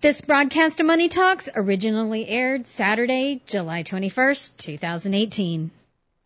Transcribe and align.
This 0.00 0.20
broadcast 0.20 0.80
of 0.80 0.86
Money 0.86 1.08
Talks 1.08 1.48
originally 1.56 2.28
aired 2.28 2.66
Saturday, 2.66 3.40
July 3.46 3.82
21st, 3.82 4.56
2018. 4.56 5.70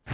The 0.07 0.13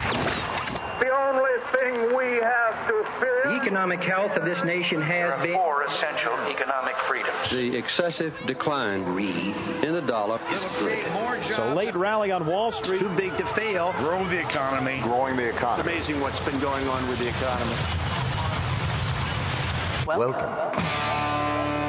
only 1.11 1.51
thing 1.73 2.17
we 2.17 2.41
have 2.43 2.89
to 2.89 3.05
fear. 3.19 3.43
The 3.45 3.61
economic 3.63 4.03
health 4.03 4.37
of 4.37 4.45
this 4.45 4.63
nation 4.63 5.01
has 5.01 5.43
been. 5.43 5.55
Four 5.55 5.83
essential 5.85 6.35
economic 6.49 6.97
freedoms. 6.97 7.51
The 7.51 7.77
excessive 7.77 8.35
decline 8.47 9.03
in 9.83 9.93
the 9.95 10.03
dollar. 10.03 10.39
It's 10.51 11.59
a 11.59 11.75
late 11.75 11.95
rally 11.95 12.33
on 12.33 12.47
Wall 12.47 12.73
Street. 12.73 13.01
Too 13.01 13.09
big 13.17 13.37
to 13.37 13.47
fail. 13.47 13.93
Grow 13.95 14.25
the 14.29 14.39
economy. 14.39 15.01
Growing 15.03 15.37
the 15.37 15.49
economy. 15.49 15.93
Amazing 15.93 16.21
what's 16.21 16.41
been 16.41 16.61
going 16.61 16.87
on 16.89 17.09
with 17.09 17.19
the 17.19 17.29
economy. 17.29 17.75
Welcome. 20.07 21.86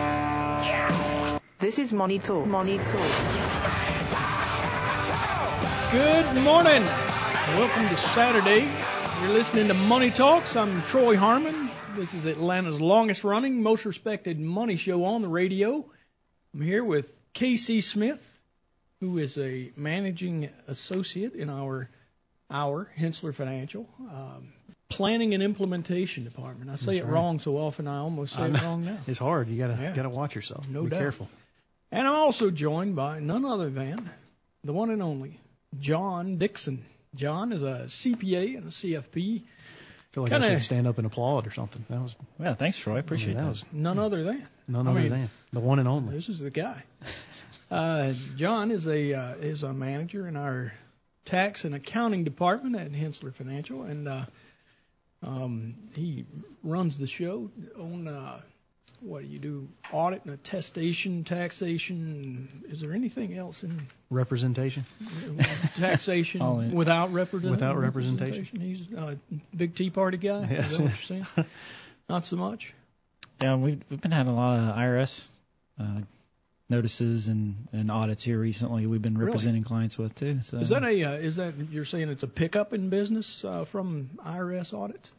This 1.60 1.80
is 1.80 1.92
Money 1.92 2.20
Talk. 2.20 2.46
Money 2.46 2.78
Talk. 2.78 2.88
Good 5.92 6.44
morning. 6.44 6.84
Welcome 7.56 7.90
to 7.90 7.98
Saturday. 7.98 8.68
You're 9.22 9.34
listening 9.34 9.68
to 9.70 9.74
Money 9.74 10.12
Talks. 10.12 10.56
I'm 10.56 10.84
Troy 10.84 11.18
Harmon. 11.18 11.70
This 11.96 12.14
is 12.14 12.26
Atlanta's 12.26 12.80
longest 12.80 13.24
running, 13.24 13.64
most 13.64 13.86
respected 13.86 14.40
money 14.40 14.76
show 14.76 15.06
on 15.06 15.22
the 15.22 15.28
radio. 15.28 15.84
I'm 16.54 16.62
here 16.62 16.84
with 16.84 17.12
Casey 17.34 17.82
Smith, 17.82 18.22
who 19.00 19.18
is 19.18 19.38
a 19.40 19.72
managing 19.76 20.50
associate 20.68 21.34
in 21.34 21.50
our 21.50 21.90
our 22.52 22.90
Hensler 22.96 23.34
Financial 23.34 23.90
um, 24.00 24.54
planning 24.90 25.34
and 25.34 25.42
implementation 25.44 26.24
department. 26.24 26.70
I 26.70 26.76
say 26.76 26.86
That's 26.94 27.00
it 27.00 27.04
right. 27.06 27.14
wrong 27.14 27.40
so 27.40 27.58
often 27.58 27.88
I 27.88 27.98
almost 27.98 28.34
say 28.36 28.44
I 28.44 28.48
it 28.48 28.62
wrong 28.62 28.86
now. 28.86 28.98
It's 29.08 29.20
hard. 29.20 29.48
You 29.48 29.58
gotta 29.58 29.82
Yeah. 29.82 29.96
gotta 29.96 30.10
watch 30.10 30.36
yourself. 30.36 30.70
No 30.70 30.84
Be 30.84 30.92
doubt. 30.92 31.00
careful. 31.00 31.28
And 31.92 32.08
I'm 32.08 32.16
also 32.16 32.50
joined 32.52 32.96
by 32.96 33.20
none 33.20 33.46
other 33.46 33.70
than 33.70 34.10
the 34.64 34.74
one 34.74 34.90
and 34.90 35.02
only 35.02 35.40
John 35.80 36.38
Dixon. 36.38 36.84
John 37.16 37.52
is 37.54 37.64
a 37.64 37.86
CPA 37.88 38.58
and 38.58 38.66
a 38.68 38.72
CFP. 38.72 39.42
I 39.42 40.14
feel 40.14 40.24
like 40.24 40.32
Kinda- 40.32 40.48
I 40.48 40.50
should 40.56 40.64
stand 40.64 40.88
up 40.88 40.98
and 40.98 41.08
applaud 41.08 41.48
or 41.48 41.52
something. 41.52 41.86
That 41.90 42.02
was 42.02 42.16
Yeah, 42.40 42.54
thanks, 42.56 42.78
Troy. 42.78 42.96
I 42.96 43.00
appreciate 43.00 43.36
that 43.36 43.44
that. 43.44 43.50
was 43.50 43.66
None 43.72 44.00
other 44.00 44.24
than. 44.24 44.46
none 44.68 44.88
I 44.88 44.92
other 44.92 45.00
mean, 45.00 45.10
than 45.10 45.30
the 45.54 45.60
one 45.60 45.80
and 45.80 45.88
only. 45.88 46.16
This 46.16 46.28
is 46.30 46.40
the 46.40 46.50
guy. 46.52 46.84
Uh, 47.72 48.14
John 48.38 48.72
is 48.72 48.88
a 48.88 49.14
uh, 49.14 49.36
is 49.36 49.64
a 49.64 49.74
manager 49.74 50.28
in 50.28 50.36
our 50.38 50.74
tax 51.26 51.66
and 51.66 51.76
accounting 51.76 52.24
department 52.24 52.76
at 52.78 52.92
Hensler 52.94 53.32
Financial, 53.32 53.84
and 53.84 54.08
uh, 54.08 54.26
um, 55.24 55.76
he 55.96 56.26
runs 56.64 56.98
the 56.98 57.08
show 57.08 57.50
on 57.78 58.08
uh, 58.08 58.40
what 59.02 59.22
do 59.24 59.28
you 59.28 59.40
do? 59.40 59.68
Audit 59.92 60.26
and 60.26 60.34
attestation, 60.34 61.24
taxation. 61.24 62.48
Is 62.70 62.82
there 62.82 62.94
anything 62.94 63.38
else 63.38 63.64
in 63.64 63.88
Representation. 64.10 64.86
taxation 65.78 66.72
without 66.74 67.12
represent- 67.14 67.52
Without 67.52 67.78
representation. 67.78 68.60
He's 68.60 68.88
a 68.94 69.18
big 69.56 69.76
Tea 69.76 69.90
Party 69.90 70.18
guy. 70.18 70.48
Yes. 70.50 70.72
Is 70.72 70.78
that 70.78 70.84
what 70.84 70.90
you're 70.90 71.02
saying? 71.04 71.28
Not 72.10 72.26
so 72.26 72.38
much. 72.38 72.74
Yeah, 73.42 73.56
we've 73.56 73.82
we've 73.90 74.02
been 74.02 74.12
having 74.12 74.34
a 74.34 74.36
lot 74.36 74.58
of 74.60 74.80
IRS 74.80 75.28
uh, 75.80 76.00
notices 76.70 77.28
and, 77.28 77.68
and 77.72 77.92
audits 77.92 78.24
here 78.24 78.40
recently. 78.40 78.88
We've 78.88 79.02
been 79.02 79.18
Really? 79.18 79.28
representing 79.28 79.64
clients 79.64 79.98
with 79.98 80.16
too. 80.16 80.40
So 80.42 80.58
Is 80.58 80.70
that 80.70 80.84
a 80.84 81.04
uh, 81.04 81.12
is 81.12 81.36
that 81.36 81.54
you're 81.72 81.86
saying 81.86 82.10
it's 82.10 82.24
a 82.24 82.28
pickup 82.28 82.74
in 82.74 82.90
business 82.90 83.44
uh, 83.46 83.66
from 83.66 84.10
IRS 84.26 84.74
audits? 84.74 85.12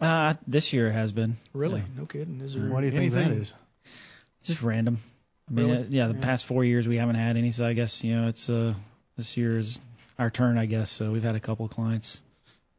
Uh, 0.00 0.34
this 0.46 0.72
year 0.72 0.90
has 0.90 1.12
been 1.12 1.36
Really? 1.52 1.80
Yeah. 1.80 1.86
No 2.00 2.06
kidding. 2.06 2.40
Is 2.40 2.54
there 2.54 2.68
Why 2.68 2.80
do 2.80 2.86
you 2.86 2.92
think 2.92 3.12
anything? 3.14 3.30
that 3.30 3.40
is? 3.40 3.52
just 4.44 4.62
random. 4.62 4.98
I 5.48 5.52
mean, 5.52 5.66
Really? 5.66 5.78
uh, 5.78 5.86
yeah, 5.90 6.08
the 6.08 6.14
Yeah. 6.14 6.20
past 6.20 6.44
four 6.46 6.64
years 6.64 6.86
we 6.88 6.96
haven't 6.96 7.14
had 7.16 7.36
any, 7.36 7.50
so 7.52 7.66
I 7.66 7.72
guess 7.72 8.02
you 8.04 8.14
know 8.16 8.28
it's 8.28 8.48
uh 8.50 8.74
this 9.16 9.36
year 9.36 9.58
is 9.58 9.78
our 10.18 10.30
turn, 10.30 10.58
I 10.58 10.66
guess. 10.66 10.90
So 10.90 11.10
we've 11.12 11.22
had 11.22 11.34
a 11.36 11.40
couple 11.40 11.66
of 11.66 11.72
clients. 11.72 12.18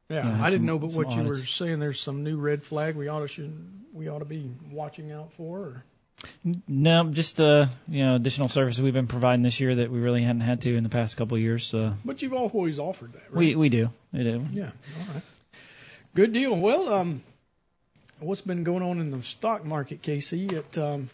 Yeah, 0.09 0.25
Yeah, 0.28 0.41
I 0.44 0.50
didn't 0.50 0.59
some- 0.59 0.66
know, 0.67 0.79
but 0.79 0.91
some 0.91 1.03
what 1.03 1.16
you 1.16 1.23
were 1.23 1.35
saying, 1.35 1.79
there's 1.79 2.00
some 2.00 2.23
new 2.23 2.38
red 2.38 2.63
flag 2.63 2.96
we 2.96 3.07
ought 3.09 3.19
to 3.22 3.28
should 3.28 3.53
we 3.94 4.07
ought 4.09 4.19
to 4.19 4.25
be 4.25 4.50
watching 4.72 5.12
out 5.12 5.34
for. 5.34 5.59
Or? 5.59 5.84
No, 6.67 7.09
just 7.12 7.40
uh 7.40 7.67
you 7.88 8.03
know 8.06 8.16
additional 8.16 8.47
services 8.50 8.81
we've 8.81 8.94
been 8.94 9.07
providing 9.07 9.44
this 9.44 9.59
year 9.59 9.75
that 9.75 9.91
we 9.91 10.00
really 10.00 10.23
hadn't 10.23 10.41
had 10.41 10.62
to 10.62 10.75
in 10.75 10.84
the 10.84 10.90
past 10.90 11.17
couple 11.17 11.35
of 11.35 11.41
years. 11.44 11.66
So 11.66 11.94
But 12.06 12.22
you've 12.22 12.34
always 12.34 12.79
offered 12.79 13.13
that, 13.13 13.23
right? 13.31 13.35
we 13.38 13.56
we 13.56 13.69
do. 13.69 13.90
We 14.13 14.23
do. 14.23 14.46
Yeah. 14.51 14.72
All 15.00 15.13
right. 15.13 15.23
Good 16.17 16.33
deal. 16.33 16.55
Well, 16.57 16.91
um, 16.91 17.22
what's 18.19 18.41
been 18.41 18.63
going 18.63 18.81
on 18.81 19.00
in 19.00 19.11
the 19.11 19.22
stock 19.22 19.63
market, 19.63 20.01
Casey? 20.01 20.47
It 20.47 20.75
um, 20.75 21.11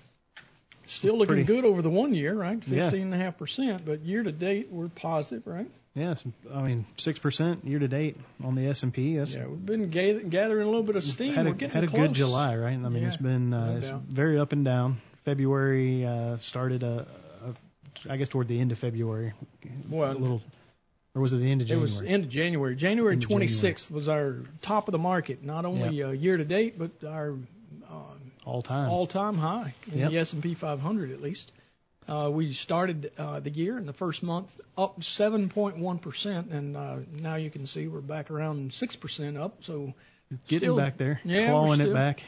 still 0.86 1.18
looking 1.18 1.34
Pretty- 1.36 1.44
good 1.44 1.66
over 1.66 1.82
the 1.82 1.90
one 1.90 2.14
year, 2.14 2.34
right? 2.34 2.58
Yeah. 2.66 2.86
Fifteen 2.90 3.02
and 3.08 3.14
a 3.14 3.18
half 3.18 3.38
percent. 3.38 3.86
But 3.86 4.00
year 4.00 4.24
to 4.24 4.32
date, 4.32 4.70
we're 4.72 4.88
positive, 4.88 5.46
right? 5.46 5.70
Yes, 5.94 6.24
I 6.54 6.62
mean 6.62 6.86
six 6.96 7.20
percent 7.20 7.66
year 7.66 7.80
to 7.80 7.88
date 7.90 8.16
on 8.46 8.56
the 8.56 8.66
S 8.68 8.82
and 8.84 8.94
P. 8.94 9.16
Yeah, 9.18 9.26
we've 9.46 9.66
been 9.66 9.90
ga- 9.90 10.24
gathering 10.24 10.64
a 10.64 10.68
little 10.68 10.84
bit 10.84 10.96
of 10.96 11.04
steam. 11.04 11.34
had 11.34 11.48
we're 11.48 11.52
a, 11.52 11.56
getting 11.56 11.74
had 11.76 11.84
a 11.84 11.88
close. 11.88 12.08
good 12.08 12.14
July, 12.14 12.56
right? 12.56 12.72
I 12.72 12.78
mean, 12.78 13.02
Yeah, 13.02 13.08
it's 13.10 13.18
been 13.18 13.54
uh, 13.54 13.72
no 13.72 13.78
it's 13.80 13.90
very 14.08 14.40
up 14.40 14.54
and 14.54 14.64
down. 14.64 15.02
February 15.26 16.06
uh, 16.06 16.38
started 16.38 16.84
a, 16.84 17.06
a, 17.46 18.10
I 18.10 18.16
guess 18.16 18.30
toward 18.30 18.48
the 18.48 18.58
end 18.62 18.72
of 18.72 18.80
February, 18.80 19.34
Well, 19.90 20.12
a 20.12 20.14
little, 20.18 20.42
or 21.16 21.22
was 21.22 21.34
it 21.34 21.38
the 21.38 21.52
end 21.52 21.62
of 21.62 21.68
January? 21.68 21.90
It 21.90 22.00
was 22.00 22.02
end 22.02 22.24
of 22.24 22.30
January. 22.30 22.76
January 22.76 23.14
End 23.14 23.24
of 23.24 23.30
January. 23.30 23.48
26th 23.48 23.92
was 23.92 24.10
our 24.10 24.38
top 24.62 24.88
of 24.88 24.92
the 24.94 24.98
market, 24.98 25.44
not 25.44 25.66
only 25.66 26.02
uh, 26.04 26.10
year 26.12 26.38
to 26.38 26.44
date, 26.46 26.76
but 26.78 26.92
our 27.08 27.34
uh, 27.90 27.96
all 28.46 28.62
time. 28.62 28.90
all-time 28.90 29.38
high 29.38 29.74
in 29.92 30.00
Yep. 30.00 30.12
the 30.12 30.18
S&P 30.20 30.54
500 30.56 31.12
at 31.12 31.22
least. 31.22 31.52
Uh, 32.08 32.30
we 32.30 32.52
started 32.54 33.12
uh, 33.18 33.40
the 33.40 33.50
year 33.50 33.78
in 33.78 33.86
the 33.86 33.94
first 33.94 34.24
month 34.24 34.52
up 34.78 35.00
7.1 35.00 36.02
percent, 36.02 36.50
and 36.52 36.76
uh, 36.76 36.98
now 37.14 37.36
you 37.36 37.50
can 37.50 37.66
see 37.66 37.88
we're 37.88 38.02
back 38.02 38.30
around 38.32 38.74
six 38.74 38.96
percent 38.98 39.38
up. 39.38 39.64
So 39.64 39.94
Getting 40.48 40.68
still 40.68 40.76
back 40.78 40.98
there, 40.98 41.22
yeah, 41.24 41.48
clawing 41.50 41.80
it 41.80 41.94
back, 41.94 42.24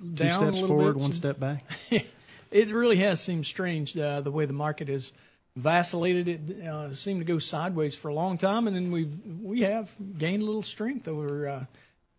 two 0.00 0.14
steps 0.16 0.60
forward, 0.60 0.94
bit. 0.94 1.02
one 1.02 1.12
So- 1.12 1.16
step 1.16 1.38
back. 1.40 1.64
it 2.50 2.68
really 2.72 2.96
has 2.98 3.20
seemed 3.20 3.44
strange 3.44 3.98
uh, 3.98 4.20
the 4.22 4.30
way 4.30 4.46
the 4.46 4.52
market 4.54 4.88
has 4.88 5.12
vacillated. 5.58 6.50
It 6.50 6.66
uh, 6.66 6.94
seemed 6.94 7.20
to 7.20 7.24
go 7.24 7.38
sideways 7.38 7.94
for 7.94 8.08
a 8.08 8.14
long 8.14 8.38
time, 8.38 8.66
and 8.66 8.76
then 8.76 8.90
we've 8.90 9.14
we 9.42 9.62
have 9.62 9.92
gained 10.16 10.42
a 10.42 10.46
little 10.46 10.62
strength 10.62 11.08
over 11.08 11.48
uh, 11.48 11.64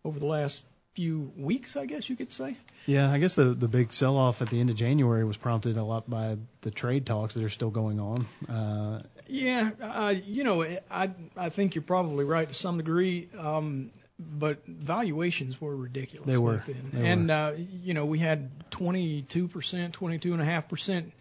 over 0.04 0.18
the 0.18 0.26
last 0.26 0.64
few 0.94 1.32
weeks, 1.36 1.76
I 1.76 1.86
guess 1.86 2.10
you 2.10 2.16
could 2.16 2.32
say. 2.32 2.56
Yeah, 2.86 3.10
I 3.10 3.18
guess 3.18 3.34
the 3.34 3.54
the 3.54 3.68
big 3.68 3.92
sell 3.92 4.16
off 4.16 4.42
at 4.42 4.50
the 4.50 4.60
end 4.60 4.70
of 4.70 4.76
January 4.76 5.24
was 5.24 5.36
prompted 5.36 5.76
a 5.76 5.84
lot 5.84 6.08
by 6.08 6.36
the 6.60 6.70
trade 6.70 7.06
talks 7.06 7.34
that 7.34 7.44
are 7.44 7.50
still 7.50 7.70
going 7.70 8.00
on. 8.00 8.26
Uh, 8.48 9.02
Yeah, 9.26 9.70
uh, 9.80 10.14
you 10.24 10.44
know, 10.44 10.62
I 10.90 11.10
I 11.36 11.48
think 11.48 11.74
you're 11.74 11.82
probably 11.82 12.24
right 12.24 12.48
to 12.48 12.54
some 12.54 12.76
degree, 12.76 13.28
um, 13.38 13.90
but 14.18 14.66
valuations 14.66 15.60
were 15.60 15.74
ridiculous. 15.74 16.26
They 16.26 16.38
were. 16.38 16.58
back 16.58 16.66
then. 16.66 16.90
They 16.92 17.06
and 17.06 17.28
were. 17.28 17.34
Uh, 17.34 17.52
you 17.52 17.94
know, 17.94 18.04
we 18.04 18.18
had 18.18 18.50
22 18.70 19.48
percent, 19.48 19.94
22 19.94 20.32
and 20.32 20.42
a 20.42 20.44
half 20.44 20.68
percent 20.68 21.12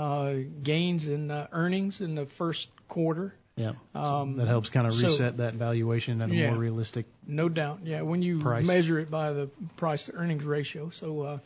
uh, 0.00 0.34
gains 0.62 1.06
in 1.06 1.30
uh, 1.30 1.46
earnings 1.52 2.00
in 2.00 2.14
the 2.14 2.26
first 2.26 2.68
quarter. 2.88 3.34
yeah, 3.56 3.72
Um, 3.94 4.36
that 4.36 4.48
helps 4.48 4.70
kind 4.70 4.86
of 4.86 4.94
so- 4.94 5.06
reset 5.08 5.36
that 5.38 5.54
valuation 5.54 6.22
at 6.22 6.30
a 6.30 6.34
Yeah. 6.34 6.50
more 6.50 6.58
realistic. 6.58 7.06
No 7.26 7.48
doubt. 7.48 7.80
Yeah, 7.84 8.00
when 8.02 8.22
you 8.22 8.38
Price. 8.38 8.66
measure 8.66 8.98
it 8.98 9.10
by 9.10 9.32
the 9.32 9.48
price 9.76 10.06
to 10.06 10.14
earnings 10.14 10.44
ratio. 10.44 10.88
So 10.90 11.20
uh, 11.22 11.38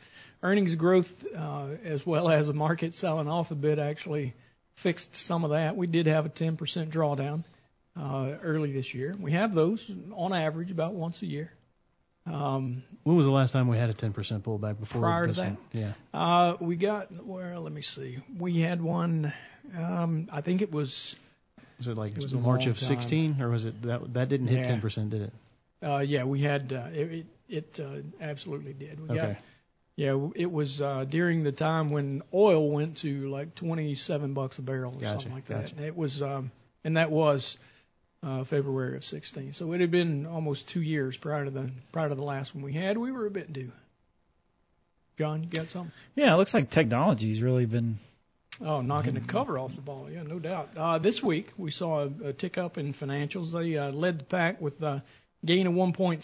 earnings 0.43 0.75
growth 0.77 1.27
uh, 1.35 1.67
as 1.85 2.06
well 2.06 2.29
as 2.31 2.47
the 2.47 2.53
market 2.55 2.95
selling 2.95 3.29
off 3.29 3.51
a 3.51 3.55
bit 3.56 3.79
actually 3.81 4.35
fixed 4.77 5.17
some 5.17 5.45
of 5.45 5.50
that. 5.50 5.77
We 5.77 5.87
did 5.87 6.07
have 6.07 6.27
a 6.27 6.29
10% 6.31 6.57
drawdown 6.91 7.45
uh, 7.97 8.37
early 8.43 8.73
this 8.73 8.95
year. 8.95 9.15
We 9.19 9.33
have 9.33 9.53
those 9.55 9.91
on 10.12 10.33
average 10.33 10.71
about 10.71 10.95
once 10.95 11.23
a 11.23 11.27
year. 11.27 11.50
Um, 12.26 12.82
When 13.03 13.17
was 13.17 13.26
the 13.26 13.32
last 13.32 13.53
time 13.53 13.69
we 13.69 13.76
had 13.76 13.91
a 13.91 13.94
10% 13.94 14.12
pullback 14.41 14.81
before 14.81 15.03
Prior 15.03 15.26
to 15.26 15.32
that? 15.35 15.44
one? 15.44 15.59
Yeah. 15.73 15.93
uh, 16.12 16.56
we 16.59 16.76
got 16.76 17.12
well, 17.25 17.61
let 17.61 17.73
me 17.73 17.82
see. 17.82 18.19
We 18.38 18.61
had 18.61 18.81
one. 18.81 19.32
Um, 19.76 20.29
I 20.32 20.41
think 20.41 20.62
it 20.62 20.73
was. 20.73 21.17
Was 21.79 21.88
it 21.88 21.99
like 21.99 22.17
It 22.17 22.23
was 22.23 22.35
March 22.35 22.67
of 22.67 22.79
16, 22.79 23.43
or 23.43 23.50
was 23.50 23.65
it 23.65 23.82
that 23.82 24.15
that 24.15 24.29
didn't 24.29 24.47
hit 24.47 24.61
Yeah. 24.67 24.76
10%, 24.76 25.11
did 25.11 25.23
it? 25.23 25.32
Uh, 25.82 25.99
yeah, 25.99 26.25
we 26.25 26.41
had. 26.41 26.73
Uh, 26.73 26.88
it 26.93 27.12
it, 27.12 27.26
it 27.49 27.81
uh, 27.81 28.00
absolutely 28.21 28.73
did. 28.73 29.00
We 29.00 29.09
got 29.09 29.19
Okay. 29.19 29.37
Yeah, 29.97 30.29
it 30.35 30.50
was 30.50 30.81
uh, 30.81 31.05
during 31.05 31.44
the 31.44 31.53
time 31.53 31.88
when 31.91 32.23
oil 32.32 32.69
went 32.69 32.97
to 32.99 33.29
like 33.29 33.55
27 33.55 34.35
bucks 34.35 34.59
a 34.59 34.62
barrel 34.62 34.93
or 34.93 35.00
Gotcha, 35.00 35.12
something 35.12 35.32
like 35.32 35.44
that. 35.44 35.71
And 35.71 35.85
it 35.85 35.97
was, 35.97 36.21
um, 36.21 36.50
and 36.82 36.97
that 36.97 37.12
was 37.12 37.56
uh, 38.25 38.44
February 38.44 38.97
of 38.97 39.05
16. 39.05 39.53
So 39.53 39.73
it 39.73 39.81
had 39.81 39.91
been 39.91 40.26
almost 40.26 40.69
two 40.69 40.82
years 40.82 41.17
prior 41.17 41.44
to 41.44 41.50
the 41.50 41.71
prior 41.93 42.09
to 42.09 42.15
the 42.15 42.23
last 42.23 42.55
one 42.55 42.65
we 42.65 42.73
had. 42.73 42.97
We 42.97 43.12
were 43.12 43.26
a 43.26 43.31
bit 43.31 43.53
due. 43.53 43.73
John, 45.19 45.44
you 45.44 45.49
got 45.49 45.69
something? 45.69 45.93
Yeah, 46.17 46.35
it 46.35 46.37
looks 46.38 46.55
like 46.55 46.71
technology's 46.71 47.41
really 47.41 47.67
been 47.67 47.99
Oh, 48.61 48.82
knocking 48.82 49.15
the 49.15 49.21
cover 49.21 49.59
off 49.59 49.75
the 49.75 49.81
ball. 49.81 50.09
Yeah, 50.11 50.23
no 50.23 50.38
doubt. 50.38 50.71
Uh, 50.76 50.99
this 50.99 51.23
week 51.23 51.53
we 51.56 51.71
saw 51.71 52.05
a, 52.05 52.29
a 52.29 52.32
tick 52.32 52.56
up 52.56 52.79
in 52.79 52.93
financials. 52.93 53.50
They 53.50 53.76
uh, 53.76 53.91
led 53.91 54.21
the 54.21 54.25
pack 54.25 54.61
with 54.61 54.81
a 54.82 55.03
gain 55.44 55.67
of 55.67 55.75
1.6 55.75 56.21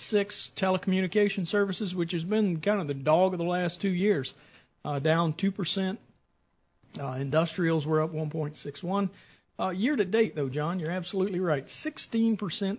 telecommunication 0.53 1.47
services, 1.47 1.95
which 1.95 2.13
has 2.13 2.25
been 2.25 2.61
kind 2.61 2.81
of 2.81 2.87
the 2.87 2.95
dog 2.95 3.33
of 3.33 3.39
the 3.39 3.45
last 3.45 3.81
two 3.81 3.91
years, 3.91 4.33
uh, 4.85 5.01
down 5.01 5.33
2%. 5.33 5.99
Uh, 7.01 7.07
industrials 7.13 7.85
were 7.85 8.01
up 8.01 8.13
1.61. 8.13 9.11
Uh, 9.61 9.71
year 9.71 9.95
to 9.95 10.07
date, 10.07 10.35
though, 10.35 10.49
John, 10.49 10.81
you're 10.81 10.91
absolutely 10.91 11.39
right. 11.39 11.67
16% 11.67 12.79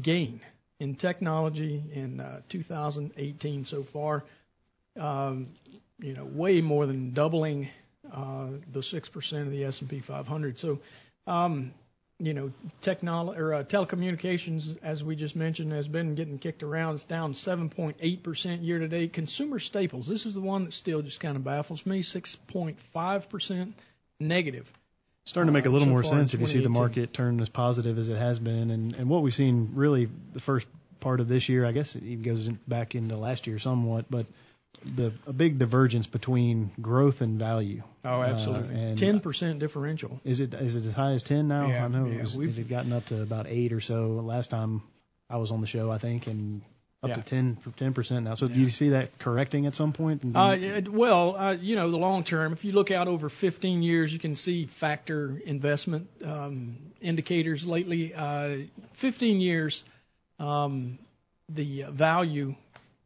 gain 0.00 0.40
in 0.78 0.94
technology 0.94 1.82
in 1.92 2.20
uh, 2.20 2.40
2018 2.48 3.64
so 3.64 3.82
far. 3.82 4.22
Um, 4.98 5.48
you 5.98 6.14
know, 6.14 6.24
way 6.24 6.60
more 6.60 6.86
than 6.86 7.14
doubling 7.14 7.68
uh, 8.12 8.46
the 8.72 8.82
six 8.82 9.08
percent 9.08 9.46
of 9.46 9.52
the 9.52 9.64
S&P 9.64 9.98
500. 9.98 10.58
So, 10.58 10.78
um, 11.26 11.72
you 12.20 12.32
know, 12.32 12.52
technol 12.82 13.36
or 13.36 13.54
uh, 13.54 13.64
telecommunications, 13.64 14.78
as 14.82 15.02
we 15.02 15.16
just 15.16 15.34
mentioned, 15.34 15.72
has 15.72 15.88
been 15.88 16.14
getting 16.14 16.38
kicked 16.38 16.62
around. 16.62 16.94
It's 16.94 17.04
down 17.04 17.34
7.8 17.34 18.22
percent 18.22 18.62
year 18.62 18.78
to 18.78 18.86
date. 18.86 19.12
Consumer 19.12 19.58
staples, 19.58 20.06
this 20.06 20.26
is 20.26 20.34
the 20.34 20.40
one 20.40 20.66
that 20.66 20.74
still 20.74 21.02
just 21.02 21.18
kind 21.18 21.36
of 21.36 21.42
baffles 21.42 21.84
me, 21.84 22.02
6.5 22.02 23.28
percent 23.28 23.74
negative. 24.20 24.72
Starting 25.30 25.46
to 25.48 25.52
make 25.52 25.66
a 25.66 25.70
little 25.70 25.86
so 25.86 25.90
more 25.92 26.04
sense 26.04 26.34
if 26.34 26.40
you 26.40 26.46
see 26.46 26.60
the 26.60 26.68
market 26.68 27.12
turn 27.14 27.40
as 27.40 27.48
positive 27.48 27.98
as 27.98 28.08
it 28.08 28.16
has 28.18 28.38
been, 28.38 28.70
and 28.70 28.94
and 28.94 29.08
what 29.08 29.22
we've 29.22 29.34
seen 29.34 29.70
really 29.74 30.08
the 30.32 30.40
first 30.40 30.66
part 31.00 31.20
of 31.20 31.28
this 31.28 31.48
year. 31.48 31.64
I 31.64 31.72
guess 31.72 31.96
it 31.96 32.02
even 32.02 32.22
goes 32.22 32.48
back 32.68 32.94
into 32.94 33.16
last 33.16 33.46
year 33.46 33.58
somewhat, 33.58 34.04
but 34.10 34.26
the 34.84 35.12
a 35.26 35.32
big 35.32 35.58
divergence 35.58 36.06
between 36.06 36.70
growth 36.80 37.20
and 37.20 37.38
value. 37.38 37.82
Oh, 38.04 38.20
Uh, 38.20 38.24
absolutely. 38.26 38.74
and 38.80 38.98
10% 38.98 39.58
differential. 39.58 40.20
Is 40.24 40.40
it 40.40 40.52
is 40.54 40.74
it 40.74 40.84
as 40.86 40.94
high 40.94 41.12
as 41.12 41.22
ten 41.22 41.48
now? 41.48 41.68
Yeah, 41.68 41.84
I 41.84 41.88
know 41.88 42.06
yeah, 42.06 42.18
it, 42.18 42.22
was, 42.22 42.36
we've- 42.36 42.50
it 42.52 42.56
had 42.58 42.68
gotten 42.68 42.92
up 42.92 43.04
to 43.06 43.22
about 43.22 43.46
eight 43.48 43.72
or 43.72 43.80
so 43.80 44.08
last 44.24 44.50
time 44.50 44.82
I 45.28 45.36
was 45.36 45.50
on 45.52 45.60
the 45.60 45.66
show, 45.66 45.90
I 45.92 45.98
think, 45.98 46.26
and 46.26 46.62
up 47.02 47.08
Yeah. 47.08 47.14
to 47.14 47.22
ten 47.22 47.56
ten 47.76 47.94
percent 47.94 48.24
now. 48.24 48.34
So 48.34 48.46
do 48.46 48.58
you 48.60 48.68
see 48.68 48.90
that 48.90 49.18
correcting 49.18 49.66
at 49.66 49.74
some 49.74 49.92
point? 49.92 50.22
Uh, 50.34 50.82
well, 50.90 51.34
uh, 51.36 51.52
you 51.52 51.76
know, 51.76 51.90
the 51.90 51.96
long 51.96 52.24
term, 52.24 52.52
if 52.52 52.64
you 52.64 52.72
look 52.72 52.90
out 52.90 53.08
over 53.08 53.28
15 53.30 53.82
years, 53.82 54.12
you 54.12 54.18
can 54.18 54.36
see 54.36 54.66
factor 54.66 55.40
investment 55.46 56.08
um, 56.22 56.76
indicators 57.00 57.64
lately. 57.66 58.12
Uh, 58.14 58.58
15 58.92 59.40
years, 59.40 59.82
um, 60.38 60.98
the 61.48 61.84
value 61.88 62.54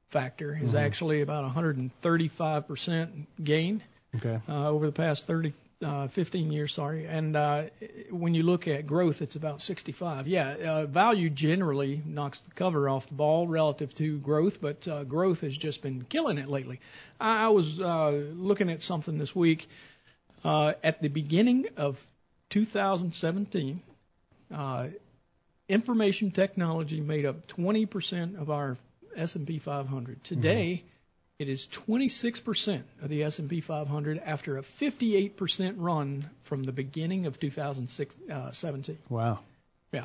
factor 0.08 0.58
is 0.60 0.74
Mhm. 0.74 0.78
actually 0.80 1.20
about 1.22 1.44
135% 1.44 3.26
gain 3.42 3.80
okay. 4.16 4.40
uh, 4.48 4.68
over 4.70 4.86
the 4.86 4.92
past 4.92 5.26
30, 5.26 5.52
uh, 5.82 6.08
15 6.08 6.52
years, 6.52 6.72
sorry. 6.72 7.06
And 7.06 7.36
uh, 7.36 7.64
when 8.10 8.34
you 8.34 8.42
look 8.42 8.68
at 8.68 8.86
growth, 8.86 9.22
it's 9.22 9.36
about 9.36 9.60
65. 9.60 10.28
Yeah, 10.28 10.50
uh, 10.50 10.86
value 10.86 11.30
generally 11.30 12.02
knocks 12.04 12.40
the 12.40 12.50
cover 12.52 12.88
off 12.88 13.08
the 13.08 13.14
ball 13.14 13.46
relative 13.46 13.94
to 13.94 14.18
growth, 14.18 14.60
but 14.60 14.86
uh, 14.88 15.04
growth 15.04 15.40
has 15.40 15.56
just 15.56 15.82
been 15.82 16.04
killing 16.08 16.38
it 16.38 16.48
lately. 16.48 16.80
I, 17.20 17.46
I 17.46 17.48
was 17.48 17.80
uh, 17.80 18.10
looking 18.10 18.70
at 18.70 18.82
something 18.82 19.18
this 19.18 19.34
week. 19.34 19.68
Uh, 20.44 20.74
at 20.82 21.00
the 21.00 21.08
beginning 21.08 21.66
of 21.76 22.04
2017, 22.50 23.80
uh, 24.52 24.88
information 25.68 26.30
technology 26.30 27.00
made 27.00 27.24
up 27.24 27.46
20% 27.48 28.38
of 28.40 28.50
our 28.50 28.76
S&P 29.16 29.58
500. 29.58 30.22
Today, 30.22 30.84
it 31.38 31.48
is 31.48 31.66
26% 31.66 32.82
of 33.02 33.08
the 33.08 33.24
S&P 33.24 33.60
500 33.60 34.22
after 34.24 34.56
a 34.56 34.62
58% 34.62 35.74
run 35.78 36.30
from 36.42 36.62
the 36.62 36.72
beginning 36.72 37.26
of 37.26 37.40
2017. 37.40 38.98
Wow, 39.08 39.40
Yeah, 39.92 40.04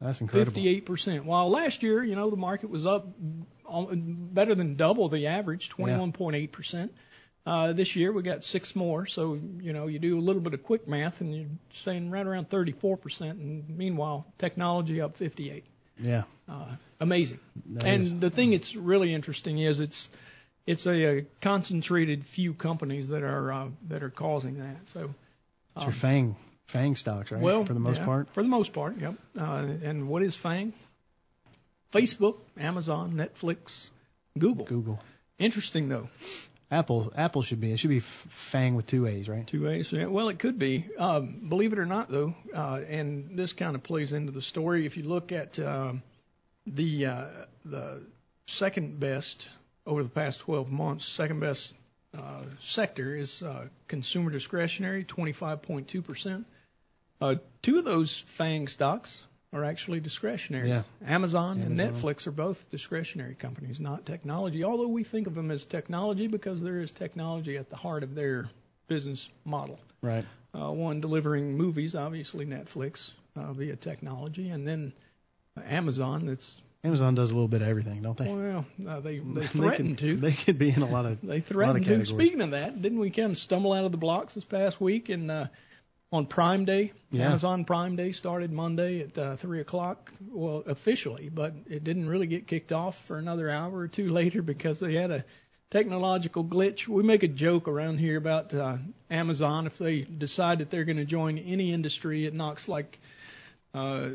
that's 0.00 0.20
incredible. 0.20 0.60
58%. 0.60 1.24
While 1.24 1.48
last 1.48 1.82
year, 1.82 2.04
you 2.04 2.16
know, 2.16 2.28
the 2.28 2.36
market 2.36 2.68
was 2.68 2.84
up 2.84 3.06
better 3.66 4.54
than 4.54 4.76
double 4.76 5.08
the 5.08 5.28
average, 5.28 5.70
21.8%. 5.70 6.90
Uh, 7.46 7.72
this 7.72 7.96
year 7.96 8.12
we 8.12 8.22
got 8.22 8.44
six 8.44 8.76
more, 8.76 9.06
so 9.06 9.38
you 9.62 9.72
know 9.72 9.86
you 9.86 9.98
do 9.98 10.18
a 10.18 10.20
little 10.20 10.42
bit 10.42 10.52
of 10.52 10.62
quick 10.62 10.86
math 10.86 11.22
and 11.22 11.34
you're 11.34 11.46
staying 11.70 12.10
right 12.10 12.26
around 12.26 12.50
34%. 12.50 13.30
And 13.30 13.70
meanwhile, 13.70 14.26
technology 14.36 15.00
up 15.00 15.16
58 15.16 15.64
Yeah, 15.98 16.24
amazing. 17.00 17.40
That 17.72 17.84
and 17.84 18.02
is. 18.02 18.20
the 18.20 18.28
thing 18.28 18.50
that's 18.50 18.76
really 18.76 19.14
interesting 19.14 19.58
is 19.60 19.80
it's 19.80 20.10
it's 20.68 20.86
a, 20.86 21.18
a 21.18 21.26
concentrated 21.40 22.24
few 22.26 22.52
companies 22.52 23.08
that 23.08 23.22
are 23.22 23.52
uh, 23.52 23.68
that 23.88 24.02
are 24.02 24.10
causing 24.10 24.58
that. 24.58 24.76
So 24.92 25.14
it's 25.76 25.84
your 25.84 25.92
Fang 25.92 26.36
Fang 26.66 26.94
stocks, 26.94 27.32
right? 27.32 27.38
Um, 27.38 27.42
well, 27.42 27.64
for 27.64 27.72
the 27.72 27.80
most 27.80 27.98
yeah, 27.98 28.04
part. 28.04 28.28
for 28.34 28.42
the 28.42 28.48
most 28.50 28.74
part, 28.74 28.98
yep. 28.98 29.14
Uh, 29.36 29.66
and 29.82 30.08
what 30.08 30.22
is 30.22 30.36
Fang? 30.36 30.74
Facebook, 31.90 32.36
Amazon, 32.58 33.14
Netflix, 33.14 33.88
Google. 34.38 34.66
Google, 34.66 35.00
Interesting 35.38 35.88
though. 35.88 36.08
Apple, 36.70 37.14
Apple 37.16 37.40
should 37.40 37.62
be 37.62 37.72
it 37.72 37.78
should 37.78 37.88
be 37.88 38.00
Fang 38.00 38.74
with 38.74 38.86
two 38.86 39.06
A's, 39.06 39.26
right? 39.26 39.46
Two 39.46 39.70
A's. 39.70 39.90
Yeah, 39.90 40.04
well, 40.06 40.28
it 40.28 40.38
could 40.38 40.58
be. 40.58 40.84
Um, 40.98 41.46
believe 41.48 41.72
it 41.72 41.78
or 41.78 41.86
not, 41.86 42.10
though, 42.10 42.34
uh, 42.54 42.80
and 42.86 43.38
this 43.38 43.54
kind 43.54 43.74
of 43.74 43.82
plays 43.82 44.12
into 44.12 44.32
the 44.32 44.42
story. 44.42 44.84
If 44.84 44.98
you 44.98 45.04
look 45.04 45.32
at 45.32 45.58
um, 45.60 46.02
the 46.66 47.06
uh, 47.06 47.26
the 47.64 48.02
second 48.46 49.00
best 49.00 49.48
over 49.88 50.02
the 50.02 50.08
past 50.08 50.40
12 50.40 50.70
months, 50.70 51.06
second 51.06 51.40
best 51.40 51.74
uh, 52.16 52.42
sector 52.60 53.16
is 53.16 53.42
uh, 53.42 53.66
consumer 53.88 54.30
discretionary, 54.30 55.04
25.2 55.04 56.04
percent. 56.04 56.46
Uh, 57.20 57.36
two 57.62 57.78
of 57.78 57.84
those 57.84 58.20
FANG 58.20 58.68
stocks 58.68 59.26
are 59.52 59.64
actually 59.64 59.98
discretionary. 60.00 60.68
Yeah. 60.68 60.82
Amazon, 61.04 61.60
and 61.62 61.76
Netflix 61.76 62.26
are 62.26 62.32
both 62.32 62.68
discretionary 62.70 63.34
companies, 63.34 63.80
not 63.80 64.04
technology. 64.04 64.62
Although 64.62 64.88
we 64.88 65.04
think 65.04 65.26
of 65.26 65.34
them 65.34 65.50
as 65.50 65.64
technology 65.64 66.26
because 66.26 66.60
there 66.60 66.80
is 66.80 66.92
technology 66.92 67.56
at 67.56 67.70
the 67.70 67.76
heart 67.76 68.02
of 68.02 68.14
their 68.14 68.48
business 68.88 69.28
model. 69.44 69.80
Right. 70.02 70.24
Uh, 70.54 70.70
one 70.70 71.00
delivering 71.00 71.56
movies, 71.56 71.94
obviously 71.94 72.46
Netflix 72.46 73.14
uh, 73.36 73.52
via 73.52 73.76
technology, 73.76 74.50
and 74.50 74.68
then 74.68 74.92
Amazon. 75.66 76.26
That's 76.26 76.62
Amazon 76.84 77.14
does 77.16 77.30
a 77.30 77.34
little 77.34 77.48
bit 77.48 77.60
of 77.60 77.68
everything, 77.68 78.02
don't 78.02 78.16
they? 78.16 78.32
well, 78.32 78.64
uh, 78.86 79.00
they 79.00 79.18
they 79.34 79.46
threaten 79.46 79.96
could, 79.96 79.98
to. 79.98 80.16
They 80.16 80.32
could 80.32 80.58
be 80.58 80.68
in 80.68 80.82
a 80.82 80.88
lot 80.88 81.06
of 81.06 81.20
They 81.22 81.40
threaten 81.40 81.82
to. 81.84 82.04
Speaking 82.06 82.40
of 82.40 82.52
that, 82.52 82.80
didn't 82.80 82.98
we 82.98 83.10
kind 83.10 83.32
of 83.32 83.38
stumble 83.38 83.72
out 83.72 83.84
of 83.84 83.92
the 83.92 83.98
blocks 83.98 84.34
this 84.34 84.44
past 84.44 84.80
week 84.80 85.08
and 85.08 85.30
uh, 85.30 85.46
on 86.12 86.26
Prime 86.26 86.64
Day? 86.64 86.92
Yeah. 87.10 87.26
Amazon 87.26 87.64
Prime 87.64 87.96
Day 87.96 88.12
started 88.12 88.52
Monday 88.52 89.00
at 89.00 89.18
uh, 89.18 89.36
three 89.36 89.60
o'clock. 89.60 90.12
Well, 90.30 90.62
officially, 90.66 91.28
but 91.28 91.54
it 91.68 91.82
didn't 91.82 92.08
really 92.08 92.28
get 92.28 92.46
kicked 92.46 92.72
off 92.72 92.96
for 93.06 93.18
another 93.18 93.50
hour 93.50 93.76
or 93.76 93.88
two 93.88 94.10
later 94.12 94.40
because 94.40 94.78
they 94.78 94.94
had 94.94 95.10
a 95.10 95.24
technological 95.70 96.44
glitch. 96.44 96.86
We 96.86 97.02
make 97.02 97.24
a 97.24 97.28
joke 97.28 97.66
around 97.66 97.98
here 97.98 98.16
about 98.16 98.54
uh, 98.54 98.76
Amazon. 99.10 99.66
If 99.66 99.78
they 99.78 100.02
decide 100.02 100.60
that 100.60 100.70
they're 100.70 100.84
going 100.84 100.96
to 100.98 101.04
join 101.04 101.38
any 101.38 101.72
industry, 101.72 102.24
it 102.24 102.34
knocks 102.34 102.68
like 102.68 103.00
uh, 103.74 104.10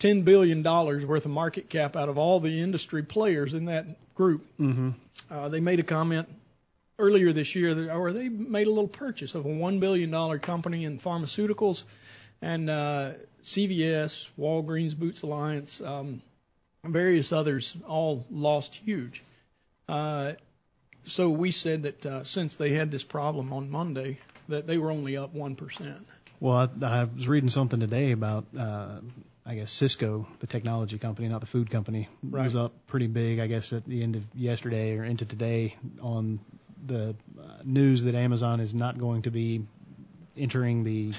$10 0.00 0.24
billion 0.24 0.62
worth 0.62 1.24
of 1.24 1.30
market 1.30 1.68
cap 1.68 1.96
out 1.96 2.08
of 2.08 2.18
all 2.18 2.40
the 2.40 2.60
industry 2.62 3.02
players 3.02 3.54
in 3.54 3.66
that 3.66 3.86
group. 4.14 4.46
Mm-hmm. 4.58 4.90
Uh, 5.30 5.48
they 5.48 5.60
made 5.60 5.80
a 5.80 5.84
comment 5.84 6.28
earlier 6.98 7.32
this 7.32 7.54
year, 7.54 7.74
that, 7.74 7.92
or 7.92 8.12
they 8.12 8.28
made 8.28 8.66
a 8.66 8.70
little 8.70 8.88
purchase 8.88 9.34
of 9.34 9.46
a 9.46 9.48
$1 9.48 9.80
billion 9.80 10.38
company 10.40 10.84
in 10.84 10.98
pharmaceuticals, 10.98 11.84
and 12.42 12.68
uh, 12.70 13.12
CVS, 13.44 14.28
Walgreens, 14.38 14.96
Boots 14.96 15.22
Alliance, 15.22 15.80
um, 15.80 16.22
various 16.84 17.32
others 17.32 17.76
all 17.86 18.24
lost 18.30 18.74
huge. 18.74 19.22
Uh, 19.88 20.32
so 21.04 21.30
we 21.30 21.50
said 21.50 21.84
that 21.84 22.06
uh, 22.06 22.24
since 22.24 22.56
they 22.56 22.70
had 22.70 22.90
this 22.90 23.02
problem 23.02 23.52
on 23.52 23.70
Monday, 23.70 24.18
that 24.48 24.66
they 24.66 24.78
were 24.78 24.90
only 24.90 25.16
up 25.16 25.34
1%. 25.34 26.00
Well, 26.40 26.70
I, 26.82 26.86
I 26.86 27.04
was 27.04 27.26
reading 27.26 27.50
something 27.50 27.80
today 27.80 28.12
about, 28.12 28.44
uh, 28.58 29.00
I 29.48 29.54
guess 29.54 29.72
Cisco, 29.72 30.28
the 30.40 30.46
technology 30.46 30.98
company, 30.98 31.26
not 31.28 31.40
the 31.40 31.46
food 31.46 31.70
company, 31.70 32.08
Right. 32.22 32.44
was 32.44 32.54
up 32.54 32.86
pretty 32.86 33.06
big. 33.06 33.38
I 33.40 33.46
guess 33.46 33.72
at 33.72 33.86
the 33.86 34.02
end 34.02 34.14
of 34.14 34.24
yesterday 34.34 34.98
or 34.98 35.04
into 35.04 35.24
today 35.24 35.74
on 36.02 36.38
the 36.86 37.16
uh, 37.40 37.42
news 37.64 38.04
that 38.04 38.14
Amazon 38.14 38.60
is 38.60 38.74
not 38.74 38.98
going 38.98 39.22
to 39.22 39.30
be 39.30 39.64
entering 40.36 40.84
the 40.84 41.14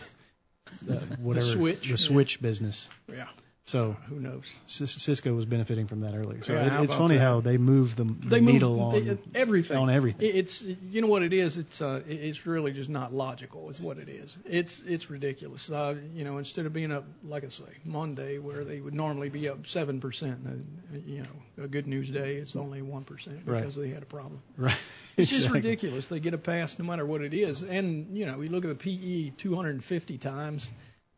uh, 0.87 0.93
whatever 1.19 1.47
switch, 1.47 1.81
the 1.81 1.89
yeah. 1.89 1.95
switch 1.95 2.39
business. 2.39 2.87
Yeah. 3.11 3.27
So 3.69 3.95
who 4.07 4.19
knows? 4.19 4.51
Cisco 4.65 5.31
was 5.31 5.45
benefiting 5.45 5.85
from 5.85 6.01
that 6.01 6.15
earlier. 6.15 6.43
So 6.43 6.53
Yeah, 6.53 6.79
it, 6.81 6.85
it's 6.85 6.95
funny 6.95 7.17
that? 7.17 7.21
how 7.23 7.39
they 7.41 7.57
move 7.57 7.95
the, 7.95 8.03
the 8.03 8.27
they 8.27 8.41
needle 8.41 8.71
move 8.71 8.81
on 8.81 9.05
they- 9.05 9.39
everything 9.39 9.77
on 9.77 9.91
everything. 9.91 10.31
It's 10.33 10.63
you 10.63 11.01
know 11.01 11.07
what 11.07 11.21
it 11.21 11.33
is. 11.33 11.55
It's 11.55 11.79
uh, 11.79 12.01
it's 12.07 12.47
really 12.47 12.71
just 12.73 12.89
not 12.89 13.13
logical. 13.13 13.69
Is 13.69 13.79
what 13.79 13.99
it 13.99 14.09
is. 14.09 14.39
It's 14.45 14.81
it's 14.81 15.11
ridiculous. 15.11 15.69
Uh, 15.69 15.95
you 16.15 16.23
know, 16.23 16.39
instead 16.39 16.65
of 16.65 16.73
being 16.73 16.91
up 16.91 17.05
like 17.23 17.43
I 17.43 17.49
say 17.49 17.63
Monday, 17.85 18.39
where 18.39 18.63
they 18.63 18.79
would 18.81 18.95
normally 18.95 19.29
be 19.29 19.47
up 19.49 19.67
seven 19.67 19.99
percent, 19.99 20.39
uh, 20.47 20.97
you 21.05 21.19
know, 21.21 21.63
a 21.63 21.67
good 21.67 21.85
news 21.85 22.09
day, 22.09 22.37
it's 22.37 22.55
only 22.55 22.81
one 22.81 23.03
percent 23.03 23.41
Right. 23.45 23.59
because 23.59 23.75
they 23.75 23.89
had 23.89 24.01
a 24.01 24.07
problem. 24.07 24.41
Right. 24.57 24.75
It's 25.17 25.31
just 25.31 25.49
ridiculous. 25.49 26.07
They 26.07 26.21
get 26.21 26.33
a 26.33 26.37
pass 26.37 26.79
no 26.79 26.85
matter 26.85 27.05
what 27.05 27.21
it 27.21 27.33
is. 27.33 27.61
And 27.61 28.17
you 28.17 28.25
know, 28.25 28.37
we 28.37 28.47
look 28.47 28.63
at 28.65 28.69
the 28.69 28.75
PE 28.75 29.31
250 29.37 30.17
times. 30.17 30.71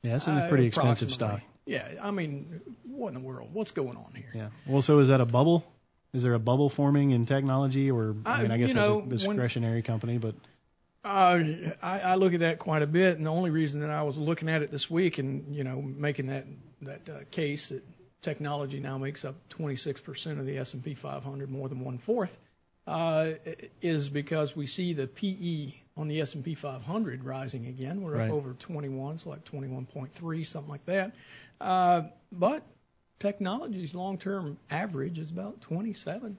Yeah, 0.04 0.16
it's 0.16 0.28
a 0.28 0.32
uh, 0.32 0.50
pretty 0.50 0.66
expensive 0.66 1.12
stock. 1.12 1.40
Yeah, 1.66 1.88
I 2.02 2.12
mean, 2.12 2.62
what 2.84 3.10
in 3.10 3.14
the 3.14 3.20
world? 3.20 3.50
What's 3.54 3.72
going 3.72 3.96
on 3.96 4.14
here? 4.16 4.32
Yeah. 4.34 4.50
Well, 4.66 4.82
so 4.82 5.00
is 5.00 5.10
that 5.10 5.22
a 5.22 5.26
bubble? 5.26 5.64
Is 6.14 6.24
there 6.24 6.34
a 6.34 6.40
bubble 6.40 6.70
forming 6.70 7.12
in 7.12 7.26
technology, 7.26 7.90
or 7.92 8.16
I 8.26 8.42
mean, 8.44 8.52
Uh, 8.52 8.54
I 8.56 8.58
guess 8.58 8.72
it's 8.72 8.80
a 8.86 8.96
when- 8.96 9.10
discretionary 9.10 9.82
company, 9.82 10.18
but 10.18 10.36
Uh, 11.04 11.40
I, 11.82 12.00
I 12.00 12.16
look 12.16 12.34
at 12.36 12.42
that 12.42 12.60
quite 12.60 12.82
a 12.84 12.88
bit, 12.88 13.18
and 13.18 13.26
the 13.26 13.32
only 13.32 13.50
reason 13.50 13.80
that 13.82 13.90
I 13.90 14.04
was 14.04 14.18
looking 14.18 14.50
at 14.50 14.62
it 14.62 14.70
this 14.72 14.90
week 14.90 15.18
and 15.18 15.56
you 15.56 15.64
know 15.64 15.82
making 15.82 16.28
that 16.28 16.46
that 16.84 17.10
uh, 17.10 17.20
case 17.32 17.70
that 17.70 17.84
technology 18.22 18.80
now 18.80 18.98
makes 19.00 19.26
up 19.26 19.34
26% 19.50 20.40
of 20.40 20.46
the 20.46 20.58
S&P 20.60 20.94
500, 20.94 21.50
more 21.50 21.68
than 21.70 21.80
one 21.80 21.98
fourth, 21.98 22.38
uh, 22.86 23.32
is 23.82 24.10
because 24.10 24.56
we 24.56 24.68
see 24.68 24.94
the 24.94 25.08
PE 25.08 25.74
on 25.98 26.08
the 26.08 26.22
S&P 26.22 26.54
500 26.54 27.24
rising 27.24 27.66
again. 27.66 28.02
We're 28.02 28.18
Right. 28.18 28.30
up 28.30 28.36
over 28.36 28.54
21, 28.54 29.16
it's 29.16 29.26
like 29.26 29.44
21.3, 29.44 30.44
something 30.44 30.70
like 30.70 30.86
that. 30.86 31.16
Uh, 31.62 32.04
but 32.32 32.64
technology's 33.20 33.94
long-term 33.94 34.58
average 34.70 35.20
is 35.20 35.30
about 35.30 35.62
27 35.62 36.38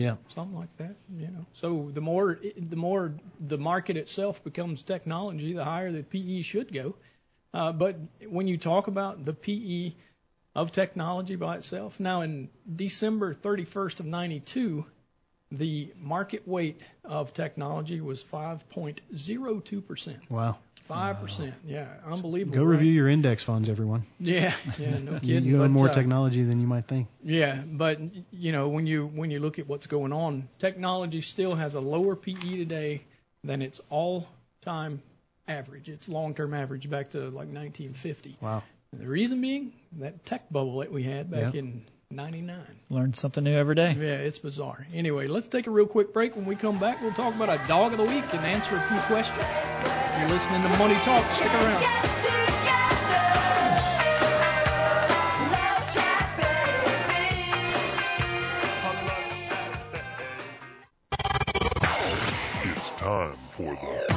yeah, 0.00 0.16
something 0.28 0.56
like 0.56 0.74
that. 0.78 0.96
You 1.14 1.26
know, 1.26 1.44
so 1.52 1.90
the 1.92 2.00
more 2.00 2.38
the 2.56 2.76
more 2.76 3.12
the 3.38 3.58
market 3.58 3.98
itself 3.98 4.42
becomes 4.42 4.82
technology, 4.82 5.52
the 5.52 5.64
higher 5.64 5.92
the 5.92 6.02
PE 6.02 6.40
should 6.40 6.72
go. 6.72 6.96
Uh, 7.52 7.72
but 7.72 7.98
when 8.26 8.48
you 8.48 8.56
talk 8.56 8.86
about 8.86 9.26
the 9.26 9.34
PE 9.34 9.92
of 10.54 10.72
technology 10.72 11.36
by 11.36 11.56
itself, 11.56 12.00
now 12.00 12.22
in 12.22 12.48
December 12.74 13.34
31st 13.34 14.00
of 14.00 14.06
92, 14.06 14.86
the 15.52 15.92
market 16.00 16.46
weight 16.46 16.80
of 17.04 17.34
technology 17.34 18.00
was 18.00 18.22
5.02 18.22 19.86
percent. 19.86 20.18
wow. 20.30 20.56
Five 20.88 21.20
percent, 21.20 21.54
yeah, 21.64 21.86
unbelievable. 22.04 22.56
Go 22.56 22.64
right? 22.64 22.72
review 22.72 22.90
your 22.90 23.08
index 23.08 23.44
funds, 23.44 23.68
everyone. 23.68 24.02
Yeah, 24.18 24.52
yeah, 24.76 24.98
no 24.98 25.12
kidding. 25.20 25.44
you 25.44 25.62
own 25.62 25.70
more 25.70 25.88
uh, 25.88 25.94
technology 25.94 26.42
than 26.42 26.60
you 26.60 26.66
might 26.66 26.88
think. 26.88 27.06
Yeah, 27.22 27.62
but 27.64 28.00
you 28.32 28.50
know 28.50 28.66
when 28.68 28.88
you 28.88 29.06
when 29.06 29.30
you 29.30 29.38
look 29.38 29.60
at 29.60 29.68
what's 29.68 29.86
going 29.86 30.12
on, 30.12 30.48
technology 30.58 31.20
still 31.20 31.54
has 31.54 31.76
a 31.76 31.80
lower 31.80 32.16
PE 32.16 32.34
today 32.56 33.04
than 33.44 33.62
its 33.62 33.80
all-time 33.88 35.00
average. 35.46 35.88
Its 35.88 36.08
long-term 36.08 36.54
average 36.54 36.90
back 36.90 37.10
to 37.10 37.18
like 37.26 37.46
1950. 37.52 38.36
Wow. 38.40 38.64
The 38.92 39.06
reason 39.06 39.40
being 39.40 39.72
that 40.00 40.26
tech 40.26 40.50
bubble 40.50 40.78
that 40.80 40.90
we 40.90 41.04
had 41.04 41.30
back 41.30 41.54
Yeah. 41.54 41.60
in 41.60 41.84
'99. 42.12 42.58
Learn 42.88 43.14
something 43.14 43.44
new 43.44 43.56
every 43.56 43.76
day. 43.76 43.94
Yeah, 43.96 44.14
it's 44.14 44.38
bizarre. 44.38 44.84
Anyway, 44.92 45.28
let's 45.28 45.46
take 45.46 45.68
a 45.68 45.70
real 45.70 45.86
quick 45.86 46.12
break. 46.12 46.34
When 46.34 46.44
we 46.44 46.56
come 46.56 46.80
back, 46.80 47.00
we'll 47.00 47.12
talk 47.12 47.34
about 47.36 47.48
a 47.48 47.68
dog 47.68 47.92
of 47.92 47.98
the 47.98 48.04
week 48.04 48.24
and 48.34 48.44
answer 48.44 48.74
a 48.74 48.80
few 48.80 48.98
questions. 49.02 49.38
If 49.38 50.18
You're 50.18 50.28
listening 50.28 50.62
to 50.62 50.68
Money 50.70 50.96
Talk. 51.04 51.24
Stick 51.32 51.54
around. 51.54 51.84
It's 62.76 62.90
time 62.90 63.36
for 63.50 63.62
the 63.62 64.09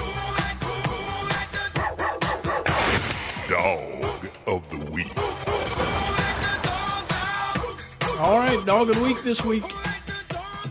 Dog 8.66 8.90
of 8.90 8.96
the 8.96 9.04
week 9.04 9.22
this 9.24 9.44
week 9.44 9.64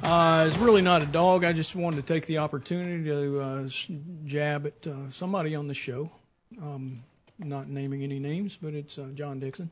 uh, 0.02 0.48
is 0.50 0.58
really 0.58 0.80
not 0.80 1.02
a 1.02 1.06
dog. 1.06 1.44
I 1.44 1.52
just 1.52 1.76
wanted 1.76 1.96
to 2.06 2.14
take 2.14 2.26
the 2.26 2.38
opportunity 2.38 3.04
to 3.04 3.40
uh, 3.40 3.68
jab 4.24 4.66
at 4.66 4.86
uh, 4.86 5.10
somebody 5.10 5.54
on 5.54 5.68
the 5.68 5.74
show. 5.74 6.10
Um, 6.60 7.04
not 7.38 7.68
naming 7.68 8.02
any 8.02 8.18
names, 8.18 8.56
but 8.60 8.72
it's 8.72 8.98
uh, 8.98 9.08
John 9.14 9.40
Dixon. 9.40 9.70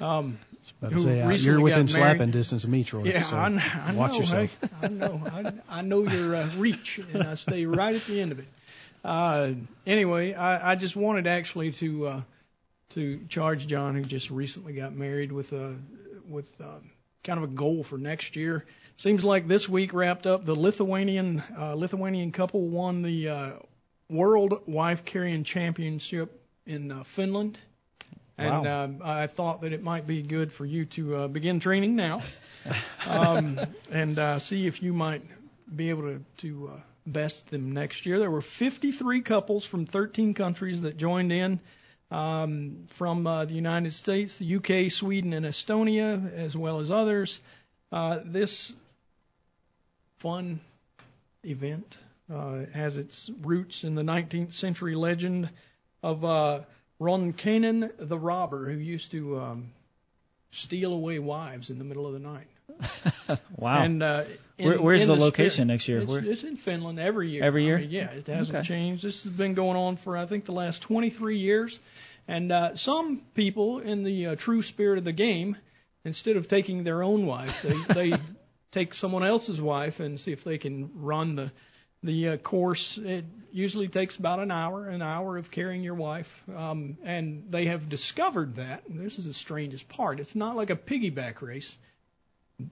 Um, 0.00 0.38
to 0.80 0.88
who 0.90 1.00
say, 1.00 1.20
uh, 1.20 1.28
recently 1.28 1.52
you're 1.52 1.60
within 1.60 1.86
got 1.86 1.92
married. 1.94 2.16
slapping 2.16 2.30
distance 2.32 2.64
of 2.64 2.70
me, 2.70 2.82
Troy. 2.84 3.04
Yeah, 3.04 3.22
so 3.22 3.36
I, 3.36 3.48
kn- 3.50 3.60
I 3.60 3.92
watch 3.92 4.12
know. 4.12 4.18
yourself. 4.18 4.58
Hey, 4.60 4.68
I 4.82 4.88
know. 4.88 5.22
I, 5.30 5.52
I 5.78 5.82
know 5.82 6.02
your 6.02 6.34
uh, 6.34 6.50
reach, 6.56 6.98
and 7.12 7.22
I 7.22 7.34
stay 7.34 7.66
right 7.66 7.94
at 7.94 8.04
the 8.06 8.20
end 8.20 8.32
of 8.32 8.38
it. 8.40 8.48
Uh, 9.04 9.52
anyway, 9.86 10.34
I, 10.34 10.72
I 10.72 10.74
just 10.74 10.96
wanted 10.96 11.26
actually 11.28 11.72
to 11.72 12.06
uh, 12.08 12.20
to 12.90 13.20
charge 13.28 13.66
John, 13.68 13.94
who 13.94 14.02
just 14.02 14.30
recently 14.30 14.72
got 14.72 14.94
married, 14.94 15.30
with 15.32 15.52
a 15.52 15.76
with 16.28 16.48
uh, 16.60 16.78
kind 17.24 17.42
of 17.42 17.44
a 17.50 17.52
goal 17.54 17.82
for 17.82 17.98
next 17.98 18.36
year. 18.36 18.64
Seems 18.96 19.24
like 19.24 19.48
this 19.48 19.68
week 19.68 19.92
wrapped 19.94 20.26
up. 20.26 20.44
The 20.44 20.54
Lithuanian 20.54 21.42
uh, 21.58 21.74
Lithuanian 21.74 22.32
couple 22.32 22.68
won 22.68 23.02
the 23.02 23.28
uh, 23.28 23.50
World 24.08 24.62
Wife 24.66 25.04
Carrying 25.04 25.44
Championship 25.44 26.40
in 26.66 26.90
uh, 26.92 27.02
Finland. 27.02 27.58
And 28.38 28.64
Wow. 28.64 28.84
um, 28.84 28.98
I 29.04 29.26
thought 29.26 29.60
that 29.60 29.72
it 29.72 29.82
might 29.82 30.06
be 30.06 30.22
good 30.22 30.52
for 30.52 30.64
you 30.64 30.86
to 30.86 31.16
uh, 31.16 31.28
begin 31.28 31.60
training 31.60 31.96
now, 31.96 32.22
um, 33.06 33.60
and 33.90 34.18
uh, 34.18 34.38
see 34.38 34.66
if 34.66 34.82
you 34.82 34.92
might 34.94 35.22
be 35.74 35.90
able 35.90 36.02
to 36.02 36.24
to 36.38 36.70
uh, 36.74 36.80
best 37.06 37.50
them 37.50 37.72
next 37.72 38.06
year. 38.06 38.18
There 38.18 38.30
were 38.30 38.40
53 38.40 39.20
couples 39.22 39.64
from 39.66 39.84
13 39.86 40.34
countries 40.34 40.80
that 40.82 40.96
joined 40.96 41.30
in, 41.30 41.60
um, 42.12 42.84
from 42.88 43.26
uh, 43.26 43.46
the 43.46 43.54
United 43.54 43.94
States, 43.94 44.36
the 44.36 44.56
UK, 44.56 44.92
Sweden, 44.92 45.32
and 45.32 45.46
Estonia, 45.46 46.32
as 46.36 46.54
well 46.54 46.80
as 46.80 46.90
others. 46.90 47.40
Uh, 47.90 48.18
this 48.24 48.72
fun 50.18 50.60
event 51.42 51.96
uh, 52.32 52.66
has 52.74 52.96
its 52.96 53.30
roots 53.40 53.82
in 53.82 53.94
the 53.94 54.02
19th 54.02 54.52
century 54.52 54.94
legend 54.94 55.48
of 56.02 56.24
uh, 56.24 56.60
Ronkainen 57.00 57.90
the 57.98 58.18
robber, 58.18 58.70
who 58.70 58.78
used 58.78 59.10
to 59.12 59.40
um, 59.40 59.72
steal 60.50 60.92
away 60.92 61.18
wives 61.18 61.70
in 61.70 61.78
the 61.78 61.84
middle 61.84 62.06
of 62.06 62.12
the 62.12 62.18
night. 62.18 62.46
Wow. 63.56 63.82
And 63.82 64.02
uh, 64.02 64.24
in, 64.58 64.68
Where- 64.68 64.80
where's 64.80 65.00
the 65.06 65.14
spirit- 65.14 65.20
location 65.20 65.68
next 65.68 65.88
year? 65.88 66.00
It's, 66.02 66.12
it's 66.12 66.44
in 66.44 66.56
Finland 66.56 66.98
every 66.98 67.30
year. 67.30 67.44
Every 67.44 67.62
I 67.64 67.66
year? 67.66 67.78
mean, 67.78 67.90
yeah, 67.90 68.10
it 68.10 68.26
hasn't 68.26 68.58
Okay. 68.58 68.66
changed. 68.66 69.04
This 69.04 69.22
has 69.24 69.32
been 69.32 69.54
going 69.54 69.76
on 69.76 69.96
for 69.96 70.16
I 70.16 70.26
think 70.26 70.44
the 70.44 70.52
last 70.52 70.82
23 70.82 71.38
years. 71.38 71.78
And 72.28 72.52
uh, 72.52 72.76
some 72.76 73.22
people, 73.34 73.78
in 73.80 74.04
the 74.04 74.26
uh, 74.28 74.36
true 74.36 74.62
spirit 74.62 74.98
of 74.98 75.04
the 75.04 75.12
game, 75.12 75.56
instead 76.04 76.36
of 76.36 76.46
taking 76.48 76.84
their 76.84 77.02
own 77.02 77.26
wife, 77.26 77.62
they, 77.62 77.94
they 78.10 78.18
take 78.70 78.94
someone 78.94 79.24
else's 79.24 79.60
wife 79.60 80.00
and 80.00 80.18
see 80.20 80.32
if 80.32 80.44
they 80.44 80.58
can 80.58 80.90
run 80.94 81.34
the 81.36 81.50
the 82.04 82.30
uh, 82.30 82.36
course. 82.36 82.98
It 82.98 83.24
usually 83.52 83.86
takes 83.86 84.16
about 84.16 84.40
an 84.40 84.50
hour, 84.50 84.88
an 84.88 85.02
hour 85.02 85.36
of 85.36 85.52
carrying 85.52 85.84
your 85.84 85.94
wife. 85.94 86.42
Um, 86.56 86.96
and 87.04 87.44
they 87.50 87.66
have 87.66 87.88
discovered 87.88 88.56
that. 88.56 88.82
And 88.88 88.98
this 88.98 89.20
is 89.20 89.26
the 89.26 89.32
strangest 89.34 89.88
part. 89.88 90.18
It's 90.18 90.34
not 90.34 90.56
like 90.56 90.70
a 90.70 90.74
piggyback 90.76 91.40
race 91.42 91.76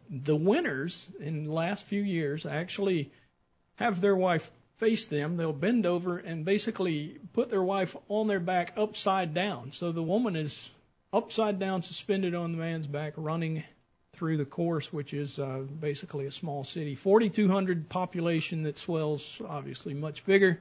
the 0.09 0.37
winners 0.37 1.09
in 1.21 1.45
the 1.45 1.53
last 1.53 1.85
few 1.85 2.03
years 2.03 2.47
actually 2.47 3.11
have 3.77 4.01
their 4.01 4.17
wife 4.17 4.51
face 4.79 5.09
them. 5.09 5.37
They'll 5.37 5.53
bend 5.53 5.87
over 5.87 6.19
and 6.19 6.45
basically 6.45 7.19
put 7.33 7.51
their 7.51 7.63
wife 7.63 7.97
on 8.09 8.29
their 8.29 8.41
back 8.41 8.75
upside 8.77 9.35
down. 9.35 9.73
So 9.73 9.93
the 9.93 10.03
woman 10.03 10.37
is 10.37 10.71
upside 11.13 11.59
down, 11.59 11.83
suspended 11.83 12.35
on 12.35 12.53
the 12.53 12.59
man's 12.59 12.87
back, 12.87 13.15
running 13.17 13.65
through 14.13 14.37
the 14.37 14.45
course, 14.45 14.93
which 14.93 15.15
is 15.15 15.39
uh, 15.39 15.65
basically 15.81 16.27
a 16.27 16.31
small 16.31 16.65
city. 16.65 16.95
4,200 16.95 17.89
population 17.89 18.65
that 18.65 18.79
swells, 18.79 19.41
obviously 19.47 19.95
much 19.95 20.25
bigger. 20.25 20.61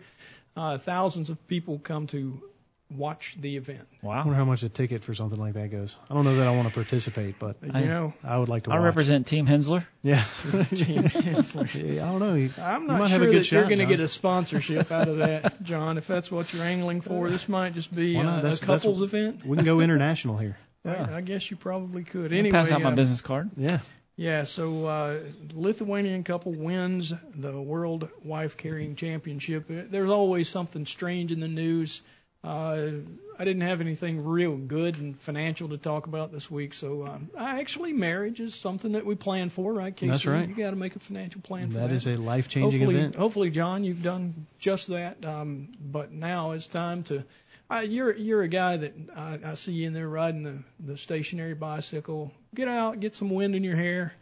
Uh, 0.55 0.77
thousands 0.77 1.29
of 1.29 1.47
people 1.47 1.79
come 1.79 2.07
to 2.07 2.41
watch 2.89 3.35
the 3.39 3.55
event. 3.57 3.87
I 4.03 4.05
Wow. 4.07 4.17
wonder 4.19 4.33
how 4.33 4.45
much 4.45 4.63
a 4.63 4.69
ticket 4.69 5.03
for 5.03 5.13
something 5.13 5.39
like 5.39 5.53
that 5.53 5.69
goes. 5.71 5.95
I 6.09 6.13
don't 6.13 6.25
know 6.25 6.35
that 6.37 6.47
I 6.47 6.51
want 6.55 6.67
to 6.67 6.73
participate, 6.73 7.37
but 7.37 7.57
You 7.63 7.71
I- 7.73 7.83
know, 7.85 8.13
I 8.23 8.37
would 8.37 8.49
like 8.49 8.63
to. 8.63 8.71
I 8.71 8.75
watch. 8.75 8.85
represent 8.85 9.27
Team 9.27 9.45
Hensler. 9.45 9.85
Yeah. 10.01 10.23
Team 10.75 11.03
Hensler. 11.03 11.67
I 11.75 12.05
don't 12.11 12.19
know. 12.19 12.33
You, 12.35 12.49
I'm 12.59 12.81
you 12.83 12.87
not 12.87 12.99
might 12.99 13.07
sure 13.09 13.19
have 13.19 13.21
a 13.21 13.25
good 13.31 13.41
that 13.43 13.51
you're 13.51 13.65
going 13.65 13.79
to 13.79 13.85
get 13.85 13.99
a 13.99 14.07
sponsorship 14.07 14.91
out 14.91 15.07
of 15.07 15.17
that, 15.17 15.61
John. 15.63 15.97
If 15.97 16.07
that's 16.07 16.31
what 16.31 16.51
you're 16.53 16.63
angling 16.63 17.01
for, 17.01 17.29
this 17.29 17.47
might 17.47 17.73
just 17.75 17.93
be 17.93 18.17
uh, 18.17 18.21
a 18.21 18.23
That's- 18.25 18.59
that's- 18.59 18.81
couples 18.81 19.01
event. 19.03 19.45
We 19.45 19.55
can 19.57 19.65
go 19.65 19.79
international 19.81 20.37
here. 20.37 20.57
I, 20.85 21.15
I 21.17 21.21
guess 21.21 21.51
you 21.51 21.57
probably 21.57 22.03
could. 22.03 22.31
I'll 22.31 22.37
Anyway, 22.39 22.51
pass 22.51 22.71
out 22.71 22.81
my 22.81 22.91
uh, 22.91 22.95
business 22.95 23.21
card. 23.21 23.49
Yeah. 23.57 23.79
yeah. 24.15 24.45
So 24.45 24.85
uh, 24.85 25.19
Lithuanian 25.53 26.23
couple 26.23 26.53
wins 26.53 27.13
the 27.35 27.51
World 27.61 28.09
Wife 28.23 28.55
Carrying 28.57 28.95
Championship. 28.95 29.65
There's 29.67 30.09
always 30.09 30.47
something 30.49 30.85
strange 30.85 31.31
in 31.31 31.39
the 31.41 31.47
news. 31.49 32.01
Uh, 32.41 32.91
I 33.37 33.43
didn't 33.43 33.61
have 33.63 33.81
anything 33.81 34.23
real 34.23 34.55
good 34.55 34.97
and 34.97 35.19
financial 35.19 35.69
to 35.69 35.77
talk 35.77 36.07
about 36.07 36.31
this 36.31 36.49
week, 36.49 36.73
so 36.73 37.05
um, 37.05 37.29
I 37.37 37.59
actually 37.59 37.91
marriage 37.91 38.39
is 38.39 38.55
something 38.55 38.93
that 38.93 39.05
we 39.05 39.15
plan 39.15 39.49
for, 39.49 39.73
right? 39.73 39.93
Casey? 39.93 40.11
That's 40.11 40.25
right. 40.25 40.47
You 40.47 40.55
got 40.55 40.69
to 40.69 40.77
make 40.77 40.95
a 40.95 40.99
financial 40.99 41.41
plan 41.41 41.69
for 41.69 41.79
that. 41.79 41.89
That 41.89 41.95
is 41.95 42.07
a 42.07 42.15
life-changing 42.15 42.79
hopefully, 42.79 42.95
event. 42.95 43.15
Hopefully, 43.15 43.49
John, 43.49 43.83
you've 43.83 44.03
done 44.03 44.45
just 44.57 44.87
that. 44.87 45.23
Um, 45.25 45.69
but 45.81 46.13
now 46.13 46.51
it's 46.51 46.67
time 46.67 47.03
to. 47.03 47.25
Uh, 47.69 47.79
you're 47.79 48.15
you're 48.15 48.41
a 48.41 48.47
guy 48.47 48.77
that 48.77 48.93
I, 49.15 49.39
I 49.51 49.53
see 49.55 49.73
you 49.73 49.87
in 49.87 49.93
there 49.93 50.07
riding 50.07 50.43
the 50.43 50.63
the 50.79 50.95
stationary 50.95 51.55
bicycle. 51.55 52.31
Get 52.55 52.69
out, 52.69 53.01
get 53.01 53.15
some 53.15 53.29
wind 53.29 53.53
in 53.53 53.65
your 53.65 53.75
hair, 53.75 54.13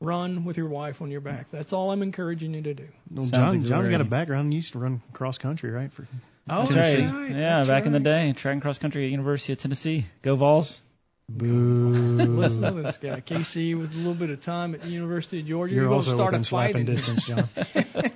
run 0.00 0.44
with 0.44 0.56
your 0.56 0.68
wife 0.68 1.02
on 1.02 1.10
your 1.10 1.20
back. 1.20 1.50
That's 1.50 1.72
all 1.72 1.90
I'm 1.90 2.02
encouraging 2.02 2.54
you 2.54 2.62
to 2.62 2.74
do. 2.74 2.88
Well, 3.10 3.26
John, 3.26 3.60
John's 3.60 3.88
got 3.88 4.00
a 4.00 4.04
background. 4.04 4.52
He 4.52 4.56
used 4.56 4.72
to 4.72 4.78
run 4.78 5.02
cross 5.12 5.36
country, 5.36 5.70
right? 5.70 5.92
For 5.92 6.06
Oh, 6.48 6.62
That's 6.66 6.74
that's 6.74 6.98
right. 7.00 7.12
right. 7.12 7.30
Yeah, 7.30 7.56
that's 7.56 7.68
back 7.68 7.86
in 7.86 7.92
the 7.92 8.00
day, 8.00 8.32
track 8.32 8.52
and 8.52 8.62
cross 8.62 8.78
country 8.78 9.04
at 9.04 9.10
University 9.10 9.52
of 9.52 9.58
Tennessee. 9.58 10.06
Go 10.22 10.36
Vols. 10.36 10.80
boo. 11.28 11.90
Listen 11.92 12.62
to 12.62 12.82
this 12.82 12.98
guy, 12.98 13.20
Casey, 13.20 13.74
with 13.74 13.92
a 13.92 13.96
little 13.96 14.14
bit 14.14 14.30
of 14.30 14.40
time 14.40 14.74
at 14.74 14.82
the 14.82 14.88
University 14.88 15.40
of 15.40 15.46
Georgia. 15.46 15.74
You're 15.74 15.86
going 15.86 15.96
also 15.96 16.12
to 16.12 16.16
start 16.16 16.32
within 16.32 16.44
slapping 16.44 16.84
distance, 16.84 17.24
John. 17.24 17.48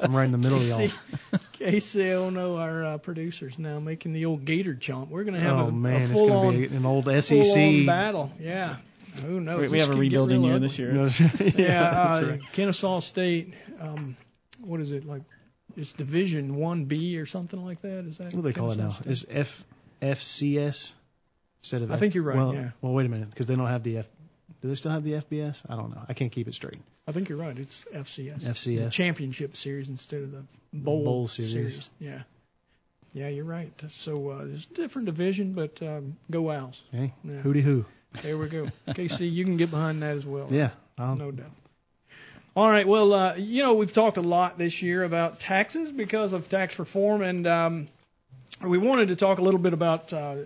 I'm 0.01 0.15
right 0.15 0.27
in 0.27 0.33
the 0.33 0.39
middle 0.39 0.59
of 0.59 0.65
y'all. 0.69 0.79
Casey, 0.79 0.95
Casey, 1.53 2.11
oh 2.13 2.31
no, 2.31 2.57
our 2.57 2.85
uh, 2.85 2.99
producers 2.99 3.59
now 3.59 3.81
making 3.81 4.13
the 4.13 4.27
old 4.27 4.45
Gator 4.45 4.75
chomp. 4.75 5.09
We're 5.09 5.25
going 5.25 5.35
to 5.35 5.41
have 5.41 5.57
oh 5.59 5.67
a, 5.67 5.73
man, 5.73 6.01
a 6.01 6.05
it's 6.05 6.13
full 6.13 6.29
going 6.29 6.47
on 6.47 6.53
to 6.63 6.69
be 6.69 6.77
an 6.77 6.87
old 6.87 7.07
SEC. 7.25 7.85
battle. 7.87 8.31
Yeah. 8.39 8.77
Who 9.23 9.41
knows? 9.41 9.63
We, 9.63 9.69
we 9.69 9.79
have 9.81 9.91
a 9.91 9.97
rebuilding 9.97 10.45
year 10.45 10.55
ugly. 10.55 10.69
this 10.69 10.79
year. 10.79 10.95
yeah, 11.41 11.51
Yeah, 11.57 11.91
uh, 11.91 12.23
right. 12.23 12.41
Kennesaw 12.53 13.01
State. 13.01 13.55
Um, 13.81 14.17
what 14.61 14.79
is 14.81 14.93
it 14.93 15.05
like? 15.05 15.23
It's 15.77 15.93
Division 15.93 16.57
One 16.57 16.85
B 16.85 17.19
or 17.19 17.27
something 17.27 17.65
like 17.65 17.81
that. 17.83 18.05
Is 18.07 18.19
that 18.19 18.25
What 18.35 18.43
do 18.43 18.43
they 18.43 18.53
call 18.53 18.71
it 18.73 18.79
now? 18.79 18.95
Is 19.07 19.27
F 19.29 19.65
FCS 20.03 20.93
instead 21.63 21.83
of 21.83 21.91
I 21.91 21.95
F- 21.95 22.01
think 22.01 22.15
you're 22.15 22.25
right, 22.25 22.37
Well, 22.37 22.55
yeah. 22.55 22.71
well, 22.81 22.93
wait 22.93 23.07
a 23.07 23.09
minute, 23.09 23.31
because 23.31 23.47
they 23.47 23.55
don't 23.57 23.67
have 23.69 23.83
the 23.83 23.99
F. 23.99 24.07
Do 24.63 24.69
they 24.69 24.75
still 24.75 24.93
have 24.93 25.05
the 25.05 25.13
FBS? 25.15 25.63
I 25.69 25.77
don't 25.77 25.91
know. 25.95 26.03
I 26.09 26.13
can't 26.15 26.31
keep 26.33 26.47
it 26.49 26.55
straight. 26.55 26.77
I 27.09 27.13
think 27.13 27.29
you're 27.29 27.39
right. 27.39 27.57
It's 27.59 27.85
FCS. 27.95 28.43
FCS. 28.45 28.85
The 28.85 28.91
championship 28.91 29.57
series 29.57 29.89
instead 29.89 30.23
of 30.23 30.33
the 30.33 30.43
bowl, 30.73 31.05
Bowl 31.05 31.29
series. 31.29 31.89
Yeah. 31.99 32.23
Yeah, 33.13 33.29
you're 33.29 33.45
right. 33.45 33.73
So 33.89 34.31
uh, 34.31 34.45
it's 34.55 34.67
a 34.67 34.75
different 34.75 35.07
division, 35.07 35.53
but 35.55 35.83
um, 35.83 36.17
go 36.31 36.51
Owls. 36.51 36.83
Hey, 36.93 37.13
Yeah. 37.25 37.41
hooty 37.41 37.63
hoo. 37.63 37.85
There 38.23 38.37
we 38.39 38.49
go. 38.49 38.69
Casey, 38.95 39.27
you 39.29 39.45
can 39.45 39.57
get 39.57 39.71
behind 39.71 40.03
that 40.03 40.17
as 40.17 40.27
well. 40.27 40.49
Yeah. 40.51 40.71
I'll, 40.99 41.17
No 41.17 41.31
doubt. 41.31 41.51
All 42.57 42.69
right. 42.69 42.87
Well, 42.87 43.13
uh, 43.13 43.35
you 43.37 43.63
know, 43.63 43.75
we've 43.75 43.93
talked 43.93 44.17
a 44.17 44.23
lot 44.23 44.59
this 44.59 44.83
year 44.83 45.05
about 45.05 45.39
taxes 45.39 45.93
because 45.93 46.33
of 46.33 46.49
tax 46.49 46.79
reform, 46.79 47.23
and 47.23 47.47
um, 47.47 47.89
we 48.63 48.77
wanted 48.77 49.09
to 49.09 49.17
talk 49.17 49.39
a 49.39 49.43
little 49.43 49.61
bit 49.61 49.73
about 49.73 50.13
uh, 50.13 50.37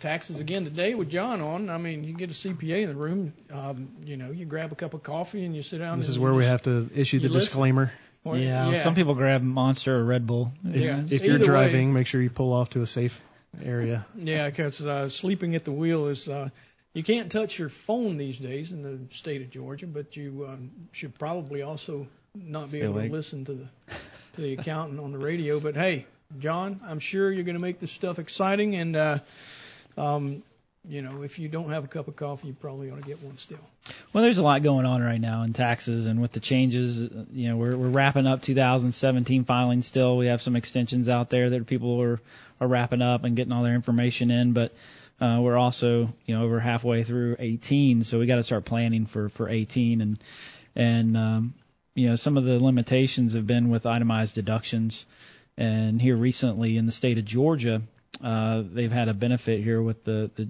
taxes 0.00 0.38
again 0.38 0.64
today 0.64 0.94
with 0.94 1.10
John 1.10 1.40
on. 1.40 1.68
I 1.68 1.78
mean, 1.78 2.04
you 2.04 2.14
get 2.14 2.30
a 2.30 2.34
CPA 2.34 2.82
in 2.82 2.88
the 2.88 2.94
room, 2.94 3.32
um, 3.52 3.88
you 4.04 4.16
know, 4.16 4.30
you 4.30 4.44
grab 4.44 4.70
a 4.70 4.76
cup 4.76 4.94
of 4.94 5.02
coffee 5.02 5.44
and 5.44 5.54
you 5.54 5.62
sit 5.64 5.78
down. 5.78 5.98
This 5.98 6.06
and 6.06 6.12
is 6.12 6.16
you 6.16 6.22
where 6.22 6.34
we 6.34 6.44
have 6.44 6.62
to 6.62 6.88
issue 6.94 7.18
the 7.18 7.28
disclaimer. 7.28 7.92
or- 8.24 8.36
Yeah, 8.36 8.74
some 8.82 8.94
people 8.94 9.14
grab 9.14 9.42
Monster 9.42 9.96
or 9.96 10.04
Red 10.04 10.26
Bull. 10.26 10.52
Yeah. 10.62 11.02
If 11.10 11.24
you're 11.24 11.34
Either 11.36 11.44
way- 11.44 11.46
driving, 11.46 11.92
make 11.92 12.06
sure 12.06 12.22
you 12.22 12.30
pull 12.30 12.52
off 12.52 12.70
to 12.70 12.82
a 12.82 12.86
safe 12.86 13.20
area. 13.64 14.06
Yeah, 14.16 14.48
because 14.48 14.80
uh, 14.80 15.08
sleeping 15.08 15.56
at 15.56 15.64
the 15.64 15.72
wheel 15.72 16.06
is. 16.06 16.28
Uh, 16.28 16.50
you 16.94 17.02
can't 17.02 17.30
touch 17.30 17.58
your 17.58 17.68
phone 17.68 18.16
these 18.16 18.38
days 18.38 18.72
in 18.72 18.82
the 18.82 19.14
state 19.14 19.42
of 19.42 19.50
Georgia, 19.50 19.86
but 19.86 20.16
you 20.16 20.46
um, 20.48 20.70
should 20.92 21.18
probably 21.18 21.62
also 21.62 22.06
not 22.34 22.64
be 22.70 22.78
Stay 22.78 22.84
able 22.84 23.00
to 23.00 23.08
listen 23.08 23.44
to 23.44 23.52
the 23.52 23.68
to 24.34 24.40
the 24.40 24.54
accountant 24.54 25.00
on 25.00 25.12
the 25.12 25.18
radio. 25.18 25.60
But 25.60 25.74
hey, 25.74 26.06
John, 26.38 26.80
I'm 26.86 26.98
sure 26.98 27.30
you're 27.30 27.44
going 27.44 27.56
to 27.56 27.60
make 27.60 27.80
this 27.80 27.90
stuff 27.90 28.18
exciting, 28.18 28.76
and 28.76 28.96
uh, 28.96 29.18
um, 29.96 30.42
you 30.88 31.02
know, 31.02 31.22
if 31.22 31.38
you 31.38 31.48
don't 31.48 31.70
have 31.70 31.84
a 31.84 31.88
cup 31.88 32.08
of 32.08 32.16
coffee, 32.16 32.48
you 32.48 32.54
probably 32.54 32.90
ought 32.90 32.96
to 32.96 33.06
get 33.06 33.22
one 33.22 33.36
still. 33.36 33.58
Well, 34.12 34.22
there's 34.22 34.38
a 34.38 34.42
lot 34.42 34.62
going 34.62 34.86
on 34.86 35.02
right 35.02 35.20
now 35.20 35.42
in 35.42 35.52
taxes, 35.52 36.06
and 36.06 36.20
with 36.20 36.32
the 36.32 36.40
changes, 36.40 36.98
you 37.32 37.48
know, 37.48 37.56
we're 37.56 37.76
we're 37.76 37.88
wrapping 37.88 38.26
up 38.26 38.42
2017 38.42 39.44
filings 39.44 39.86
still. 39.86 40.16
We 40.16 40.26
have 40.26 40.40
some 40.40 40.56
extensions 40.56 41.08
out 41.08 41.30
there 41.30 41.50
that 41.50 41.66
people 41.66 42.00
are 42.00 42.20
are 42.60 42.66
wrapping 42.66 43.02
up 43.02 43.24
and 43.24 43.36
getting 43.36 43.52
all 43.52 43.62
their 43.62 43.74
information 43.74 44.30
in, 44.30 44.52
but 44.52 44.72
uh, 45.20 45.38
we're 45.40 45.56
also, 45.56 46.12
you 46.26 46.36
know, 46.36 46.44
over 46.44 46.60
halfway 46.60 47.02
through 47.02 47.36
18, 47.38 48.04
so 48.04 48.18
we 48.18 48.26
got 48.26 48.36
to 48.36 48.42
start 48.42 48.64
planning 48.64 49.06
for 49.06 49.28
for 49.28 49.48
18, 49.48 50.00
and 50.00 50.18
and 50.76 51.16
um, 51.16 51.54
you 51.94 52.08
know, 52.08 52.16
some 52.16 52.36
of 52.36 52.44
the 52.44 52.62
limitations 52.62 53.34
have 53.34 53.46
been 53.46 53.68
with 53.68 53.84
itemized 53.86 54.34
deductions, 54.34 55.06
and 55.56 56.00
here 56.00 56.16
recently 56.16 56.76
in 56.76 56.86
the 56.86 56.92
state 56.92 57.18
of 57.18 57.24
Georgia, 57.24 57.82
uh, 58.22 58.62
they've 58.64 58.92
had 58.92 59.08
a 59.08 59.14
benefit 59.14 59.62
here 59.62 59.82
with 59.82 60.04
the 60.04 60.30
the 60.36 60.48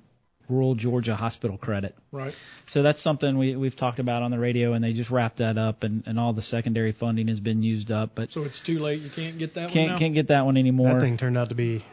rural 0.48 0.74
Georgia 0.74 1.14
hospital 1.14 1.58
credit. 1.58 1.94
Right. 2.10 2.34
So 2.66 2.82
that's 2.82 3.02
something 3.02 3.36
we, 3.38 3.56
we've 3.56 3.76
talked 3.76 3.98
about 3.98 4.22
on 4.22 4.30
the 4.30 4.38
radio, 4.38 4.72
and 4.72 4.82
they 4.82 4.92
just 4.92 5.10
wrapped 5.10 5.38
that 5.38 5.58
up, 5.58 5.84
and, 5.84 6.02
and 6.06 6.18
all 6.18 6.32
the 6.32 6.42
secondary 6.42 6.92
funding 6.92 7.28
has 7.28 7.40
been 7.40 7.62
used 7.62 7.92
up, 7.92 8.10
but 8.14 8.32
So 8.32 8.44
it's 8.44 8.60
too 8.60 8.78
late. 8.78 9.02
You 9.02 9.10
can't 9.10 9.38
get 9.38 9.54
that 9.54 9.64
one 9.64 9.72
can't 9.72 9.92
now. 9.92 9.98
can't 9.98 10.14
get 10.14 10.28
that 10.28 10.44
one 10.44 10.56
anymore. 10.56 10.94
That 10.94 11.00
thing 11.00 11.16
turned 11.16 11.36
out 11.38 11.50
to 11.50 11.54
be 11.54 11.84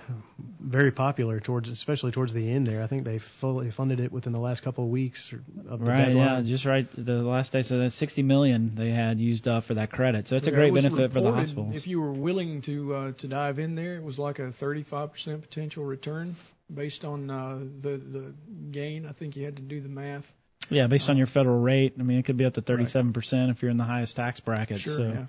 very 0.59 0.91
popular 0.91 1.39
towards, 1.39 1.69
especially 1.69 2.11
towards 2.11 2.33
the 2.33 2.49
end 2.49 2.67
there. 2.67 2.83
I 2.83 2.87
think 2.87 3.03
they 3.03 3.19
fully 3.19 3.71
funded 3.71 3.99
it 3.99 4.11
within 4.11 4.33
the 4.33 4.41
last 4.41 4.63
couple 4.63 4.83
of 4.83 4.89
weeks 4.89 5.31
of 5.69 5.79
the 5.79 5.85
Right, 5.85 6.15
yeah, 6.15 6.41
just 6.43 6.65
right. 6.65 6.87
The 6.97 7.21
last 7.21 7.51
day, 7.51 7.61
so 7.61 7.77
that's 7.79 7.95
60 7.95 8.23
million 8.23 8.73
they 8.75 8.89
had 8.89 9.19
used 9.19 9.47
up 9.47 9.65
for 9.65 9.75
that 9.75 9.91
credit. 9.91 10.27
So 10.27 10.35
it's 10.35 10.47
a 10.47 10.51
Yeah, 10.51 10.57
great 10.57 10.67
it 10.69 10.73
was 10.73 10.83
benefit 10.83 11.11
for 11.11 11.19
the 11.19 11.25
reported 11.27 11.39
hospitals. 11.41 11.75
If 11.75 11.87
you 11.87 12.01
were 12.01 12.11
willing 12.11 12.61
to 12.63 12.95
uh, 12.95 13.11
to 13.13 13.27
dive 13.27 13.59
in 13.59 13.75
there, 13.75 13.95
it 13.95 14.03
was 14.03 14.17
like 14.17 14.39
a 14.39 14.47
35% 14.47 15.41
potential 15.41 15.83
return 15.85 16.35
based 16.73 17.05
on 17.05 17.29
uh, 17.29 17.59
the 17.79 17.97
the 17.97 18.33
gain. 18.71 19.05
I 19.05 19.11
think 19.11 19.35
you 19.35 19.45
had 19.45 19.57
to 19.57 19.61
do 19.61 19.81
the 19.81 19.89
math. 19.89 20.33
Yeah, 20.69 20.87
based 20.87 21.09
on 21.09 21.17
your 21.17 21.27
federal 21.27 21.59
rate, 21.59 21.95
I 21.99 22.03
mean, 22.03 22.17
it 22.17 22.25
could 22.25 22.37
be 22.37 22.45
up 22.45 22.53
to 22.55 22.61
37% 22.61 23.51
if 23.51 23.61
you're 23.61 23.69
in 23.69 23.77
the 23.77 23.83
highest 23.83 24.15
tax 24.15 24.39
bracket. 24.39 24.79
Sure, 24.79 24.97
so, 24.97 25.03
yeah. 25.03 25.25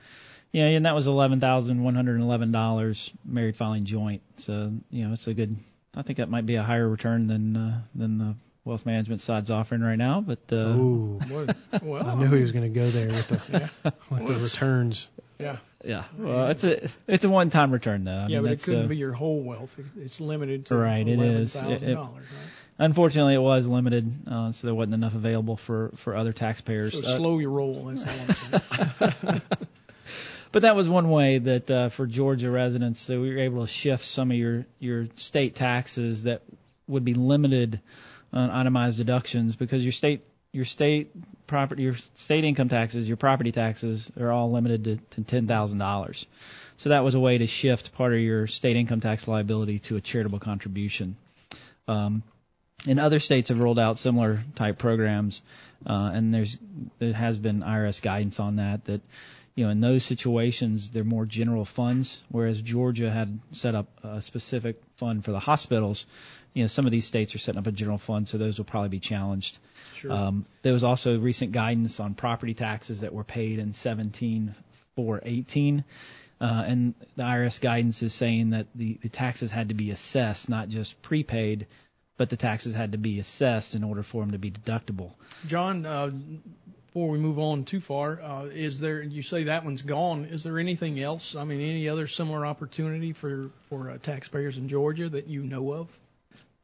yeah, 0.52 0.76
and 0.76 0.86
that 0.86 0.94
was 0.94 1.06
$11,111 1.06 3.12
married 3.24 3.56
filing 3.56 3.84
joint. 3.84 4.22
So, 4.38 4.72
you 4.90 5.06
know, 5.06 5.12
it's 5.12 5.26
a 5.26 5.34
good. 5.34 5.56
I 5.94 6.00
think 6.02 6.16
that 6.18 6.30
might 6.30 6.46
be 6.46 6.54
a 6.56 6.62
higher 6.62 6.88
return 6.88 7.26
than 7.26 7.56
uh, 7.56 7.80
than 7.94 8.18
the 8.18 8.36
wealth 8.64 8.84
management 8.84 9.22
side's 9.22 9.50
offering 9.50 9.80
right 9.80 9.96
now. 9.96 10.20
But 10.20 10.40
uh, 10.52 10.56
Ooh, 10.56 11.18
well, 11.82 12.06
I 12.06 12.14
knew 12.14 12.30
he 12.30 12.42
was 12.42 12.52
going 12.52 12.70
to 12.72 12.80
go 12.80 12.90
there 12.90 13.08
with 13.08 13.28
the 13.28 13.70
yeah. 13.84 13.90
with 14.10 14.26
the 14.26 14.34
returns. 14.34 15.08
Yeah. 15.38 15.56
Yeah, 15.86 16.04
well, 16.18 16.48
it's 16.48 16.64
a 16.64 16.88
it's 17.06 17.24
a 17.24 17.28
one-time 17.28 17.70
return 17.70 18.04
though. 18.04 18.12
I 18.12 18.26
yeah, 18.26 18.40
mean, 18.40 18.42
but 18.44 18.52
it 18.52 18.62
couldn't 18.62 18.84
uh, 18.84 18.88
be 18.88 18.96
your 18.96 19.12
whole 19.12 19.40
wealth. 19.40 19.76
It's 19.98 20.20
limited 20.20 20.66
to 20.66 20.76
Right, 20.76 21.06
It 21.06 21.18
is. 21.20 21.54
It- 21.56 21.82
it- 21.82 21.94
dollars. 21.94 22.24
Unfortunately, 22.78 23.32
it 23.32 23.40
was 23.40 23.66
limited, 23.66 24.12
uh, 24.30 24.52
so 24.52 24.66
there 24.66 24.74
wasn't 24.74 24.92
enough 24.94 25.14
available 25.14 25.56
for 25.56 25.92
for 25.96 26.14
other 26.14 26.34
taxpayers. 26.34 26.92
So 26.92 26.98
Uh, 27.08 27.16
slow 27.16 27.38
your 27.38 27.50
roll. 27.50 27.84
That's 27.86 28.04
all 28.04 29.40
But 30.52 30.62
that 30.62 30.76
was 30.76 30.88
one 30.88 31.10
way 31.10 31.38
that 31.38 31.70
uh, 31.70 31.88
for 31.88 32.06
Georgia 32.06 32.50
residents, 32.50 33.00
so 33.00 33.20
we 33.20 33.30
were 33.30 33.40
able 33.40 33.62
to 33.62 33.66
shift 33.66 34.04
some 34.04 34.30
of 34.30 34.36
your 34.36 34.66
your 34.78 35.06
state 35.16 35.54
taxes 35.54 36.22
that 36.24 36.42
would 36.86 37.04
be 37.04 37.14
limited 37.14 37.80
on 38.32 38.50
itemized 38.50 38.98
deductions 38.98 39.56
because 39.56 39.82
your 39.82 39.92
state 39.92 40.22
your 40.56 40.64
state 40.64 41.10
property 41.46 41.82
your 41.82 41.94
state 42.14 42.44
income 42.44 42.68
taxes, 42.68 43.06
your 43.06 43.18
property 43.18 43.52
taxes 43.52 44.10
are 44.18 44.32
all 44.32 44.50
limited 44.50 44.84
to, 44.84 44.96
to 45.10 45.22
ten 45.22 45.46
thousand 45.46 45.78
dollars. 45.78 46.26
So 46.78 46.88
that 46.90 47.04
was 47.04 47.14
a 47.14 47.20
way 47.20 47.38
to 47.38 47.46
shift 47.46 47.94
part 47.94 48.12
of 48.12 48.20
your 48.20 48.46
state 48.46 48.76
income 48.76 49.00
tax 49.00 49.28
liability 49.28 49.78
to 49.80 49.96
a 49.96 50.00
charitable 50.00 50.40
contribution. 50.40 51.16
Um, 51.88 52.22
and 52.86 52.98
other 53.00 53.20
states 53.20 53.48
have 53.48 53.58
rolled 53.58 53.78
out 53.78 53.98
similar 53.98 54.42
type 54.54 54.78
programs, 54.78 55.40
uh, 55.88 56.10
and 56.14 56.32
there's 56.32 56.56
there 56.98 57.12
has 57.12 57.38
been 57.38 57.60
IRS 57.60 58.00
guidance 58.02 58.40
on 58.40 58.56
that. 58.56 58.84
That 58.86 59.02
you 59.54 59.64
know 59.64 59.70
in 59.70 59.80
those 59.80 60.04
situations 60.04 60.88
they're 60.90 61.04
more 61.04 61.26
general 61.26 61.66
funds, 61.66 62.22
whereas 62.30 62.60
Georgia 62.62 63.10
had 63.10 63.38
set 63.52 63.74
up 63.74 63.88
a 64.02 64.22
specific 64.22 64.80
fund 64.96 65.24
for 65.24 65.32
the 65.32 65.40
hospitals. 65.40 66.06
You 66.56 66.62
know 66.62 66.68
some 66.68 66.86
of 66.86 66.90
these 66.90 67.04
states 67.04 67.34
are 67.34 67.38
setting 67.38 67.58
up 67.58 67.66
a 67.66 67.70
general 67.70 67.98
fund, 67.98 68.28
so 68.28 68.38
those 68.38 68.56
will 68.56 68.64
probably 68.64 68.88
be 68.88 68.98
challenged. 68.98 69.58
Sure. 69.94 70.10
Um, 70.10 70.46
there 70.62 70.72
was 70.72 70.84
also 70.84 71.18
recent 71.18 71.52
guidance 71.52 72.00
on 72.00 72.14
property 72.14 72.54
taxes 72.54 73.00
that 73.00 73.12
were 73.12 73.24
paid 73.24 73.58
in 73.58 73.74
17 73.74 74.54
for 74.94 75.20
18. 75.22 75.84
Uh, 76.40 76.44
and 76.66 76.94
the 77.16 77.24
IRS 77.24 77.60
guidance 77.60 78.02
is 78.02 78.14
saying 78.14 78.50
that 78.50 78.68
the, 78.74 78.98
the 79.02 79.10
taxes 79.10 79.50
had 79.50 79.68
to 79.68 79.74
be 79.74 79.90
assessed, 79.90 80.48
not 80.48 80.70
just 80.70 81.02
prepaid, 81.02 81.66
but 82.16 82.30
the 82.30 82.38
taxes 82.38 82.74
had 82.74 82.92
to 82.92 82.98
be 82.98 83.20
assessed 83.20 83.74
in 83.74 83.84
order 83.84 84.02
for 84.02 84.22
them 84.22 84.30
to 84.30 84.38
be 84.38 84.50
deductible. 84.50 85.12
John, 85.46 85.84
uh, 85.84 86.10
before 86.86 87.10
we 87.10 87.18
move 87.18 87.38
on 87.38 87.64
too 87.64 87.82
far, 87.82 88.18
uh, 88.22 88.44
is 88.44 88.80
there? 88.80 89.02
You 89.02 89.20
say 89.20 89.44
that 89.44 89.66
one's 89.66 89.82
gone. 89.82 90.24
Is 90.24 90.42
there 90.42 90.58
anything 90.58 90.98
else? 90.98 91.36
I 91.36 91.44
mean, 91.44 91.60
any 91.60 91.90
other 91.90 92.06
similar 92.06 92.46
opportunity 92.46 93.12
for 93.12 93.50
for 93.68 93.90
uh, 93.90 93.98
taxpayers 93.98 94.56
in 94.56 94.70
Georgia 94.70 95.10
that 95.10 95.26
you 95.26 95.42
know 95.42 95.74
of? 95.74 96.00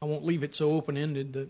I 0.03 0.05
won't 0.05 0.25
leave 0.25 0.43
it 0.43 0.55
so 0.55 0.73
open 0.73 0.97
ended 0.97 1.33
that 1.35 1.49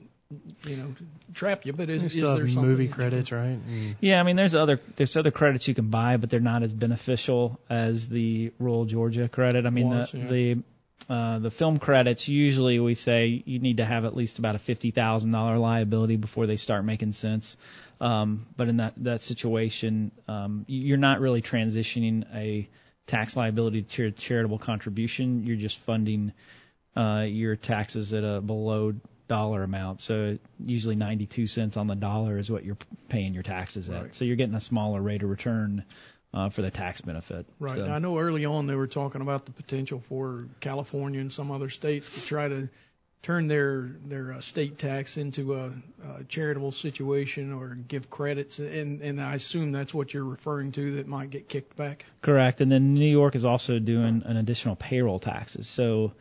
you 0.66 0.76
know 0.76 0.94
trap 1.34 1.64
you. 1.66 1.72
But 1.72 1.88
is, 1.90 2.02
They 2.02 2.06
is 2.06 2.12
still 2.12 2.34
there 2.34 2.44
have 2.44 2.52
something? 2.52 2.70
movie 2.70 2.86
that- 2.86 2.94
credits, 2.94 3.32
right? 3.32 3.58
Mm. 3.68 3.96
Yeah, 4.00 4.20
I 4.20 4.22
mean, 4.22 4.36
there's 4.36 4.54
other 4.54 4.78
there's 4.96 5.16
other 5.16 5.30
credits 5.30 5.66
you 5.68 5.74
can 5.74 5.88
buy, 5.88 6.18
but 6.18 6.30
they're 6.30 6.40
not 6.40 6.62
as 6.62 6.72
beneficial 6.72 7.58
as 7.70 8.08
the 8.08 8.52
rural 8.58 8.84
Georgia 8.84 9.28
credit. 9.28 9.66
I 9.66 9.70
mean, 9.70 9.88
Was, 9.88 10.12
the 10.12 10.18
yeah. 10.18 10.26
the 10.26 10.62
uh, 11.10 11.38
the 11.40 11.50
film 11.50 11.78
credits, 11.78 12.28
usually 12.28 12.78
we 12.78 12.94
say 12.94 13.42
you 13.44 13.58
need 13.58 13.78
to 13.78 13.84
have 13.84 14.04
at 14.04 14.14
least 14.14 14.38
about 14.38 14.54
a 14.54 14.58
$50,000 14.58 15.60
liability 15.60 16.14
before 16.16 16.46
they 16.46 16.56
start 16.56 16.84
making 16.84 17.12
sense. 17.12 17.56
Um, 18.00 18.46
but 18.56 18.68
in 18.68 18.76
that, 18.76 18.94
that 18.98 19.24
situation, 19.24 20.12
um, 20.28 20.64
you're 20.68 20.96
not 20.96 21.20
really 21.20 21.42
transitioning 21.42 22.24
a 22.32 22.68
tax 23.08 23.36
liability 23.36 23.82
to 23.82 24.06
a 24.06 24.10
charitable 24.12 24.58
contribution. 24.58 25.44
You're 25.44 25.56
just 25.56 25.80
funding 25.80 26.32
uh, 26.96 27.24
your 27.26 27.57
taxes 27.57 28.12
at 28.12 28.24
a 28.24 28.40
below 28.40 28.94
dollar 29.28 29.62
amount. 29.62 30.00
So 30.00 30.38
usually 30.64 30.96
92 30.96 31.46
cents 31.46 31.76
on 31.76 31.87
the 31.87 31.94
dollar 31.94 32.38
is 32.38 32.50
what 32.50 32.64
you're 32.64 32.76
paying 33.09 33.35
your 33.35 33.42
taxes 33.42 33.88
at. 33.88 34.02
Right. 34.02 34.14
So 34.14 34.24
you're 34.24 34.37
getting 34.37 34.55
a 34.55 34.61
smaller 34.61 35.00
rate 35.00 35.22
of 35.22 35.31
return 35.31 35.85
uh, 36.35 36.48
for 36.48 36.62
the 36.62 36.70
tax 36.70 37.00
benefit. 37.00 37.46
Right. 37.59 37.76
So, 37.76 37.87
I 37.87 37.98
know 37.98 38.18
early 38.18 38.44
on 38.44 38.66
they 38.66 38.74
were 38.74 38.87
talking 38.87 39.20
about 39.20 39.46
the 39.46 39.52
potential 39.52 40.00
for 40.00 40.48
California 40.61 41.20
and 41.20 41.33
some 41.33 41.50
other 41.50 41.68
states 41.68 42.11
to 42.11 42.26
try 42.26 42.48
to 42.48 42.68
turn 43.22 43.46
their 43.46 43.90
their 44.07 44.33
uh, 44.33 44.40
state 44.40 44.78
tax 44.78 45.16
into 45.16 45.55
a, 45.55 45.72
a 46.18 46.24
charitable 46.24 46.72
situation 46.72 47.52
or 47.52 47.74
give 47.74 48.11
credits, 48.11 48.59
and 48.59 49.00
and 49.00 49.20
I 49.20 49.35
assume 49.35 49.72
that's 49.72 49.94
what 49.94 50.12
you're 50.12 50.24
referring 50.24 50.72
to 50.72 50.96
that 50.96 51.07
might 51.07 51.31
get 51.31 51.48
kicked 51.48 51.76
back. 51.76 52.05
Correct. 52.20 52.61
And 52.61 52.72
then 52.72 52.94
New 52.94 53.11
York 53.11 53.37
is 53.37 53.44
also 53.44 53.78
doing 53.78 54.22
an 54.24 54.37
additional 54.37 54.76
payroll 54.76 55.18
taxes. 55.18 55.68
So 55.68 56.12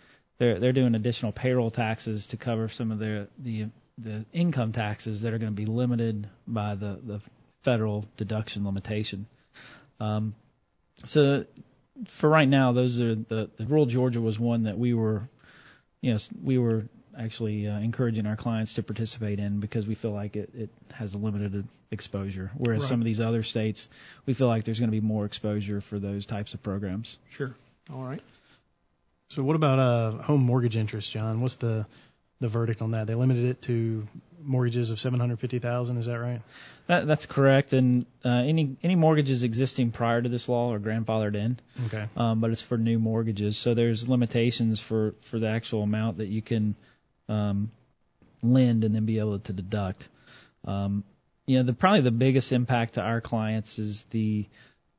they're 0.41 0.59
they're 0.59 0.73
doing 0.73 0.95
additional 0.95 1.31
payroll 1.31 1.69
taxes 1.69 2.25
to 2.25 2.37
cover 2.37 2.67
some 2.67 2.91
of 2.91 2.97
their 2.97 3.27
the 3.37 3.67
the 3.99 4.25
income 4.33 4.71
taxes 4.71 5.21
that 5.21 5.33
are 5.33 5.37
going 5.37 5.51
to 5.51 5.55
be 5.55 5.67
limited 5.67 6.27
by 6.47 6.73
the 6.73 6.99
the 7.03 7.21
federal 7.61 8.05
deduction 8.17 8.65
limitation. 8.65 9.27
Um, 9.99 10.33
so 11.05 11.45
for 12.07 12.27
right 12.27 12.49
now, 12.49 12.71
those 12.71 12.99
are 12.99 13.13
the 13.13 13.51
the 13.55 13.65
rural 13.67 13.85
Georgia 13.85 14.19
was 14.19 14.39
one 14.39 14.63
that 14.63 14.79
we 14.79 14.95
were, 14.95 15.29
you 16.01 16.13
know, 16.13 16.19
we 16.43 16.57
were 16.57 16.85
actually 17.15 17.67
uh, 17.67 17.77
encouraging 17.77 18.25
our 18.25 18.35
clients 18.35 18.73
to 18.75 18.83
participate 18.83 19.39
in 19.39 19.59
because 19.59 19.85
we 19.85 19.93
feel 19.93 20.11
like 20.11 20.35
it, 20.35 20.49
it 20.55 20.69
has 20.91 21.13
a 21.13 21.19
limited 21.19 21.67
exposure. 21.91 22.49
Whereas 22.57 22.81
Right. 22.81 22.89
some 22.89 22.99
of 22.99 23.05
these 23.05 23.19
other 23.19 23.43
states, 23.43 23.87
we 24.25 24.33
feel 24.33 24.47
like 24.47 24.63
there's 24.63 24.79
going 24.79 24.89
to 24.89 24.99
be 25.01 25.05
more 25.05 25.25
exposure 25.25 25.81
for 25.81 25.99
those 25.99 26.25
types 26.25 26.55
of 26.55 26.63
programs. 26.63 27.17
Sure. 27.29 27.53
All 27.93 28.05
right. 28.05 28.21
So 29.31 29.43
what 29.43 29.55
about 29.55 29.79
uh, 29.79 30.11
home 30.23 30.41
mortgage 30.41 30.75
interest, 30.75 31.09
John? 31.09 31.39
What's 31.39 31.55
the 31.55 31.85
the 32.41 32.49
verdict 32.49 32.81
on 32.81 32.91
that? 32.91 33.07
They 33.07 33.13
limited 33.13 33.45
it 33.45 33.61
to 33.63 34.05
mortgages 34.43 34.91
of 34.91 34.99
seven 34.99 35.21
hundred 35.21 35.39
fifty 35.39 35.59
thousand. 35.59 35.97
Is 35.99 36.07
that 36.07 36.19
right? 36.19 36.41
That, 36.87 37.07
that's 37.07 37.25
correct. 37.27 37.71
And 37.71 38.05
uh, 38.25 38.29
any 38.29 38.75
any 38.83 38.95
mortgages 38.95 39.43
existing 39.43 39.91
prior 39.91 40.21
to 40.21 40.27
this 40.27 40.49
law 40.49 40.73
are 40.73 40.79
grandfathered 40.79 41.35
in. 41.35 41.57
Okay. 41.85 42.09
Um, 42.17 42.41
but 42.41 42.51
it's 42.51 42.61
for 42.61 42.77
new 42.77 42.99
mortgages, 42.99 43.57
so 43.57 43.73
there's 43.73 44.05
limitations 44.05 44.81
for 44.81 45.15
for 45.21 45.39
the 45.39 45.47
actual 45.47 45.83
amount 45.83 46.17
that 46.17 46.27
you 46.27 46.41
can 46.41 46.75
um, 47.29 47.71
lend 48.43 48.83
and 48.83 48.93
then 48.93 49.05
be 49.05 49.19
able 49.19 49.39
to 49.39 49.53
deduct. 49.53 50.09
Um, 50.65 51.05
you 51.45 51.57
know, 51.57 51.63
the 51.63 51.73
probably 51.73 52.01
the 52.01 52.11
biggest 52.11 52.51
impact 52.51 52.95
to 52.95 53.01
our 53.01 53.21
clients 53.21 53.79
is 53.79 54.03
the 54.11 54.45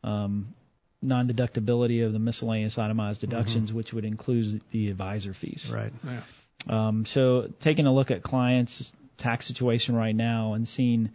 um, 0.02 0.54
non-deductibility 1.02 2.04
of 2.06 2.12
the 2.12 2.18
miscellaneous 2.18 2.78
itemized 2.78 3.20
deductions, 3.20 3.72
which 3.72 3.92
would 3.92 4.04
include 4.04 4.62
the 4.70 4.88
advisor 4.88 5.34
fees. 5.34 5.70
Right. 5.72 5.92
Yeah. 6.04 6.20
Um, 6.68 7.06
so 7.06 7.52
taking 7.60 7.86
a 7.86 7.92
look 7.92 8.10
at 8.10 8.22
clients' 8.22 8.92
tax 9.18 9.46
situation 9.46 9.96
right 9.96 10.14
now 10.14 10.54
and 10.54 10.66
seeing, 10.66 11.10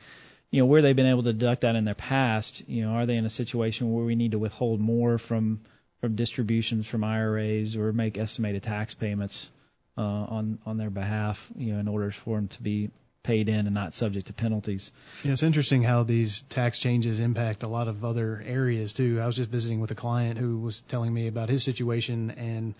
you 0.51 0.61
know, 0.61 0.65
where 0.65 0.81
they've 0.81 0.95
been 0.95 1.07
able 1.07 1.23
to 1.23 1.33
deduct 1.33 1.61
that 1.61 1.75
in 1.75 1.85
their 1.85 1.95
past, 1.95 2.67
you 2.67 2.83
know, 2.83 2.91
are 2.91 3.05
they 3.05 3.15
in 3.15 3.25
a 3.25 3.29
situation 3.29 3.93
where 3.93 4.03
we 4.05 4.15
need 4.15 4.31
to 4.31 4.39
withhold 4.39 4.79
more 4.79 5.17
from 5.17 5.61
from 6.01 6.15
distributions 6.15 6.85
from 6.85 7.03
IRAs 7.03 7.75
or 7.75 7.91
make 7.91 8.19
estimated 8.19 8.61
tax 8.61 8.93
payments 8.93 9.49
uh, 9.97 10.01
on 10.01 10.59
on 10.65 10.77
their 10.77 10.89
behalf, 10.89 11.49
you 11.55 11.73
know, 11.73 11.79
in 11.79 11.87
order 11.87 12.11
for 12.11 12.37
them 12.37 12.47
to 12.49 12.61
be 12.61 12.91
paid 13.27 13.49
in 13.49 13.65
and 13.67 13.73
not 13.73 13.93
subject 13.93 14.27
to 14.27 14.33
penalties. 14.33 14.93
Yeah, 15.23 15.33
it's 15.33 15.43
interesting 15.43 15.83
how 15.83 16.03
these 16.03 16.43
tax 16.49 16.79
changes 16.79 17.19
impact 17.19 17.63
a 17.63 17.67
lot 17.67 17.89
of 17.89 18.05
other 18.05 18.41
areas 18.45 18.93
too. 18.93 19.19
I 19.21 19.25
was 19.25 19.35
just 19.35 19.49
visiting 19.49 19.81
with 19.81 19.91
a 19.91 19.95
client 19.95 20.39
who 20.39 20.59
was 20.59 20.81
telling 20.87 21.13
me 21.13 21.27
about 21.27 21.49
his 21.49 21.61
situation 21.61 22.31
and 22.31 22.73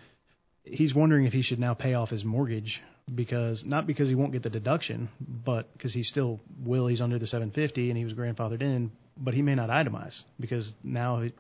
he's 0.64 0.96
wondering 0.96 1.26
if 1.26 1.34
he 1.34 1.42
should 1.42 1.60
now 1.60 1.74
pay 1.74 1.96
off 1.96 2.10
his 2.10 2.24
mortgage 2.24 2.82
because 3.14 3.66
not 3.66 3.86
because 3.86 4.08
he 4.08 4.16
won't 4.16 4.32
get 4.32 4.42
the 4.42 4.50
deduction, 4.50 5.10
but 5.20 5.72
because 5.74 5.94
he 5.94 6.04
still 6.04 6.40
will. 6.64 6.88
He's 6.88 7.02
under 7.02 7.20
the 7.20 7.28
750 7.28 7.90
and 7.90 7.98
he 7.98 8.06
was 8.06 8.14
grandfathered 8.14 8.62
in, 8.62 8.92
but 9.18 9.34
he 9.34 9.42
may 9.42 9.56
not 9.56 9.70
itemize 9.70 10.24
because 10.40 10.74
now, 10.82 11.24
you 11.24 11.34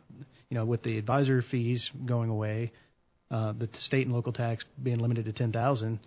know, 0.51 0.65
with 0.65 0.83
the 0.83 0.97
advisor 0.97 1.41
fees 1.41 1.89
going 2.05 2.29
away, 2.29 2.73
uh, 3.31 3.53
the 3.57 3.69
state 3.73 4.05
and 4.05 4.13
local 4.13 4.33
tax 4.33 4.65
being 4.81 4.99
limited 4.99 5.25
to 5.25 5.31
10,000, 5.31 5.99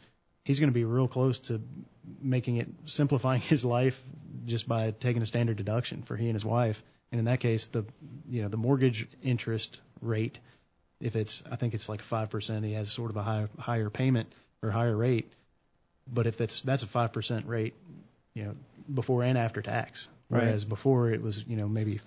he's 0.51 0.59
going 0.59 0.69
to 0.69 0.75
be 0.75 0.85
real 0.85 1.07
close 1.07 1.39
to 1.39 1.63
making 2.21 2.57
it 2.57 2.67
simplifying 2.87 3.41
his 3.53 3.65
life 3.65 4.03
just 4.47 4.67
by 4.67 4.91
taking 4.91 5.23
a 5.23 5.27
standard 5.27 5.57
deduction 5.57 6.03
for 6.03 6.17
he 6.17 6.27
and 6.27 6.35
his 6.35 6.45
wife. 6.45 6.83
And 7.13 7.21
in 7.21 7.25
that 7.27 7.39
case, 7.39 7.67
the 7.67 7.85
you 8.29 8.43
know 8.43 8.49
the 8.49 8.57
mortgage 8.57 9.07
interest 9.23 9.81
rate, 10.01 10.41
if 11.01 11.15
it's 11.15 11.43
I 11.51 11.57
think 11.57 11.75
it's 11.75 11.89
like 11.89 12.03
five 12.03 12.31
percent, 12.31 12.65
he 12.65 12.73
has 12.73 12.91
sort 12.91 13.11
of 13.11 13.17
a 13.17 13.23
high, 13.23 13.47
higher 13.59 13.91
payment 13.91 14.33
or 14.63 14.71
higher 14.71 14.97
rate. 14.97 15.33
But 16.13 16.27
if 16.27 16.37
that's 16.37 16.61
that's 16.63 16.83
a 16.83 16.89
five 16.89 17.13
percent 17.13 17.47
rate, 17.47 17.75
you 18.35 18.45
know, 18.45 18.55
before 18.93 19.23
and 19.23 19.39
after 19.39 19.63
tax. 19.63 20.09
Right. 20.29 20.43
Whereas 20.43 20.65
before 20.65 21.11
it 21.11 21.23
was 21.23 21.45
you 21.47 21.57
know 21.57 21.69
maybe 21.69 22.01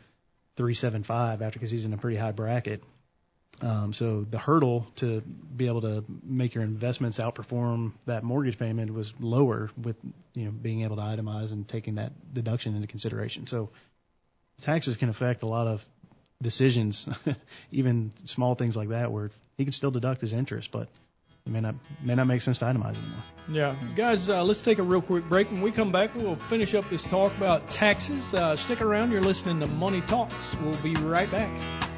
three 0.58 0.74
seven 0.74 1.04
five 1.04 1.42
after 1.42 1.60
because 1.60 1.72
he's 1.72 1.86
in 1.86 1.94
a 1.94 1.98
pretty 1.98 2.18
high 2.18 2.32
bracket. 2.32 2.84
Um, 3.62 3.94
so 3.94 4.26
the 4.30 4.40
hurdle 4.40 4.88
to 4.98 5.22
be 5.22 5.68
able 5.68 5.82
to 5.82 6.04
make 6.24 6.56
your 6.56 6.64
investments 6.64 7.20
outperform 7.20 7.94
that 8.06 8.24
mortgage 8.24 8.58
payment 8.58 8.92
was 8.94 9.14
lower 9.20 9.70
with 9.82 9.96
you 10.34 10.46
know 10.46 10.52
being 10.52 10.84
able 10.84 10.98
to 10.98 11.04
itemize 11.04 11.52
and 11.52 11.68
taking 11.68 11.96
that 11.96 12.12
deduction 12.34 12.76
into 12.76 12.88
consideration. 12.88 13.48
So 13.48 13.70
taxes 14.62 14.98
can 14.98 15.10
affect 15.10 15.44
a 15.44 15.48
lot 15.48 15.68
of 15.68 15.86
decisions, 16.42 17.08
even 17.72 18.12
small 18.26 18.56
things 18.56 18.76
like 18.76 18.90
that, 18.90 19.12
where 19.12 19.32
he 19.58 19.64
can 19.64 19.72
still 19.72 19.92
deduct 19.92 20.22
his 20.22 20.34
interest, 20.34 20.72
but 20.72 20.90
it 21.46 21.52
may 21.52 21.62
not 21.62 21.76
may 22.02 22.16
not 22.16 22.26
make 22.26 22.42
sense 22.42 22.58
to 22.60 22.66
itemize 22.66 22.96
anymore. 22.96 23.24
Yeah, 23.50 23.76
guys, 23.96 24.30
uh, 24.30 24.44
let's 24.44 24.62
take 24.62 24.80
a 24.80 24.84
real 24.84 25.02
quick 25.02 25.28
break. 25.30 25.52
When 25.52 25.62
we 25.62 25.72
come 25.72 25.92
back, 25.92 26.16
we'll 26.16 26.36
finish 26.36 26.74
up 26.74 26.90
this 26.90 27.04
talk 27.04 27.36
about 27.38 27.70
taxes. 27.70 28.34
Uh, 28.34 28.56
stick 28.56 28.82
around. 28.82 29.12
You're 29.12 29.22
listening 29.22 29.60
to 29.60 29.68
Money 29.68 30.02
Talks. 30.02 30.56
We'll 30.62 30.82
be 30.82 30.96
right 30.96 31.30
back. 31.30 31.93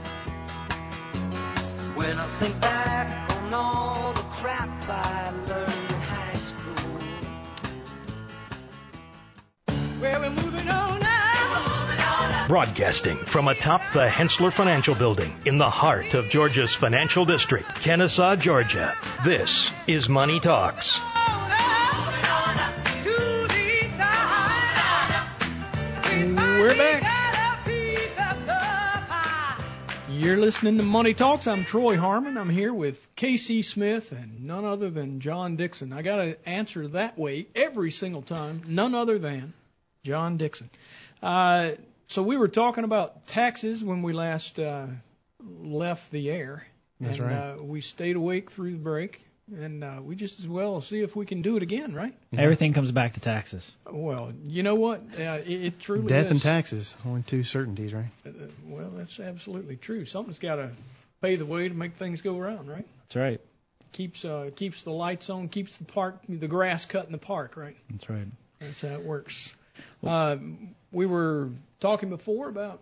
Think 2.45 2.61
back 2.61 3.31
on 3.31 3.53
all 3.55 4.13
the 4.13 4.21
crap 4.21 4.69
I 4.87 5.31
learned 5.47 5.73
in 5.89 6.01
high 6.01 6.35
school. 6.35 6.99
Well, 9.99 10.21
we're 10.21 10.29
moving 10.29 10.69
on. 10.69 10.99
Broadcasting 12.47 13.17
from 13.17 13.47
atop 13.47 13.81
the 13.93 14.07
Hensler 14.07 14.51
Financial 14.51 14.93
Building 14.93 15.35
in 15.45 15.57
the 15.57 15.71
heart 15.71 16.13
of 16.13 16.29
Georgia's 16.29 16.75
financial 16.75 17.25
district, 17.25 17.81
Kennesaw, 17.81 18.35
Georgia. 18.35 18.95
This 19.23 19.71
is 19.87 20.07
Money 20.07 20.39
Talks. 20.39 20.99
You're 30.25 30.37
listening 30.37 30.77
to 30.77 30.83
Money 30.83 31.13
Talks. 31.13 31.45
I'm 31.45 31.65
Troy 31.65 31.97
Harmon. 31.97 32.35
I'm 32.35 32.49
here 32.49 32.73
with 32.73 33.15
Casey 33.15 33.61
Smith 33.61 34.11
and 34.11 34.45
none 34.45 34.65
other 34.65 34.89
than 34.89 35.19
John 35.19 35.55
Dixon. 35.55 35.93
I 35.93 36.01
got 36.01 36.15
to 36.15 36.49
answer 36.49 36.87
that 36.87 37.15
way 37.15 37.45
every 37.53 37.91
single 37.91 38.23
time. 38.23 38.63
None 38.67 38.95
other 38.95 39.19
than 39.19 39.53
John 40.03 40.37
Dixon. 40.37 40.71
Uh, 41.21 41.73
so 42.07 42.23
we 42.23 42.37
were 42.37 42.47
talking 42.47 42.85
about 42.85 43.27
taxes 43.27 43.83
when 43.83 44.01
we 44.01 44.13
last 44.13 44.59
uh, 44.59 44.87
left 45.61 46.09
the 46.09 46.31
air. 46.31 46.65
That's 46.99 47.19
and, 47.19 47.27
right. 47.27 47.51
Uh, 47.51 47.61
we 47.61 47.81
stayed 47.81 48.15
awake 48.15 48.49
through 48.49 48.71
the 48.71 48.77
break, 48.79 49.21
and 49.53 49.83
uh, 49.83 49.99
we 50.03 50.15
just 50.15 50.39
as 50.39 50.47
well 50.47 50.81
see 50.81 51.01
if 51.01 51.15
we 51.15 51.25
can 51.25 51.41
do 51.41 51.55
it 51.57 51.63
again, 51.63 51.93
right? 51.93 52.13
Everything 52.37 52.73
comes 52.73 52.91
back 52.91 53.13
to 53.13 53.19
taxes. 53.19 53.75
Well, 53.89 54.33
you 54.47 54.63
know 54.63 54.75
what? 54.75 55.01
Uh, 55.17 55.39
it, 55.45 55.65
it 55.65 55.79
truly 55.79 56.07
Death 56.07 56.25
is. 56.25 56.31
and 56.31 56.41
taxes, 56.41 56.95
only 57.05 57.21
two 57.23 57.43
certainties, 57.43 57.93
right? 57.93 58.09
Uh, 58.25 58.31
Well, 58.65 58.89
that's 58.95 59.19
absolutely 59.19 59.75
true. 59.77 60.05
Something's 60.05 60.39
got 60.39 60.55
to 60.55 60.71
pay 61.21 61.35
the 61.35 61.45
way 61.45 61.67
to 61.67 61.73
make 61.73 61.93
things 61.95 62.21
go 62.21 62.37
around, 62.39 62.67
right? 62.67 62.85
That's 63.03 63.15
right. 63.15 63.41
Keeps 63.91 64.25
uh, 64.25 64.49
keeps 64.55 64.83
the 64.83 64.91
lights 64.91 65.29
on, 65.29 65.47
keeps 65.47 65.77
the 65.77 65.85
park, 65.85 66.17
the 66.27 66.47
grass 66.47 66.85
cut 66.85 67.05
in 67.05 67.11
the 67.11 67.17
park, 67.17 67.55
right? 67.55 67.77
That's 67.91 68.09
right. 68.09 68.27
That's 68.59 68.81
how 68.81 68.89
it 68.89 69.03
works. 69.03 69.53
Uh, 70.03 70.37
we 70.91 71.05
were 71.05 71.49
talking 71.79 72.09
before 72.09 72.49
about 72.49 72.81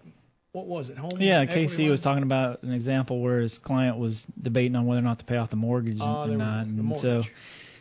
what 0.53 0.67
was 0.67 0.89
it? 0.89 0.97
Home. 0.97 1.11
Yeah, 1.19 1.45
Casey 1.45 1.89
was 1.89 1.99
talking 1.99 2.23
about 2.23 2.61
an 2.63 2.71
example 2.71 3.19
where 3.19 3.41
his 3.41 3.57
client 3.57 3.97
was 3.97 4.23
debating 4.39 4.75
on 4.75 4.85
whether 4.85 5.01
or 5.01 5.03
not 5.03 5.19
to 5.19 5.25
pay 5.25 5.35
off 5.37 5.49
the 5.49 5.55
mortgage 5.55 5.97
Ah, 5.99 6.23
and 6.23 6.31
we 6.31 6.37
not. 6.37 6.65
And 6.67 6.97
so, 6.97 7.13
mortgage. 7.13 7.33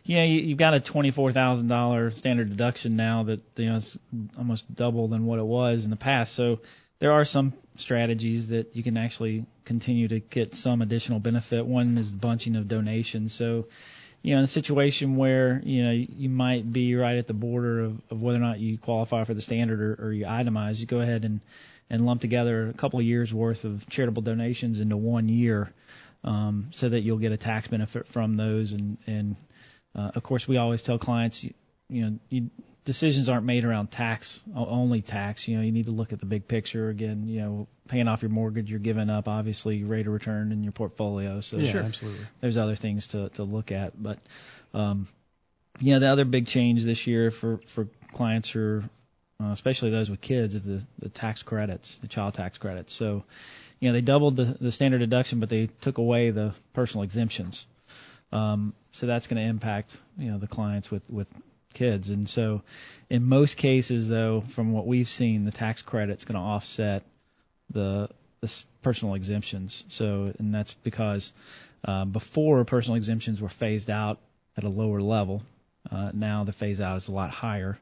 yeah, 0.05 0.25
you, 0.25 0.41
you've 0.41 0.59
got 0.59 0.73
a 0.73 0.81
twenty-four 0.81 1.33
thousand 1.33 1.69
dollar 1.69 2.11
standard 2.11 2.49
deduction 2.49 2.97
now 2.97 3.25
that 3.25 3.43
you 3.57 3.67
know 3.67 3.77
is 3.77 3.99
almost 4.39 4.75
double 4.75 5.07
than 5.09 5.27
what 5.27 5.39
it 5.39 5.45
was 5.45 5.85
in 5.85 5.91
the 5.91 5.97
past. 5.97 6.35
So 6.35 6.61
there 6.99 7.13
are 7.13 7.27
some 7.27 7.53
strategies 7.77 8.49
that 8.49 8.75
you 8.75 8.83
can 8.83 8.97
actually 8.97 9.45
continue 9.67 10.09
to 10.09 10.21
get 10.21 10.55
some 10.55 10.81
additional 10.81 11.21
benefit. 11.21 11.67
One 11.67 11.99
is 11.99 12.11
bunching 12.11 12.57
of 12.57 12.69
donations. 12.69 13.35
So, 13.35 13.67
you 14.23 14.33
know, 14.33 14.39
in 14.39 14.45
a 14.45 14.49
situation 14.49 15.17
where 15.17 15.61
you 15.63 15.85
know 15.85 15.91
you 15.91 16.31
might 16.31 16.73
be 16.73 16.95
right 16.95 17.19
at 17.19 17.27
the 17.27 17.35
border 17.35 17.81
of, 17.81 18.01
of 18.11 18.23
whether 18.23 18.39
or 18.39 18.41
not 18.41 18.61
you 18.61 18.79
qualify 18.79 19.25
for 19.25 19.35
the 19.35 19.43
standard 19.43 19.79
or, 19.83 20.07
or 20.07 20.13
you 20.13 20.25
itemize, 20.25 20.81
you 20.81 20.87
go 20.87 21.01
ahead 21.01 21.27
and 21.27 21.43
and 21.93 22.07
lump 22.07 22.23
together 22.23 22.69
a 22.69 22.73
couple 22.73 22.99
of 22.99 23.05
years 23.05 23.33
worth 23.33 23.65
of 23.65 23.87
charitable 23.89 24.23
donations 24.23 24.81
into 24.81 24.97
one 24.97 25.29
year, 25.29 25.71
um, 26.25 26.71
so 26.73 26.89
that 26.89 27.01
you'll 27.01 27.19
get 27.19 27.33
a 27.33 27.37
tax 27.37 27.69
benefit 27.69 28.09
from 28.09 28.37
those. 28.37 28.73
And 28.73 28.97
and 29.07 29.37
uh, 29.95 30.11
of 30.15 30.23
course, 30.23 30.49
we 30.49 30.57
always 30.57 30.81
tell 30.81 30.99
clients, 30.99 31.45
you, 31.45 31.53
you 31.91 32.03
know, 32.03 32.19
you, 32.31 32.51
decisions 32.87 33.29
aren't 33.29 33.45
made 33.45 33.65
around 33.65 33.91
tax 33.91 34.41
only 34.57 35.03
tax. 35.03 35.47
You 35.47 35.59
know, 35.59 35.63
you 35.63 35.71
need 35.71 35.85
to 35.85 35.93
look 35.93 36.15
at 36.15 36.19
the 36.19 36.27
big 36.27 36.49
picture. 36.49 36.89
Again, 36.89 37.29
you 37.29 37.41
know, 37.41 37.69
paying 37.89 38.09
off 38.09 38.23
your 38.23 38.31
mortgage, 38.31 38.71
you're 38.71 38.81
giving 38.81 39.11
up 39.11 39.29
obviously 39.29 39.85
rate 39.85 40.07
of 40.07 40.15
return 40.15 40.51
in 40.51 40.63
your 40.63 40.73
portfolio. 40.73 41.43
So 41.43 41.59
yeah, 41.59 41.71
sure. 41.71 41.83
absolutely. 41.83 42.27
There's 42.41 42.57
other 42.57 42.75
things 42.75 43.09
to 43.09 43.29
to 43.31 43.45
look 43.45 43.71
at, 43.71 44.03
but 44.03 44.19
um, 44.73 45.09
you 45.79 45.93
know, 45.93 46.01
the 46.01 46.09
other 46.09 46.25
big 46.25 46.47
change 46.47 46.85
this 46.85 47.07
year 47.07 47.31
for 47.31 47.61
for 47.67 47.89
clients 48.15 48.49
who 48.49 48.61
are 48.61 48.85
uh, 49.41 49.51
especially 49.53 49.91
those 49.91 50.11
with 50.11 50.21
kids, 50.21 50.55
is 50.55 50.63
the, 50.63 50.83
the 50.99 51.09
tax 51.09 51.43
credits, 51.43 51.97
the 52.01 52.09
child 52.09 52.35
tax 52.35 52.59
credits. 52.59 52.95
So, 52.95 53.25
you 53.81 53.89
know, 53.89 53.95
they 53.95 54.01
doubled 54.01 54.37
the, 54.37 54.57
the 54.61 54.73
standard 54.73 54.99
deduction, 54.99 55.41
but 55.41 55.49
they 55.49 55.69
took 55.81 55.99
away 55.99 56.31
the 56.31 56.55
personal 56.73 57.03
exemptions. 57.03 57.67
Um, 58.31 58.73
so 58.93 59.07
that's 59.07 59.27
going 59.27 59.43
to 59.43 59.49
impact, 59.49 59.97
you 60.19 60.31
know, 60.31 60.39
the 60.39 60.47
clients 60.47 60.91
with, 60.91 61.09
with 61.11 61.29
kids. 61.75 62.11
And 62.11 62.29
so 62.29 62.63
in 63.11 63.25
most 63.25 63.57
cases, 63.57 64.09
though, 64.09 64.41
from 64.41 64.73
what 64.73 64.87
we've 64.87 65.09
seen, 65.09 65.45
the 65.45 65.51
tax 65.51 65.83
credit's 65.83 66.25
going 66.25 66.41
to 66.41 66.47
offset 66.47 67.03
the, 67.71 68.09
the 68.41 68.63
personal 68.83 69.15
exemptions. 69.15 69.85
So, 69.89 70.33
and 70.39 70.55
that's 70.55 70.75
because 70.75 71.33
uh, 71.85 72.05
before 72.05 72.65
personal 72.65 72.97
exemptions 72.97 73.41
were 73.41 73.49
phased 73.49 73.91
out 73.91 74.19
at 74.57 74.65
a 74.65 74.69
lower 74.69 75.01
level. 75.01 75.43
Uh, 75.91 76.11
now 76.15 76.45
the 76.45 76.53
phase 76.53 76.81
out 76.81 76.97
is 76.97 77.09
a 77.09 77.13
lot 77.13 77.31
higher 77.31 77.79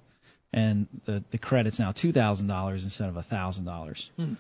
and 0.53 0.87
the 1.05 1.23
the 1.31 1.39
credit's 1.39 1.79
now 1.79 1.93
two 1.93 2.13
thousand 2.13 2.49
dollars 2.49 2.85
instead 2.85 3.09
of 3.09 3.17
a 3.17 3.23
thousand 3.23 3.65
dollars. 3.65 4.11
Hmm. 4.17 4.35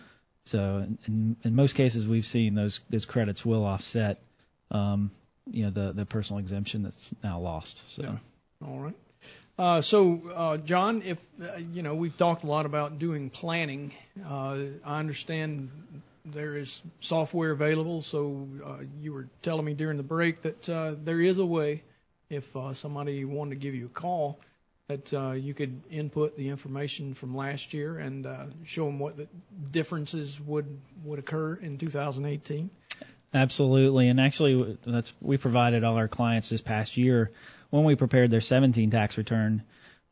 So 0.44 0.86
in, 1.06 1.36
in 1.44 1.54
most 1.54 1.74
cases, 1.74 2.06
we've 2.06 2.24
seen 2.24 2.54
those 2.54 2.80
those 2.90 3.04
credits 3.04 3.44
will 3.44 3.64
offset, 3.64 4.20
um, 4.70 5.10
you 5.50 5.64
know, 5.64 5.70
the 5.70 5.92
the 5.92 6.06
personal 6.06 6.40
exemption 6.40 6.82
that's 6.82 7.10
now 7.22 7.40
lost. 7.40 7.82
So. 7.90 8.02
Yeah. 8.02 8.16
All 8.66 8.80
right. 8.80 8.96
Uh, 9.58 9.82
so, 9.82 10.20
uh, 10.34 10.56
John, 10.56 11.02
if 11.02 11.22
uh, 11.42 11.58
you 11.72 11.82
know, 11.82 11.94
we've 11.94 12.16
talked 12.16 12.44
a 12.44 12.46
lot 12.46 12.64
about 12.64 12.98
doing 12.98 13.28
planning. 13.28 13.92
Uh, 14.26 14.56
I 14.84 14.98
understand 14.98 15.70
there 16.24 16.56
is 16.56 16.82
software 17.00 17.50
available. 17.50 18.02
So 18.02 18.48
uh, 18.64 18.76
you 19.00 19.12
were 19.12 19.28
telling 19.42 19.64
me 19.64 19.74
during 19.74 19.96
the 19.96 20.02
break 20.02 20.42
that 20.42 20.68
uh, 20.68 20.94
there 21.04 21.20
is 21.20 21.38
a 21.38 21.44
way, 21.44 21.82
if 22.30 22.56
uh, 22.56 22.72
somebody 22.72 23.24
wanted 23.24 23.50
to 23.50 23.56
give 23.56 23.74
you 23.74 23.86
a 23.86 23.90
call, 23.90 24.38
that 24.90 25.14
uh, 25.14 25.30
you 25.32 25.54
could 25.54 25.80
input 25.88 26.36
the 26.36 26.48
information 26.48 27.14
from 27.14 27.36
last 27.36 27.72
year 27.72 27.98
and 27.98 28.26
uh, 28.26 28.46
show 28.64 28.86
them 28.86 28.98
what 28.98 29.16
the 29.16 29.28
differences 29.70 30.40
would 30.40 30.66
would 31.04 31.20
occur 31.20 31.54
in 31.54 31.78
2018. 31.78 32.70
Absolutely, 33.32 34.08
and 34.08 34.20
actually, 34.20 34.78
that's 34.84 35.12
we 35.20 35.36
provided 35.36 35.84
all 35.84 35.96
our 35.96 36.08
clients 36.08 36.48
this 36.48 36.60
past 36.60 36.96
year 36.96 37.30
when 37.70 37.84
we 37.84 37.94
prepared 37.94 38.32
their 38.32 38.40
17 38.40 38.90
tax 38.90 39.16
return. 39.16 39.62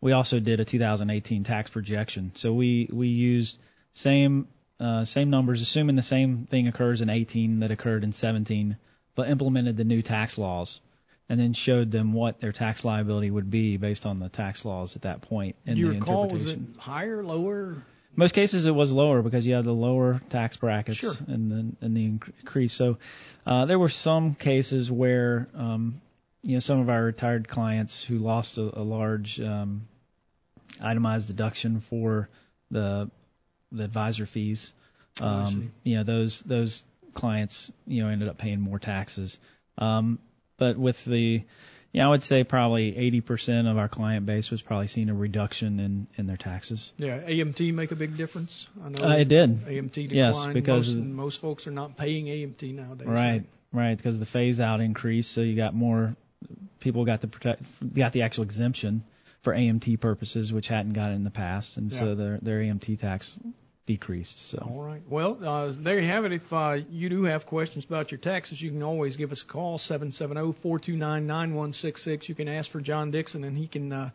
We 0.01 0.13
also 0.13 0.39
did 0.39 0.61
a 0.61 0.65
2018 0.65 1.43
tax 1.43 1.71
projection. 1.71 2.31
So 2.37 2.53
we 2.53 2.89
we 2.93 3.09
used 3.09 3.59
same 3.95 4.47
uh, 4.79 5.05
same 5.05 5.29
numbers, 5.29 5.61
assuming 5.61 5.97
the 5.97 6.03
same 6.03 6.47
thing 6.47 6.69
occurs 6.69 7.01
in 7.01 7.11
18 7.11 7.61
that 7.61 7.73
occurred 7.73 8.05
in 8.05 8.13
17, 8.13 8.77
but 9.17 9.29
implemented 9.29 9.77
the 9.77 9.83
new 9.83 10.03
tax 10.03 10.39
laws 10.39 10.81
and 11.29 11.39
then 11.39 11.53
showed 11.53 11.91
them 11.91 12.13
what 12.13 12.41
their 12.41 12.53
tax 12.53 12.85
liability 12.85 13.31
would 13.31 13.51
be 13.51 13.77
based 13.77 14.07
on 14.07 14.19
the 14.19 14.29
tax 14.29 14.65
laws 14.65 14.97
at 14.97 15.03
that 15.03 15.21
point. 15.23 15.57
In 15.67 15.75
Do 15.75 15.81
you 15.81 15.93
the 15.93 15.99
recall, 16.01 16.29
was 16.29 16.47
it 16.47 16.59
higher, 16.79 17.23
lower? 17.23 17.83
Most 18.17 18.35
cases 18.35 18.67
it 18.67 18.75
was 18.75 18.91
lower 18.93 19.23
because 19.23 19.47
you 19.47 19.55
had 19.55 19.65
the 19.65 19.73
lower 19.73 20.21
tax 20.31 20.57
brackets 20.57 20.99
sure. 20.99 21.15
and 21.29 21.51
the 21.51 21.87
and 21.87 21.97
the 21.97 22.05
increase. 22.05 22.73
So 22.73 22.99
uh, 23.47 23.67
there 23.67 23.79
were 23.79 23.91
some 23.91 24.35
cases 24.35 24.91
where 24.91 25.49
um, 25.55 26.01
you 26.43 26.55
know 26.55 26.61
some 26.61 26.81
of 26.81 26.89
our 26.89 27.03
retired 27.03 27.49
clients 27.49 28.03
who 28.03 28.19
lost 28.19 28.59
a, 28.59 28.81
a 28.81 28.83
large 28.83 29.39
um, 29.41 29.87
itemized 30.81 31.29
deduction 31.29 31.81
for 31.81 32.29
the 32.71 33.11
the 33.71 33.85
advisor 33.85 34.27
fees. 34.27 34.73
Um, 35.21 35.73
you 35.85 35.97
know 35.97 36.05
those 36.05 36.41
those 36.41 36.83
clients 37.15 37.71
you 37.87 38.03
know 38.03 38.09
ended 38.09 38.29
up 38.29 38.39
paying 38.39 38.61
more 38.61 38.79
taxes. 38.79 39.39
Um, 39.77 40.19
but 40.59 40.77
with 40.77 41.03
the, 41.05 41.43
yeah, 41.93 42.07
I 42.07 42.11
would 42.11 42.23
say 42.23 42.45
probably 42.45 42.93
80% 42.93 43.71
of 43.71 43.79
our 43.79 43.89
client 43.89 44.27
base 44.27 44.51
was 44.51 44.61
probably 44.61 44.89
seeing 44.89 45.09
a 45.09 45.15
reduction 45.15 45.81
in, 45.81 46.07
in 46.17 46.27
their 46.27 46.37
taxes. 46.37 46.93
Yeah, 46.99 47.21
AMT 47.21 47.73
make 47.73 47.93
a 47.93 47.97
big 47.97 48.17
difference. 48.17 48.69
I 48.85 48.89
know 48.91 49.09
uh, 49.09 49.17
it 49.17 49.29
did. 49.29 49.57
AMT 49.65 49.93
declined. 49.93 50.13
Yes, 50.13 50.47
because 50.49 50.95
most, 50.95 51.07
most 51.07 51.41
folks 51.41 51.67
are 51.67 51.71
not 51.73 51.97
paying 51.97 52.27
AMT 52.27 52.75
nowadays. 52.75 53.09
Right, 53.09 53.25
right, 53.25 53.45
right, 53.73 53.97
because 53.97 54.19
the 54.19 54.27
phase 54.27 54.61
out 54.61 54.81
increased, 54.81 55.33
so 55.33 55.41
you 55.41 55.57
got 55.57 55.75
more 55.75 56.15
people 56.81 57.05
got 57.05 57.21
the 57.21 57.29
protect 57.29 57.63
got 57.95 58.13
the 58.13 58.23
actual 58.23 58.45
exemption 58.45 59.03
for 59.43 59.53
AMT 59.55 60.01
purposes, 60.01 60.53
which 60.53 60.69
hadn't 60.69 60.93
got 60.93 61.09
it 61.09 61.15
in 61.15 61.25
the 61.25 61.31
past, 61.31 61.77
and 61.77 61.91
Yeah. 61.93 61.99
so 61.99 62.15
their 62.15 62.39
their 62.39 62.61
AMT 62.61 62.99
tax 62.99 63.39
decreased. 63.89 64.51
So 64.51 64.59
All 64.59 64.83
right. 64.83 65.01
Well, 65.09 65.39
uh, 65.43 65.73
there 65.75 65.99
you 65.99 66.09
have 66.09 66.27
it. 66.27 66.33
If 66.33 66.53
uh, 66.53 66.81
you 66.91 67.09
do 67.09 67.25
have 67.25 67.47
questions 67.47 67.87
about 67.87 68.11
your 68.11 68.19
taxes, 68.19 68.61
you 68.61 68.71
can 68.71 68.83
always 68.83 69.17
give 69.17 69.33
us 69.33 69.41
a 69.41 69.47
call, 69.47 69.79
770-429-9166. 69.79 72.29
You 72.29 72.35
can 72.35 72.49
ask 72.49 72.71
for 72.71 72.83
John 72.83 73.11
Dixon, 73.11 73.45
and 73.45 73.57
he 73.57 73.67
can 73.67 73.91
uh, 73.91 74.11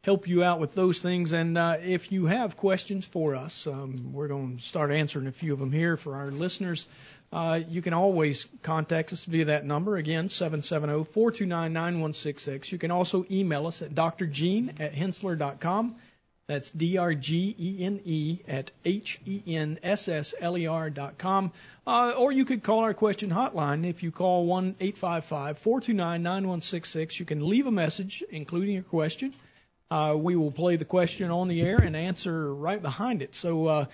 help 0.00 0.28
you 0.28 0.42
out 0.42 0.60
with 0.60 0.74
those 0.74 1.02
things. 1.02 1.34
And 1.34 1.58
uh, 1.58 1.76
if 1.84 2.10
you 2.10 2.24
have 2.24 2.56
questions 2.56 3.04
for 3.04 3.36
us, 3.36 3.66
um, 3.66 4.14
we're 4.14 4.28
going 4.28 4.56
to 4.56 4.62
start 4.62 4.92
answering 4.92 5.26
a 5.26 5.32
few 5.32 5.52
of 5.52 5.58
them 5.58 5.72
here 5.72 5.98
for 5.98 6.16
our 6.16 6.30
listeners. 6.30 6.88
Uh, 7.30 7.60
you 7.68 7.82
can 7.82 7.92
always 7.92 8.46
contact 8.62 9.12
us 9.12 9.26
via 9.26 9.44
that 9.44 9.66
number. 9.66 9.98
Again, 9.98 10.28
770-429-9166. 10.28 12.72
You 12.72 12.78
can 12.78 12.90
also 12.90 13.26
email 13.30 13.66
us 13.66 13.82
at 13.82 13.94
drgene 13.94 14.80
at 14.80 14.94
hensler.com. 14.94 15.96
That's 16.48 16.70
D-R-G-E-N-E 16.70 18.38
at 18.48 18.70
H-E-N-S-S-L-E-R 18.82 20.88
dot 20.88 21.18
com. 21.18 21.52
Uh, 21.86 22.12
or 22.12 22.32
you 22.32 22.46
could 22.46 22.62
call 22.62 22.78
our 22.80 22.94
question 22.94 23.28
hotline. 23.28 23.86
If 23.86 24.02
you 24.02 24.10
call 24.10 24.46
1-855-429-9166, 24.46 27.20
you 27.20 27.26
can 27.26 27.46
leave 27.46 27.66
a 27.66 27.70
message, 27.70 28.24
including 28.30 28.72
your 28.74 28.82
question. 28.82 29.34
Uh, 29.90 30.14
we 30.16 30.36
will 30.36 30.50
play 30.50 30.76
the 30.76 30.86
question 30.86 31.30
on 31.30 31.48
the 31.48 31.60
air 31.60 31.76
and 31.76 31.94
answer 31.94 32.54
right 32.54 32.80
behind 32.80 33.20
it. 33.20 33.34
So, 33.34 33.66
uh, 33.66 33.84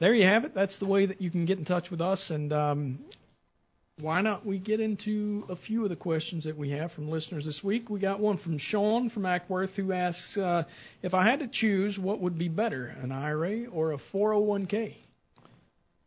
there 0.00 0.12
you 0.12 0.24
have 0.24 0.44
it. 0.44 0.52
That's 0.52 0.78
the 0.78 0.86
way 0.86 1.06
that 1.06 1.20
you 1.20 1.30
can 1.30 1.44
get 1.44 1.58
in 1.58 1.64
touch 1.64 1.92
with 1.92 2.00
us. 2.00 2.30
And, 2.30 2.52
um, 2.52 2.98
why 4.00 4.20
not 4.20 4.46
we 4.46 4.58
get 4.58 4.80
into 4.80 5.44
a 5.48 5.56
few 5.56 5.82
of 5.84 5.90
the 5.90 5.96
questions 5.96 6.44
that 6.44 6.56
we 6.56 6.70
have 6.70 6.92
from 6.92 7.10
listeners 7.10 7.44
this 7.44 7.62
week? 7.62 7.90
We 7.90 8.00
got 8.00 8.20
one 8.20 8.36
from 8.36 8.58
Sean 8.58 9.08
from 9.08 9.24
Acworth 9.24 9.74
who 9.74 9.92
asks, 9.92 10.36
uh, 10.36 10.64
if 11.02 11.14
I 11.14 11.24
had 11.24 11.40
to 11.40 11.46
choose, 11.46 11.98
what 11.98 12.20
would 12.20 12.38
be 12.38 12.48
better, 12.48 12.94
an 13.02 13.12
IRA 13.12 13.66
or 13.66 13.92
a 13.92 13.96
401k? 13.96 14.94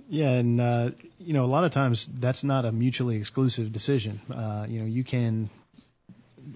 Yeah, 0.10 0.32
and 0.32 0.60
uh, 0.60 0.92
you 1.18 1.34
know, 1.34 1.46
a 1.46 1.48
lot 1.48 1.64
of 1.64 1.72
times 1.72 2.06
that's 2.08 2.44
not 2.44 2.66
a 2.66 2.72
mutually 2.72 3.18
exclusive 3.18 3.72
decision. 3.72 4.20
Uh, 4.30 4.66
you 4.68 4.80
know, 4.80 4.86
you 4.86 5.04
can 5.04 5.50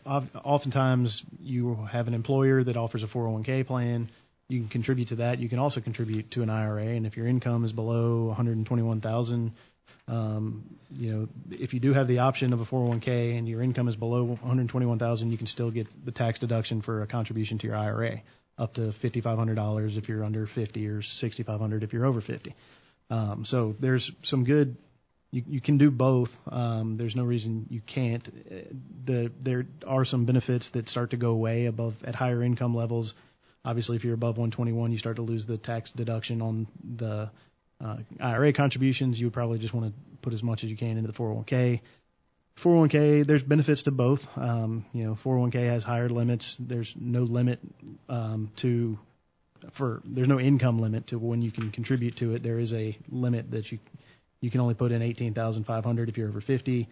oftentimes 0.05 1.23
you 1.41 1.75
have 1.91 2.07
an 2.07 2.13
employer 2.13 2.63
that 2.63 2.77
offers 2.77 3.03
a 3.03 3.07
401k 3.07 3.65
plan. 3.65 4.09
You 4.49 4.59
can 4.59 4.69
contribute 4.69 5.09
to 5.09 5.15
that. 5.17 5.39
You 5.39 5.49
can 5.49 5.59
also 5.59 5.81
contribute 5.81 6.31
to 6.31 6.43
an 6.43 6.49
IRA, 6.49 6.85
and 6.85 7.05
if 7.05 7.17
your 7.17 7.27
income 7.27 7.65
is 7.65 7.73
below 7.73 8.25
121,000, 8.25 9.51
um, 10.07 10.63
you 10.95 11.11
know, 11.11 11.27
if 11.51 11.73
you 11.73 11.79
do 11.79 11.93
have 11.93 12.07
the 12.07 12.19
option 12.19 12.53
of 12.53 12.61
a 12.61 12.65
401k 12.65 13.37
and 13.37 13.47
your 13.47 13.61
income 13.61 13.87
is 13.87 13.95
below 13.95 14.23
121,000, 14.23 15.31
you 15.31 15.37
can 15.37 15.47
still 15.47 15.69
get 15.69 15.87
the 16.05 16.11
tax 16.11 16.39
deduction 16.39 16.81
for 16.81 17.01
a 17.01 17.07
contribution 17.07 17.57
to 17.57 17.67
your 17.67 17.75
IRA, 17.75 18.21
up 18.57 18.75
to 18.75 18.81
$5,500 18.81 19.97
if 19.97 20.07
you're 20.07 20.23
under 20.23 20.45
50 20.45 20.87
or 20.87 21.01
6,500 21.01 21.83
if 21.83 21.93
you're 21.93 22.05
over 22.05 22.21
50. 22.21 22.55
Um, 23.09 23.45
so 23.45 23.75
there's 23.79 24.11
some 24.23 24.43
good. 24.45 24.77
You, 25.31 25.43
you 25.45 25.61
can 25.61 25.77
do 25.77 25.91
both. 25.91 26.33
Um, 26.49 26.95
there's 26.95 27.15
no 27.15 27.25
reason 27.25 27.67
you 27.69 27.81
can't. 27.81 28.23
The 29.05 29.31
there 29.41 29.67
are 29.85 30.05
some 30.05 30.23
benefits 30.23 30.69
that 30.69 30.87
start 30.87 31.11
to 31.11 31.17
go 31.17 31.31
away 31.31 31.65
above 31.65 32.01
at 32.05 32.15
higher 32.15 32.41
income 32.41 32.73
levels. 32.75 33.13
Obviously, 33.65 33.97
if 33.97 34.05
you're 34.05 34.13
above 34.13 34.37
121, 34.37 34.93
you 34.93 34.97
start 34.97 35.17
to 35.17 35.21
lose 35.21 35.45
the 35.45 35.57
tax 35.57 35.91
deduction 35.91 36.41
on 36.41 36.67
the 36.81 37.29
uh, 37.83 37.97
IRA 38.19 38.53
contributions. 38.53 39.19
You 39.19 39.27
would 39.27 39.33
probably 39.33 39.59
just 39.59 39.73
want 39.73 39.87
to 39.87 39.93
put 40.21 40.33
as 40.33 40.43
much 40.43 40.63
as 40.63 40.69
you 40.69 40.77
can 40.77 40.97
into 40.97 41.11
the 41.11 41.17
401k. 41.17 41.81
401k, 42.57 43.25
there's 43.25 43.43
benefits 43.43 43.83
to 43.83 43.91
both. 43.91 44.27
Um, 44.37 44.85
you 44.91 45.05
know, 45.05 45.13
401k 45.13 45.67
has 45.69 45.83
higher 45.83 46.09
limits. 46.09 46.57
There's 46.59 46.93
no 46.99 47.23
limit 47.23 47.59
um, 48.09 48.51
to 48.57 48.97
for 49.71 50.01
there's 50.05 50.27
no 50.27 50.39
income 50.39 50.79
limit 50.79 51.07
to 51.07 51.19
when 51.19 51.41
you 51.41 51.51
can 51.51 51.71
contribute 51.71 52.15
to 52.17 52.33
it. 52.33 52.43
There 52.43 52.59
is 52.59 52.73
a 52.73 52.97
limit 53.09 53.51
that 53.51 53.71
you 53.71 53.79
you 54.39 54.51
can 54.51 54.61
only 54.61 54.75
put 54.75 54.91
in 54.91 55.01
18,500 55.01 56.09
if 56.09 56.17
you're 56.17 56.27
over 56.27 56.41
50, 56.41 56.87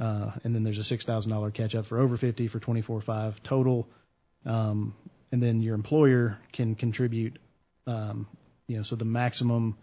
uh, 0.00 0.30
and 0.42 0.54
then 0.54 0.64
there's 0.64 0.78
a 0.78 0.84
six 0.84 1.04
thousand 1.04 1.30
dollar 1.30 1.50
catch 1.50 1.74
up 1.74 1.86
for 1.86 1.98
over 1.98 2.16
50 2.16 2.48
for 2.48 2.60
24.5 2.60 3.42
total. 3.42 3.88
Um, 4.44 4.94
and 5.30 5.42
then 5.42 5.62
your 5.62 5.74
employer 5.74 6.38
can 6.52 6.74
contribute, 6.74 7.38
um, 7.86 8.26
you 8.66 8.76
know, 8.76 8.82
so 8.82 8.96
the 8.96 9.04
maximum 9.04 9.78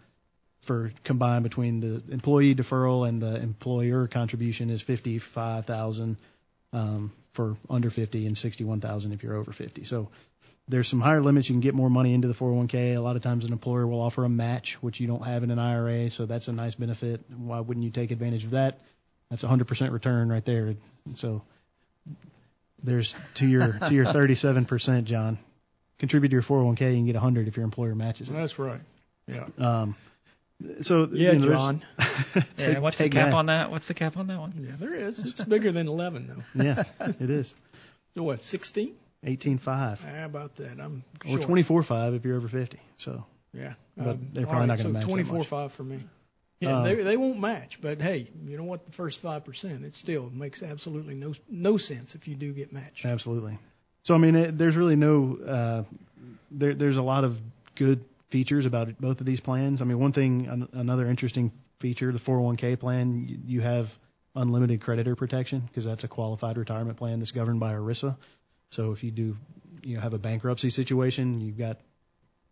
for 0.60 0.92
combined 1.04 1.42
between 1.42 1.80
the 1.80 2.02
employee 2.12 2.54
deferral 2.54 3.08
and 3.08 3.20
the 3.20 3.36
employer 3.36 4.06
contribution 4.06 4.70
is 4.70 4.82
55,000 4.82 6.16
um, 6.72 7.12
for 7.32 7.56
under 7.68 7.90
50 7.90 8.26
and 8.26 8.36
61,000 8.36 9.12
if 9.12 9.22
you're 9.22 9.36
over 9.36 9.52
50. 9.52 9.84
So 9.84 10.08
there's 10.68 10.86
some 10.86 11.00
higher 11.00 11.22
limits. 11.22 11.48
You 11.48 11.54
can 11.54 11.60
get 11.60 11.74
more 11.74 11.90
money 11.90 12.14
into 12.14 12.28
the 12.28 12.34
401k. 12.34 12.96
A 12.96 13.00
lot 13.00 13.16
of 13.16 13.22
times 13.22 13.44
an 13.44 13.52
employer 13.52 13.86
will 13.86 14.00
offer 14.00 14.24
a 14.24 14.28
match, 14.28 14.74
which 14.82 15.00
you 15.00 15.06
don't 15.06 15.24
have 15.24 15.42
in 15.42 15.50
an 15.50 15.58
IRA. 15.58 16.10
So 16.10 16.26
that's 16.26 16.48
a 16.48 16.52
nice 16.52 16.74
benefit. 16.74 17.22
Why 17.36 17.60
wouldn't 17.60 17.84
you 17.84 17.90
take 17.90 18.10
advantage 18.10 18.44
of 18.44 18.50
that? 18.50 18.78
That's 19.30 19.42
a 19.42 19.48
100% 19.48 19.92
return 19.92 20.28
right 20.28 20.44
there. 20.44 20.74
So 21.16 21.42
there's 22.82 23.14
to 23.34 23.46
your 23.46 23.72
to 23.72 23.94
your 23.94 24.04
37%, 24.06 25.04
John. 25.04 25.38
Contribute 25.98 26.30
to 26.30 26.34
your 26.34 26.42
401k, 26.42 26.80
you 26.80 26.96
can 26.96 27.06
get 27.06 27.14
100 27.14 27.48
if 27.48 27.56
your 27.56 27.64
employer 27.64 27.94
matches 27.94 28.28
it. 28.30 28.32
That's 28.32 28.58
right. 28.58 28.80
Yeah. 29.26 29.46
Um, 29.58 29.96
so 30.82 31.08
Yeah, 31.12 31.32
you 31.32 31.38
know, 31.38 31.46
there's- 31.46 31.60
John. 31.60 31.82
Yeah, 32.58 32.78
what's 32.80 32.98
the 32.98 33.08
cap 33.08 33.28
that. 33.30 33.34
on 33.34 33.46
that? 33.46 33.70
What's 33.70 33.86
the 33.88 33.94
cap 33.94 34.16
on 34.16 34.26
that 34.28 34.38
one? 34.38 34.54
Yeah, 34.58 34.72
there 34.78 34.94
is. 34.94 35.18
It's 35.20 35.42
bigger 35.42 35.72
than 35.72 35.88
11 35.88 36.26
though. 36.54 36.62
Yeah, 36.64 36.84
it 37.20 37.30
is. 37.30 37.54
So 38.14 38.22
what? 38.24 38.42
16? 38.42 38.94
18.5 39.26 39.98
How 40.00 40.24
about 40.24 40.56
that? 40.56 40.80
I'm 40.80 41.04
or 41.26 41.38
short. 41.40 41.42
24.5 41.42 42.16
if 42.16 42.24
you're 42.24 42.36
over 42.36 42.48
50. 42.48 42.78
So 42.98 43.24
Yeah. 43.52 43.74
But 43.96 44.08
Um, 44.08 44.28
they're 44.32 44.44
all 44.44 44.50
probably 44.50 44.66
not 44.68 44.78
gonna 44.78 44.88
match 44.90 45.02
so 45.02 45.06
that 45.08 45.12
24 45.12 45.38
much. 45.38 45.46
5 45.46 45.72
for 45.72 45.84
me. 45.84 46.00
Yeah, 46.60 46.76
Um, 46.78 46.84
they 46.84 46.94
they 46.96 47.16
won't 47.16 47.40
match, 47.40 47.78
but 47.80 48.02
hey, 48.02 48.28
you 48.46 48.56
know 48.58 48.64
what? 48.64 48.84
The 48.84 48.92
first 48.92 49.20
five 49.20 49.44
percent, 49.46 49.82
it 49.84 49.94
still 49.96 50.28
makes 50.30 50.62
absolutely 50.62 51.14
no 51.14 51.32
no 51.48 51.78
sense 51.78 52.14
if 52.14 52.28
you 52.28 52.34
do 52.34 52.52
get 52.52 52.70
matched. 52.70 53.06
Absolutely. 53.06 53.58
So 54.02 54.14
I 54.14 54.18
mean, 54.18 54.34
it, 54.36 54.58
there's 54.58 54.76
really 54.76 54.96
no 54.96 55.38
uh, 55.46 55.82
there. 56.50 56.74
There's 56.74 56.98
a 56.98 57.02
lot 57.02 57.24
of 57.24 57.38
good 57.76 58.04
features 58.30 58.66
about 58.66 58.98
both 59.00 59.20
of 59.20 59.26
these 59.26 59.40
plans. 59.40 59.82
I 59.82 59.84
mean, 59.84 59.98
one 59.98 60.12
thing, 60.12 60.46
an, 60.46 60.68
another 60.72 61.06
interesting 61.06 61.52
feature, 61.80 62.12
the 62.12 62.18
401k 62.18 62.78
plan, 62.78 63.26
you, 63.26 63.38
you 63.44 63.60
have 63.60 63.96
unlimited 64.34 64.80
creditor 64.80 65.16
protection 65.16 65.60
because 65.60 65.84
that's 65.84 66.04
a 66.04 66.08
qualified 66.08 66.56
retirement 66.56 66.96
plan 66.96 67.18
that's 67.18 67.32
governed 67.32 67.60
by 67.60 67.72
ERISA. 67.72 68.16
So 68.70 68.92
if 68.92 69.02
you 69.02 69.10
do, 69.10 69.36
you 69.82 69.96
know, 69.96 70.00
have 70.00 70.14
a 70.14 70.18
bankruptcy 70.18 70.70
situation, 70.70 71.40
you've 71.40 71.58
got 71.58 71.78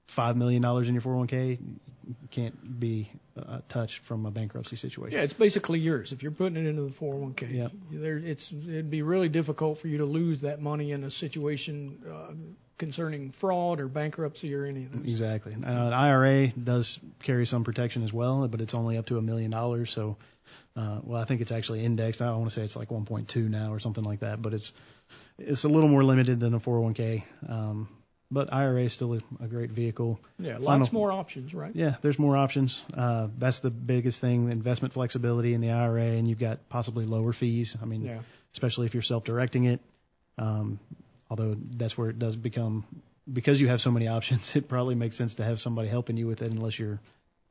five 0.09 0.37
million 0.37 0.63
dollars 0.63 0.89
in 0.89 0.95
your 0.95 1.03
401k, 1.03 1.59
you 1.61 2.29
can't 2.31 2.81
be 2.81 3.11
uh, 3.39 3.59
touched 3.69 3.99
from 4.01 4.27
a 4.27 4.31
bankruptcy 4.31 4.77
situation. 4.77 5.17
Yeah, 5.17 5.25
it's 5.25 5.35
basically 5.35 5.79
yours 5.79 6.13
if 6.13 6.23
you're 6.23 6.33
putting 6.33 6.57
it 6.57 6.69
into 6.69 6.83
the 6.83 6.91
401k. 6.91 7.55
Yep. 7.55 7.73
There, 7.93 8.17
it's 8.17 8.51
it'd 8.51 8.91
be 8.91 9.03
really 9.03 9.29
difficult 9.29 9.79
for 9.79 9.89
you 9.89 9.99
to 9.99 10.07
lose 10.07 10.41
that 10.41 10.61
money 10.61 10.93
in 10.93 11.05
a 11.05 11.11
situation 11.11 12.03
uh, 12.11 12.33
concerning 12.79 13.31
fraud 13.33 13.81
or 13.81 13.89
bankruptcy 13.89 14.55
or 14.55 14.65
any 14.65 14.85
of 14.85 14.93
those. 14.93 15.05
Exactly. 15.05 15.55
Uh, 15.55 15.59
an 15.69 15.93
IRA 15.93 16.49
does 16.49 16.99
carry 17.23 17.45
some 17.47 17.65
protection 17.65 18.03
as 18.05 18.13
well, 18.13 18.47
but 18.49 18.61
it's 18.61 18.75
only 18.75 18.97
up 18.97 19.07
to 19.07 19.19
a 19.19 19.23
million 19.23 19.51
dollars. 19.51 19.91
So, 19.91 20.17
uh, 20.77 21.01
well, 21.03 21.21
I 21.21 21.25
think 21.25 21.41
it's 21.41 21.53
actually 21.53 21.85
indexed. 21.85 22.23
I 22.23 22.31
want 22.35 22.49
to 22.51 22.55
say 22.55 22.63
it's 22.63 22.77
like 22.77 22.89
1.2 22.89 23.37
now 23.49 23.73
or 23.73 23.81
something 23.81 24.05
like 24.05 24.21
that, 24.21 24.41
but 24.41 24.55
it's 24.55 24.73
it's 25.39 25.65
a 25.65 25.69
little 25.69 25.89
more 25.89 26.05
limited 26.05 26.41
than 26.41 26.55
a 26.55 26.61
401k. 26.61 27.23
Um, 27.49 27.89
but 28.31 28.53
IRA 28.53 28.83
is 28.85 28.93
still 28.93 29.15
a, 29.15 29.21
a 29.43 29.47
great 29.49 29.71
vehicle. 29.71 30.21
Yeah, 30.39 30.55
Final- 30.59 30.79
lots 30.81 30.93
more 30.93 31.11
options, 31.11 31.55
right? 31.55 31.75
Yeah, 31.75 31.95
there's 32.03 32.19
more 32.19 32.37
options. 32.37 32.85
Uh, 32.93 33.29
that's 33.39 33.61
the 33.61 33.71
biggest 33.71 34.21
thing: 34.21 34.53
investment 34.53 34.93
flexibility 34.95 35.55
in 35.55 35.61
the 35.61 35.71
IRA, 35.71 36.03
and 36.17 36.29
you've 36.29 36.39
got 36.39 36.69
possibly 36.69 37.07
lower 37.07 37.33
fees. 37.33 37.77
I 37.81 37.87
mean, 37.87 38.03
Yeah. 38.03 38.19
especially 38.53 38.87
if 38.87 38.95
you're 38.95 39.03
self-directing 39.03 39.65
it. 39.65 39.81
Um, 40.37 40.79
although 41.31 41.57
that's 41.77 41.97
where 41.99 42.09
it 42.11 42.19
does 42.19 42.37
become 42.37 42.85
because 43.31 43.61
you 43.61 43.69
have 43.69 43.81
so 43.81 43.91
many 43.91 44.09
options, 44.09 44.57
it 44.57 44.69
probably 44.69 44.95
makes 44.95 45.17
sense 45.17 45.35
to 45.37 45.45
have 45.45 45.61
somebody 45.61 45.89
helping 45.89 46.17
you 46.17 46.27
with 46.27 46.41
it, 46.43 46.51
unless 46.51 46.79
you're, 46.79 46.99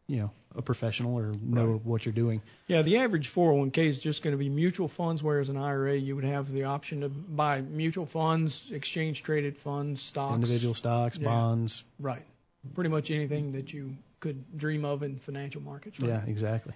you 0.08 0.18
know, 0.18 0.32
a 0.56 0.62
professional 0.62 1.16
or 1.16 1.34
know 1.42 1.66
Right. 1.74 1.86
what 1.86 2.06
you're 2.06 2.13
doing. 2.13 2.42
Yeah, 2.68 2.82
the 2.82 2.98
average 2.98 3.30
401k 3.30 3.78
is 3.88 4.00
just 4.00 4.24
going 4.24 4.32
to 4.34 4.38
be 4.40 4.50
mutual 4.50 4.88
funds, 4.88 5.22
whereas 5.22 5.50
an 5.50 5.58
IRA 5.58 5.96
you 5.96 6.16
would 6.16 6.24
have 6.24 6.52
the 6.52 6.63
option 6.63 7.02
to 7.02 7.10
buy 7.10 7.62
mutual 7.62 8.08
funds, 8.08 8.72
exchange 8.72 9.22
traded 9.22 9.58
funds, 9.58 10.02
stocks, 10.02 10.34
Individual 10.36 10.74
stocks, 10.74 11.18
Yeah. 11.18 11.26
bonds. 11.26 11.84
Right. 12.00 12.26
Pretty 12.74 12.90
much 12.90 13.12
anything 13.12 13.52
that 13.52 13.72
you 13.72 13.96
could 14.20 14.58
dream 14.58 14.84
of 14.84 15.04
in 15.04 15.20
financial 15.20 15.62
markets. 15.62 16.00
Right? 16.00 16.10
Yeah, 16.10 16.22
exactly. 16.26 16.74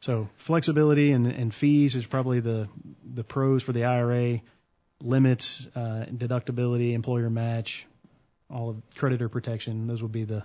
So 0.00 0.30
flexibility 0.38 1.12
and, 1.12 1.26
and 1.26 1.54
fees 1.54 1.94
is 1.94 2.06
probably 2.06 2.40
the 2.40 2.68
the 3.04 3.22
pros 3.22 3.62
for 3.62 3.72
the 3.72 3.84
IRA. 3.84 4.40
Limits, 5.02 5.66
uh, 5.74 6.06
deductibility, 6.10 6.92
employer 6.92 7.30
match, 7.30 7.86
all 8.50 8.70
of 8.70 8.82
creditor 8.96 9.28
protection. 9.28 9.86
Those 9.86 10.02
would 10.02 10.12
be 10.12 10.24
the 10.24 10.44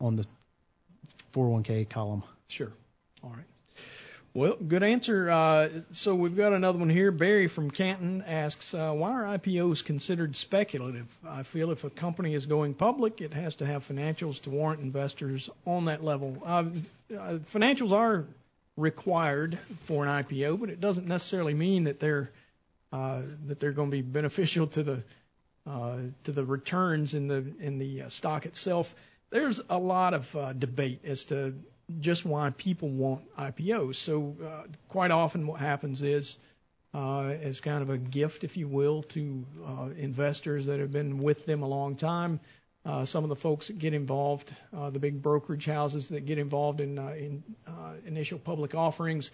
on 0.00 0.16
the 0.16 0.26
401k 1.32 1.88
column. 1.88 2.22
Sure. 2.48 2.72
All 3.22 3.30
right. 3.30 3.44
Well, 4.34 4.56
good 4.56 4.82
answer. 4.82 5.30
Uh, 5.30 5.68
so 5.92 6.16
we've 6.16 6.36
got 6.36 6.52
another 6.52 6.76
one 6.76 6.90
here. 6.90 7.12
Barry 7.12 7.46
from 7.46 7.70
Canton 7.70 8.24
asks, 8.26 8.74
uh, 8.74 8.90
why 8.90 9.12
are 9.12 9.38
IPOs 9.38 9.84
considered 9.84 10.34
speculative? 10.34 11.06
I 11.24 11.44
feel 11.44 11.70
if 11.70 11.84
a 11.84 11.90
company 11.90 12.34
is 12.34 12.46
going 12.46 12.74
public, 12.74 13.20
it 13.20 13.32
has 13.32 13.54
to 13.56 13.66
have 13.66 13.86
financials 13.86 14.42
to 14.42 14.50
warrant 14.50 14.82
investors 14.82 15.48
on 15.64 15.84
that 15.84 16.02
level. 16.02 16.42
Uh, 16.44 16.64
uh, 17.16 17.38
financials 17.52 17.92
are 17.92 18.24
required 18.76 19.56
for 19.84 20.04
an 20.04 20.24
IPO, 20.24 20.58
but 20.58 20.68
it 20.68 20.80
doesn't 20.80 21.06
necessarily 21.06 21.54
mean 21.54 21.84
that 21.84 22.00
they're 22.00 22.32
that 23.46 23.60
they're 23.60 23.72
going 23.72 23.90
to 23.90 23.96
be 23.96 24.02
beneficial 24.02 24.66
to 24.68 24.82
the 24.82 25.02
uh, 25.66 25.96
to 26.24 26.32
the 26.32 26.44
returns 26.44 27.14
in 27.14 27.28
the 27.28 27.44
in 27.60 27.78
the 27.78 28.02
uh, 28.02 28.08
stock 28.08 28.46
itself. 28.46 28.94
There's 29.30 29.60
a 29.68 29.78
lot 29.78 30.14
of 30.14 30.36
uh, 30.36 30.52
debate 30.52 31.00
as 31.04 31.24
to 31.26 31.54
just 32.00 32.24
why 32.24 32.50
people 32.50 32.88
want 32.88 33.22
IPOs. 33.36 33.96
So 33.96 34.36
uh, 34.44 34.68
quite 34.88 35.10
often 35.10 35.46
what 35.46 35.60
happens 35.60 36.02
is 36.02 36.36
uh, 36.94 37.24
as 37.28 37.60
kind 37.60 37.82
of 37.82 37.90
a 37.90 37.98
gift, 37.98 38.44
if 38.44 38.56
you 38.56 38.68
will, 38.68 39.02
to 39.02 39.44
uh, 39.66 39.88
investors 39.96 40.66
that 40.66 40.80
have 40.80 40.92
been 40.92 41.18
with 41.18 41.44
them 41.46 41.62
a 41.62 41.68
long 41.68 41.96
time. 41.96 42.40
Uh, 42.86 43.04
some 43.04 43.24
of 43.24 43.30
the 43.30 43.36
folks 43.36 43.68
that 43.68 43.78
get 43.78 43.94
involved, 43.94 44.54
uh, 44.76 44.90
the 44.90 44.98
big 44.98 45.22
brokerage 45.22 45.64
houses 45.64 46.10
that 46.10 46.26
get 46.26 46.38
involved 46.38 46.80
in, 46.80 46.98
uh, 46.98 47.14
in 47.16 47.42
uh, 47.66 47.94
initial 48.06 48.38
public 48.38 48.74
offerings, 48.74 49.30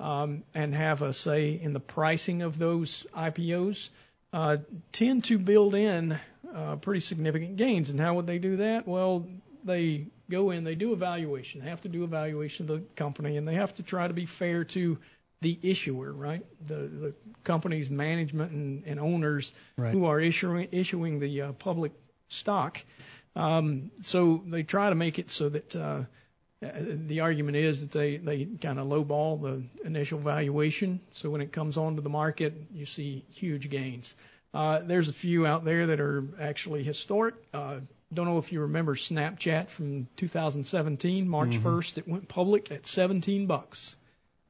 and 0.00 0.74
have 0.74 1.02
a 1.02 1.12
say 1.12 1.52
in 1.60 1.72
the 1.72 1.80
pricing 1.80 2.42
of 2.42 2.58
those 2.58 3.06
IPOs, 3.16 3.90
uh, 4.32 4.58
tend 4.92 5.24
to 5.24 5.38
build 5.38 5.74
in 5.74 6.18
uh, 6.54 6.76
pretty 6.76 7.00
significant 7.00 7.56
gains. 7.56 7.90
And 7.90 8.00
how 8.00 8.14
would 8.14 8.26
they 8.26 8.38
do 8.38 8.56
that? 8.56 8.86
Well, 8.86 9.26
they 9.64 10.06
go 10.30 10.50
in, 10.50 10.64
they 10.64 10.74
do 10.74 10.92
evaluation. 10.92 11.60
They 11.60 11.68
have 11.68 11.82
to 11.82 11.88
do 11.88 12.04
evaluation 12.04 12.64
of 12.64 12.68
the 12.68 12.84
company, 12.96 13.36
and 13.36 13.46
they 13.46 13.54
have 13.54 13.74
to 13.76 13.82
try 13.82 14.08
to 14.08 14.14
be 14.14 14.26
fair 14.26 14.64
to 14.64 14.98
the 15.42 15.58
issuer, 15.62 16.12
right? 16.12 16.44
The 16.66 16.74
the 16.74 17.14
company's 17.44 17.90
management 17.90 18.52
and, 18.52 18.84
and 18.86 19.00
owners 19.00 19.52
Right. 19.76 19.92
who 19.92 20.04
are 20.06 20.20
issuing 20.20 20.68
issuing 20.72 21.18
the 21.18 21.42
uh, 21.42 21.52
public 21.52 21.92
stock. 22.28 22.80
Um, 23.36 23.90
so 24.02 24.42
they 24.46 24.62
try 24.64 24.88
to 24.90 24.94
make 24.94 25.18
it 25.18 25.30
so 25.30 25.48
that 25.48 25.76
uh, 25.76 26.02
the 26.60 27.20
argument 27.20 27.56
is 27.56 27.80
that 27.80 27.90
they 27.90 28.16
they 28.18 28.44
kind 28.44 28.78
of 28.78 28.86
lowball 28.86 29.40
the 29.40 29.86
initial 29.86 30.18
valuation. 30.18 31.00
So 31.12 31.30
when 31.30 31.40
it 31.40 31.52
comes 31.52 31.78
onto 31.78 32.02
the 32.02 32.10
market, 32.10 32.54
you 32.74 32.84
see 32.84 33.24
huge 33.30 33.70
gains. 33.70 34.14
Uh, 34.52 34.80
there's 34.80 35.08
a 35.08 35.12
few 35.12 35.46
out 35.46 35.64
there 35.64 35.86
that 35.86 36.00
are 36.00 36.24
actually 36.40 36.82
historic. 36.82 37.34
Uh, 37.54 37.76
don't 38.12 38.26
know 38.26 38.38
if 38.38 38.52
you 38.52 38.62
remember 38.62 38.96
Snapchat 38.96 39.68
from 39.68 40.08
2017, 40.16 41.28
March 41.28 41.56
Mhm. 41.56 41.62
1st. 41.62 41.98
It 41.98 42.08
went 42.08 42.28
public 42.28 42.70
at 42.72 42.86
17 42.86 43.46
bucks. 43.46 43.96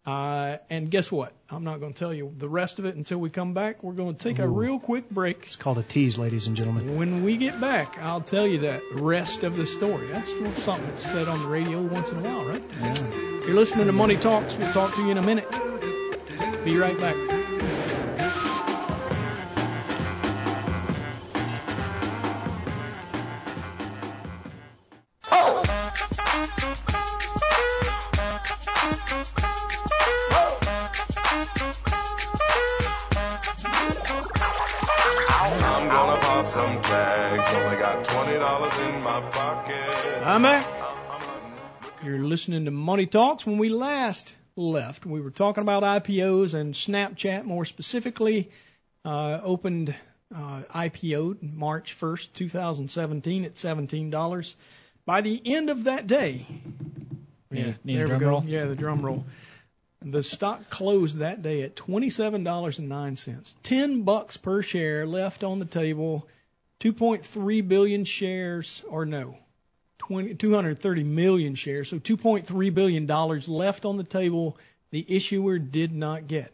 Uh, 0.06 0.56
and 0.70 0.90
guess 0.90 1.12
what? 1.12 1.32
I'm 1.50 1.62
not 1.62 1.78
going 1.78 1.92
to 1.92 1.98
tell 1.98 2.14
you 2.14 2.32
the 2.36 2.48
rest 2.48 2.78
of 2.78 2.86
it 2.86 2.96
until 2.96 3.18
we 3.18 3.28
come 3.28 3.52
back. 3.52 3.82
We're 3.82 3.92
going 3.92 4.14
to 4.14 4.22
take 4.22 4.38
a 4.38 4.48
real 4.48 4.78
quick 4.78 5.10
break. 5.10 5.44
It's 5.46 5.56
called 5.56 5.78
a 5.78 5.82
tease, 5.82 6.16
ladies 6.16 6.46
and 6.46 6.56
gentlemen. 6.56 6.96
When 6.96 7.22
we 7.22 7.36
get 7.36 7.60
back, 7.60 7.98
I'll 7.98 8.22
tell 8.22 8.46
you 8.46 8.60
that 8.60 8.82
rest 8.94 9.44
of 9.44 9.56
the 9.56 9.66
story. 9.66 10.08
That's 10.08 10.30
something 10.62 10.86
that's 10.86 11.02
said 11.02 11.28
on 11.28 11.42
the 11.42 11.48
radio 11.48 11.82
once 11.82 12.12
in 12.12 12.18
a 12.18 12.22
while, 12.22 12.44
right? 12.46 12.62
Yeah. 12.80 12.94
You're 13.46 13.56
listening 13.56 13.86
to 13.86 13.92
Money 13.92 14.16
Talks. 14.16 14.56
We'll 14.56 14.72
talk 14.72 14.94
to 14.94 15.02
you 15.02 15.10
in 15.10 15.18
a 15.18 15.22
minute. 15.22 15.50
Be 16.64 16.76
right 16.76 16.98
back. 16.98 17.39
I'm 36.40 36.46
some 36.46 36.80
tags. 36.80 37.54
Only 37.54 37.76
got 37.76 38.02
twenty 38.02 38.38
dollars 38.38 38.78
in 38.78 39.02
my 39.02 39.20
pocket. 39.30 39.76
I'm 40.24 40.40
back. 40.42 40.66
You're 42.02 42.20
listening 42.20 42.64
to 42.64 42.70
Money 42.70 43.04
Talks. 43.04 43.44
When 43.44 43.58
we 43.58 43.68
last 43.68 44.34
left, 44.56 45.04
we 45.04 45.20
were 45.20 45.30
talking 45.32 45.60
about 45.60 45.82
IPOs 45.82 46.54
and 46.54 46.72
Snapchat 46.72 47.44
more 47.44 47.66
specifically. 47.66 48.50
Uh, 49.04 49.38
opened 49.42 49.94
uh, 50.34 50.62
IPO 50.74 51.42
March 51.42 51.94
1st, 52.00 52.32
2017 52.32 53.44
at 53.44 53.56
$17. 53.56 54.54
By 55.04 55.20
the 55.20 55.42
end 55.44 55.68
of 55.68 55.84
that 55.84 56.06
day, 56.06 56.46
Yeah, 57.50 57.74
need 57.84 57.96
a 57.96 57.98
there 57.98 58.06
drum 58.06 58.18
we 58.18 58.24
go. 58.24 58.30
roll? 58.30 58.44
Yeah, 58.46 58.64
the 58.64 58.76
drum 58.76 59.02
roll. 59.02 59.26
The 60.02 60.22
stock 60.22 60.70
closed 60.70 61.18
that 61.18 61.42
day 61.42 61.62
at 61.62 61.76
twenty-seven 61.76 62.42
dollars 62.42 62.78
and 62.78 62.88
nine 62.88 63.16
cents. 63.16 63.54
Ten 63.62 64.02
bucks 64.02 64.38
per 64.38 64.62
share 64.62 65.06
left 65.06 65.44
on 65.44 65.58
the 65.58 65.66
table. 65.66 66.26
Two 66.78 66.94
point 66.94 67.26
three 67.26 67.60
billion 67.60 68.04
shares, 68.04 68.82
or 68.88 69.04
no, 69.04 69.36
20, 69.98 70.36
230 70.36 71.04
million 71.04 71.54
shares. 71.54 71.88
So 71.88 71.98
two 71.98 72.16
point 72.16 72.46
three 72.46 72.70
billion 72.70 73.04
dollars 73.04 73.48
left 73.48 73.84
on 73.84 73.98
the 73.98 74.04
table. 74.04 74.56
The 74.90 75.04
issuer 75.06 75.58
did 75.58 75.94
not 75.94 76.26
get. 76.26 76.50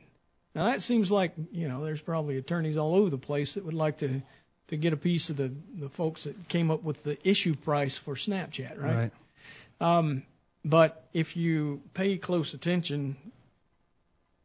Now 0.55 0.64
that 0.64 0.82
seems 0.82 1.12
like 1.12 1.34
you 1.53 1.68
know 1.68 1.84
there's 1.84 2.01
probably 2.01 2.38
attorneys 2.38 2.76
all 2.76 2.97
over 2.97 3.11
the 3.11 3.18
place 3.18 3.55
that 3.55 3.64
would 3.64 3.74
like 3.74 3.99
to 3.99 4.22
to 4.68 4.76
get 4.76 4.92
a 4.92 4.97
piece 4.97 5.30
of 5.30 5.36
the 5.36 5.53
the 5.78 5.88
folks 5.88 6.24
that 6.24 6.49
came 6.49 6.72
up 6.72 6.82
with 6.82 7.05
the 7.05 7.16
issue 7.28 7.55
price 7.55 7.97
for 7.97 8.16
Snapchat, 8.16 8.82
right? 8.82 8.97
Right. 8.97 9.12
Um, 9.80 10.24
but 10.64 11.07
if 11.12 11.36
you 11.36 11.80
pay 11.94 12.18
close 12.18 12.53
attention, 12.55 13.16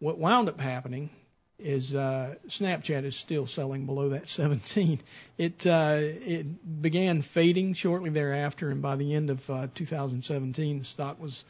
what 0.02 0.18
wound 0.18 0.50
up 0.50 0.60
happening 0.60 1.12
is 1.60 1.94
uh, 1.94 2.34
Snapchat 2.48 3.04
is 3.04 3.16
still 3.16 3.46
selling 3.46 3.86
below 3.86 4.10
that 4.10 4.28
17. 4.28 5.00
It 5.38 5.66
uh, 5.68 5.98
it 6.00 6.82
began 6.82 7.22
fading 7.22 7.74
shortly 7.74 8.10
thereafter, 8.10 8.72
and 8.72 8.82
by 8.82 8.96
the 8.96 9.14
end 9.14 9.30
of 9.30 9.50
uh, 9.50 9.68
2017, 9.76 10.80
the 10.80 10.86
stock 10.86 11.22
was 11.22 11.46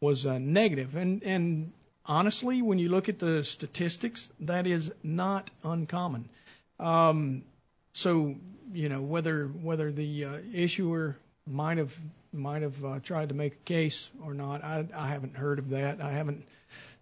was 0.00 0.26
uh, 0.26 0.38
negative. 0.38 0.96
And 0.96 1.22
and 1.22 1.72
honestly, 2.04 2.60
when 2.60 2.78
you 2.78 2.90
look 2.90 3.08
at 3.08 3.18
the 3.18 3.42
statistics, 3.42 4.30
that 4.40 4.66
is 4.66 4.92
not 5.02 5.50
uncommon. 5.64 6.28
Um, 6.78 7.42
so 7.94 8.34
you 8.72 8.90
know 8.90 9.00
whether 9.00 9.46
whether 9.46 9.90
the 9.90 10.24
uh, 10.26 10.38
issuer 10.52 11.16
might 11.46 11.78
have 11.78 11.98
might 12.34 12.62
have 12.62 12.84
uh, 12.84 12.98
tried 13.00 13.30
to 13.30 13.34
make 13.34 13.54
a 13.54 13.64
case 13.64 14.10
or 14.22 14.34
not, 14.34 14.62
I, 14.62 14.84
I 14.94 15.08
haven't 15.08 15.36
heard 15.36 15.58
of 15.58 15.70
that. 15.70 16.02
I 16.02 16.12
haven't 16.12 16.44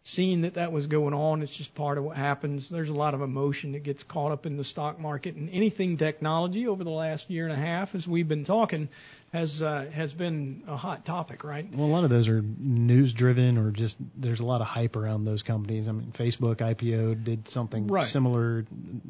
seen 0.04 0.40
that 0.40 0.54
that 0.54 0.72
was 0.72 0.88
going 0.88 1.14
on. 1.14 1.42
It's 1.42 1.54
just 1.54 1.74
part 1.74 1.96
of 1.96 2.02
what 2.04 2.16
happens. 2.16 2.68
There's 2.68 2.88
a 2.88 2.94
lot 2.94 3.14
of 3.14 3.22
emotion 3.22 3.72
that 3.72 3.84
gets 3.84 4.02
caught 4.02 4.32
up 4.32 4.46
in 4.46 4.56
the 4.56 4.64
stock 4.64 4.98
market, 4.98 5.36
and 5.36 5.48
anything 5.50 5.96
technology 5.96 6.66
over 6.66 6.82
the 6.82 6.90
last 6.90 7.30
year 7.30 7.44
and 7.44 7.52
a 7.52 7.56
half, 7.56 7.94
as 7.94 8.08
we've 8.08 8.26
been 8.26 8.42
talking, 8.42 8.88
has 9.32 9.62
uh, 9.62 9.88
has 9.94 10.12
been 10.12 10.64
a 10.66 10.76
hot 10.76 11.04
topic, 11.04 11.44
right? 11.44 11.66
Well, 11.72 11.86
a 11.86 11.88
lot 11.88 12.02
of 12.04 12.10
those 12.10 12.26
are 12.28 12.42
news 12.42 13.12
driven 13.14 13.56
or 13.58 13.70
just 13.70 13.96
there's 14.16 14.40
a 14.40 14.44
lot 14.44 14.60
of 14.60 14.66
hype 14.66 14.96
around 14.96 15.24
those 15.24 15.42
companies. 15.44 15.86
I 15.86 15.92
mean, 15.92 16.10
Facebook 16.12 16.56
IPO 16.56 17.22
did 17.22 17.46
something 17.48 17.86
Right. 17.86 18.06
similar. 18.06 18.66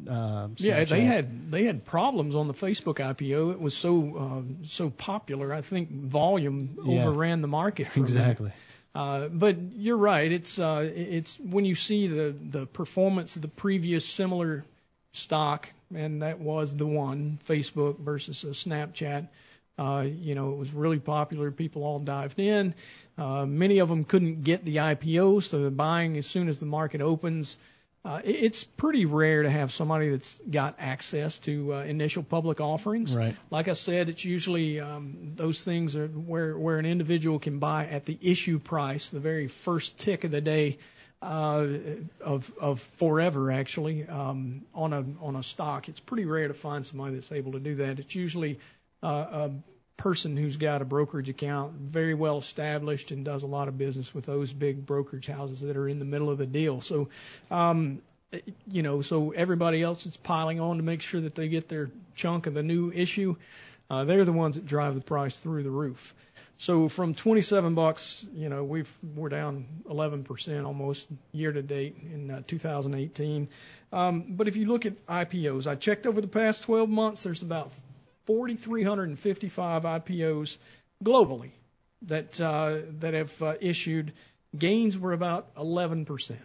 Uh, 0.07 0.49
Yeah, 0.57 0.83
they 0.85 1.01
had 1.01 1.51
they 1.51 1.63
had 1.65 1.85
problems 1.85 2.35
on 2.35 2.47
the 2.47 2.53
Facebook 2.53 2.99
IPO. 2.99 3.51
It 3.53 3.59
was 3.59 3.75
so 3.75 4.15
uh, 4.15 4.67
so 4.67 4.89
popular. 4.91 5.51
I 5.51 5.61
think 5.61 5.89
volume 5.91 6.77
Yeah. 6.85 7.01
overran 7.07 7.41
the 7.41 7.47
market. 7.47 7.87
For 7.87 7.99
a 7.99 8.03
minute. 8.03 8.15
exactly. 8.15 8.51
Uh, 8.95 9.27
but 9.27 9.57
you're 9.75 9.97
right. 9.97 10.31
It's 10.31 10.59
uh, 10.59 10.89
it's 10.93 11.39
when 11.39 11.65
you 11.65 11.75
see 11.75 12.07
the 12.07 12.35
the 12.49 12.65
performance 12.65 13.35
of 13.35 13.41
the 13.41 13.47
previous 13.47 14.05
similar 14.05 14.63
stock, 15.13 15.69
and 15.95 16.21
that 16.21 16.39
was 16.39 16.75
the 16.75 16.85
one 16.85 17.39
Facebook 17.47 17.99
versus 17.99 18.43
a 18.43 18.47
Snapchat. 18.47 19.27
Uh, 19.79 20.05
you 20.05 20.35
know, 20.35 20.51
it 20.51 20.57
was 20.57 20.71
really 20.71 20.99
popular. 20.99 21.49
People 21.49 21.83
all 21.83 21.99
dived 21.99 22.39
in. 22.39 22.75
Uh, 23.17 23.45
many 23.45 23.79
of 23.79 23.89
them 23.89 24.03
couldn't 24.03 24.43
get 24.43 24.63
the 24.63 24.75
IPO, 24.77 25.41
so 25.41 25.61
they're 25.61 25.71
buying 25.71 26.17
as 26.17 26.27
soon 26.27 26.47
as 26.47 26.59
the 26.59 26.67
market 26.67 27.01
opens. 27.01 27.57
Uh, 28.05 28.19
it's 28.25 28.65
pretty 28.65 29.05
rare 29.05 29.43
to 29.43 29.49
have 29.49 29.71
somebody 29.71 30.09
that's 30.09 30.41
got 30.49 30.75
access 30.77 31.39
to 31.39 31.73
uh, 31.73 31.77
initial 31.83 32.21
public 32.21 32.59
offerings. 32.59 33.15
Right. 33.15 33.33
Like 33.49 33.69
I 33.69 33.73
said, 33.73 34.09
it's 34.09 34.25
usually 34.25 34.81
um, 34.81 35.31
those 35.35 35.63
things 35.63 35.95
are 35.95 36.07
where 36.07 36.57
where 36.57 36.79
an 36.79 36.85
individual 36.85 37.39
can 37.39 37.59
buy 37.59 37.85
at 37.85 38.03
the 38.03 38.17
issue 38.21 38.59
price, 38.59 39.09
the 39.09 39.21
very 39.21 39.47
first 39.47 39.97
tick 39.97 40.25
of 40.25 40.31
the 40.31 40.41
day 40.41 40.79
uh, 41.21 41.65
of 42.19 42.53
of 42.59 42.81
forever 42.81 43.49
actually 43.49 44.05
um, 44.05 44.63
on 44.75 44.91
a 44.91 45.05
on 45.21 45.37
a 45.37 45.43
stock. 45.43 45.87
It's 45.87 46.01
pretty 46.01 46.25
rare 46.25 46.49
to 46.49 46.53
find 46.53 46.85
somebody 46.85 47.15
that's 47.15 47.31
able 47.31 47.53
to 47.53 47.59
do 47.59 47.75
that. 47.75 47.99
It's 47.99 48.15
usually 48.15 48.59
uh, 49.01 49.07
a 49.07 49.51
person 49.97 50.35
who's 50.35 50.57
got 50.57 50.81
a 50.81 50.85
brokerage 50.85 51.29
account, 51.29 51.73
very 51.73 52.13
well 52.13 52.37
established, 52.37 53.11
and 53.11 53.23
does 53.23 53.43
a 53.43 53.47
lot 53.47 53.67
of 53.67 53.77
business 53.77 54.13
with 54.13 54.25
those 54.25 54.51
big 54.51 54.85
brokerage 54.85 55.27
houses 55.27 55.61
that 55.61 55.77
are 55.77 55.87
in 55.87 55.99
the 55.99 56.05
middle 56.05 56.29
of 56.29 56.37
the 56.37 56.45
deal. 56.45 56.81
So, 56.81 57.09
um, 57.51 58.01
you 58.67 58.81
know, 58.81 59.01
so 59.01 59.31
everybody 59.31 59.81
else 59.81 60.05
is 60.05 60.17
piling 60.17 60.59
on 60.59 60.77
to 60.77 60.83
make 60.83 61.01
sure 61.01 61.21
that 61.21 61.35
they 61.35 61.47
get 61.47 61.69
their 61.69 61.91
chunk 62.15 62.47
of 62.47 62.53
the 62.53 62.63
new 62.63 62.91
issue. 62.91 63.35
Uh, 63.89 64.05
they're 64.05 64.25
the 64.25 64.31
ones 64.31 64.55
that 64.55 64.65
drive 64.65 64.95
the 64.95 65.01
price 65.01 65.37
through 65.39 65.61
the 65.63 65.69
roof. 65.69 66.15
So 66.57 66.87
from 66.87 67.13
27 67.13 67.75
bucks, 67.75 68.25
you 68.33 68.49
know, 68.49 68.63
we've 68.63 68.91
we're 69.15 69.29
down 69.29 69.65
11% 69.89 70.65
almost 70.65 71.07
year 71.31 71.51
to 71.51 71.61
date 71.61 71.97
in 72.01 72.31
uh, 72.31 72.41
2018. 72.47 73.49
Um, 73.91 74.25
but 74.29 74.47
if 74.47 74.55
you 74.55 74.67
look 74.67 74.85
at 74.85 75.05
IPOs, 75.05 75.67
I 75.67 75.75
checked 75.75 76.07
over 76.07 76.21
the 76.21 76.27
past 76.27 76.63
12 76.63 76.89
months. 76.89 77.23
There's 77.23 77.41
about 77.41 77.71
4,355 78.25 79.83
IPOs 79.83 80.57
globally 81.03 81.51
that 82.03 82.39
uh, 82.39 82.77
that 82.99 83.13
have 83.13 83.41
uh, 83.41 83.53
issued. 83.59 84.13
Gains 84.57 84.97
were 84.97 85.13
about 85.13 85.55
11%. 85.55 86.35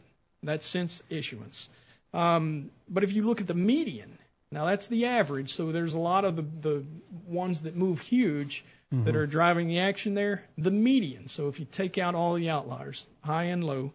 That's 0.42 0.64
since 0.64 1.02
issuance. 1.10 1.68
Um, 2.14 2.70
but 2.88 3.04
if 3.04 3.12
you 3.12 3.24
look 3.24 3.40
at 3.40 3.46
the 3.46 3.54
median, 3.54 4.16
now 4.50 4.64
that's 4.64 4.86
the 4.86 5.06
average. 5.06 5.52
So 5.52 5.72
there's 5.72 5.94
a 5.94 5.98
lot 5.98 6.24
of 6.24 6.36
the, 6.36 6.42
the 6.42 6.84
ones 7.26 7.62
that 7.62 7.76
move 7.76 8.00
huge 8.00 8.64
that 8.90 9.16
are 9.16 9.26
driving 9.26 9.68
the 9.68 9.80
action 9.80 10.14
there. 10.14 10.42
The 10.56 10.70
median. 10.70 11.28
So 11.28 11.48
if 11.48 11.60
you 11.60 11.66
take 11.70 11.98
out 11.98 12.14
all 12.14 12.34
the 12.34 12.48
outliers, 12.48 13.04
high 13.20 13.44
and 13.44 13.62
low, 13.62 13.92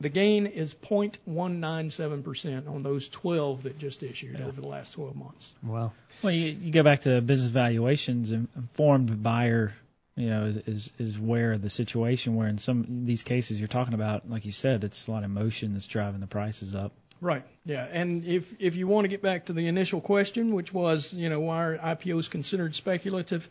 the 0.00 0.08
gain 0.08 0.46
is 0.46 0.74
0.197% 0.74 2.68
on 2.68 2.84
those 2.84 3.08
12 3.08 3.64
that 3.64 3.78
just 3.78 4.04
issued 4.04 4.40
over 4.40 4.60
the 4.60 4.68
last 4.68 4.92
12 4.92 5.16
months. 5.16 5.50
Wow. 5.62 5.90
Well, 6.22 6.32
you, 6.32 6.46
you 6.46 6.70
go 6.70 6.84
back 6.84 7.00
to 7.00 7.20
business 7.20 7.50
valuations. 7.50 8.30
and 8.30 8.46
Informed 8.54 9.24
buyer, 9.24 9.74
you 10.14 10.30
know, 10.30 10.46
is, 10.46 10.56
is 10.58 10.92
is 10.98 11.18
where 11.18 11.58
the 11.58 11.70
situation 11.70 12.36
where 12.36 12.46
in 12.46 12.58
some 12.58 13.06
these 13.06 13.24
cases 13.24 13.58
you're 13.58 13.66
talking 13.66 13.94
about, 13.94 14.30
like 14.30 14.44
you 14.44 14.52
said, 14.52 14.84
it's 14.84 15.08
a 15.08 15.10
lot 15.10 15.24
of 15.24 15.30
emotion 15.30 15.72
that's 15.72 15.86
driving 15.86 16.20
the 16.20 16.28
prices 16.28 16.76
up. 16.76 16.92
Right. 17.20 17.42
Yeah. 17.64 17.84
And 17.90 18.24
if 18.24 18.54
if 18.60 18.76
you 18.76 18.86
want 18.86 19.04
to 19.04 19.08
get 19.08 19.20
back 19.20 19.46
to 19.46 19.52
the 19.52 19.66
initial 19.66 20.00
question, 20.00 20.52
which 20.52 20.72
was, 20.72 21.12
you 21.12 21.28
know, 21.28 21.40
why 21.40 21.64
are 21.64 21.76
IPOs 21.76 22.30
considered 22.30 22.76
speculative? 22.76 23.48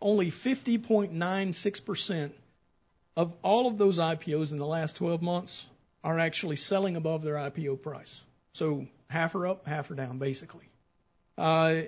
Only 0.00 0.30
50.96% 0.30 2.30
of 3.18 3.34
all 3.42 3.66
of 3.66 3.76
those 3.76 3.98
IPOs 3.98 4.52
in 4.52 4.56
the 4.56 4.66
last 4.66 4.96
12 4.96 5.20
months 5.20 5.66
are 6.02 6.18
actually 6.18 6.56
selling 6.56 6.96
above 6.96 7.22
their 7.22 7.34
IPO 7.34 7.82
price. 7.82 8.20
So 8.52 8.86
half 9.08 9.34
are 9.34 9.46
up, 9.46 9.66
half 9.66 9.90
are 9.90 9.94
down, 9.94 10.18
basically. 10.18 10.68
Uh, 11.36 11.82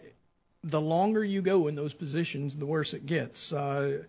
the 0.65 0.81
longer 0.81 1.25
you 1.25 1.43
go 1.43 1.67
in 1.69 1.75
those 1.75 1.95
positions, 1.95 2.57
the 2.57 2.67
worse 2.67 2.95
it 2.95 3.07
gets. 3.07 3.53
Uh, 3.53 4.03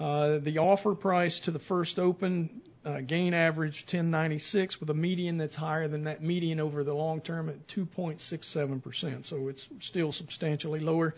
uh, 0.00 0.38
the 0.38 0.58
offer 0.58 0.94
price 0.94 1.40
to 1.40 1.50
the 1.50 1.58
first 1.58 1.98
open 1.98 2.62
uh, 2.84 3.00
gain 3.00 3.32
average 3.34 3.82
1096 3.82 4.80
with 4.80 4.90
a 4.90 4.94
median 4.94 5.38
that's 5.38 5.56
higher 5.56 5.88
than 5.88 6.04
that 6.04 6.22
median 6.22 6.60
over 6.60 6.84
the 6.84 6.94
long 6.94 7.20
term 7.20 7.48
at 7.48 7.66
2.67%. 7.68 9.24
So 9.24 9.48
it's 9.48 9.68
still 9.80 10.12
substantially 10.12 10.80
lower. 10.80 11.14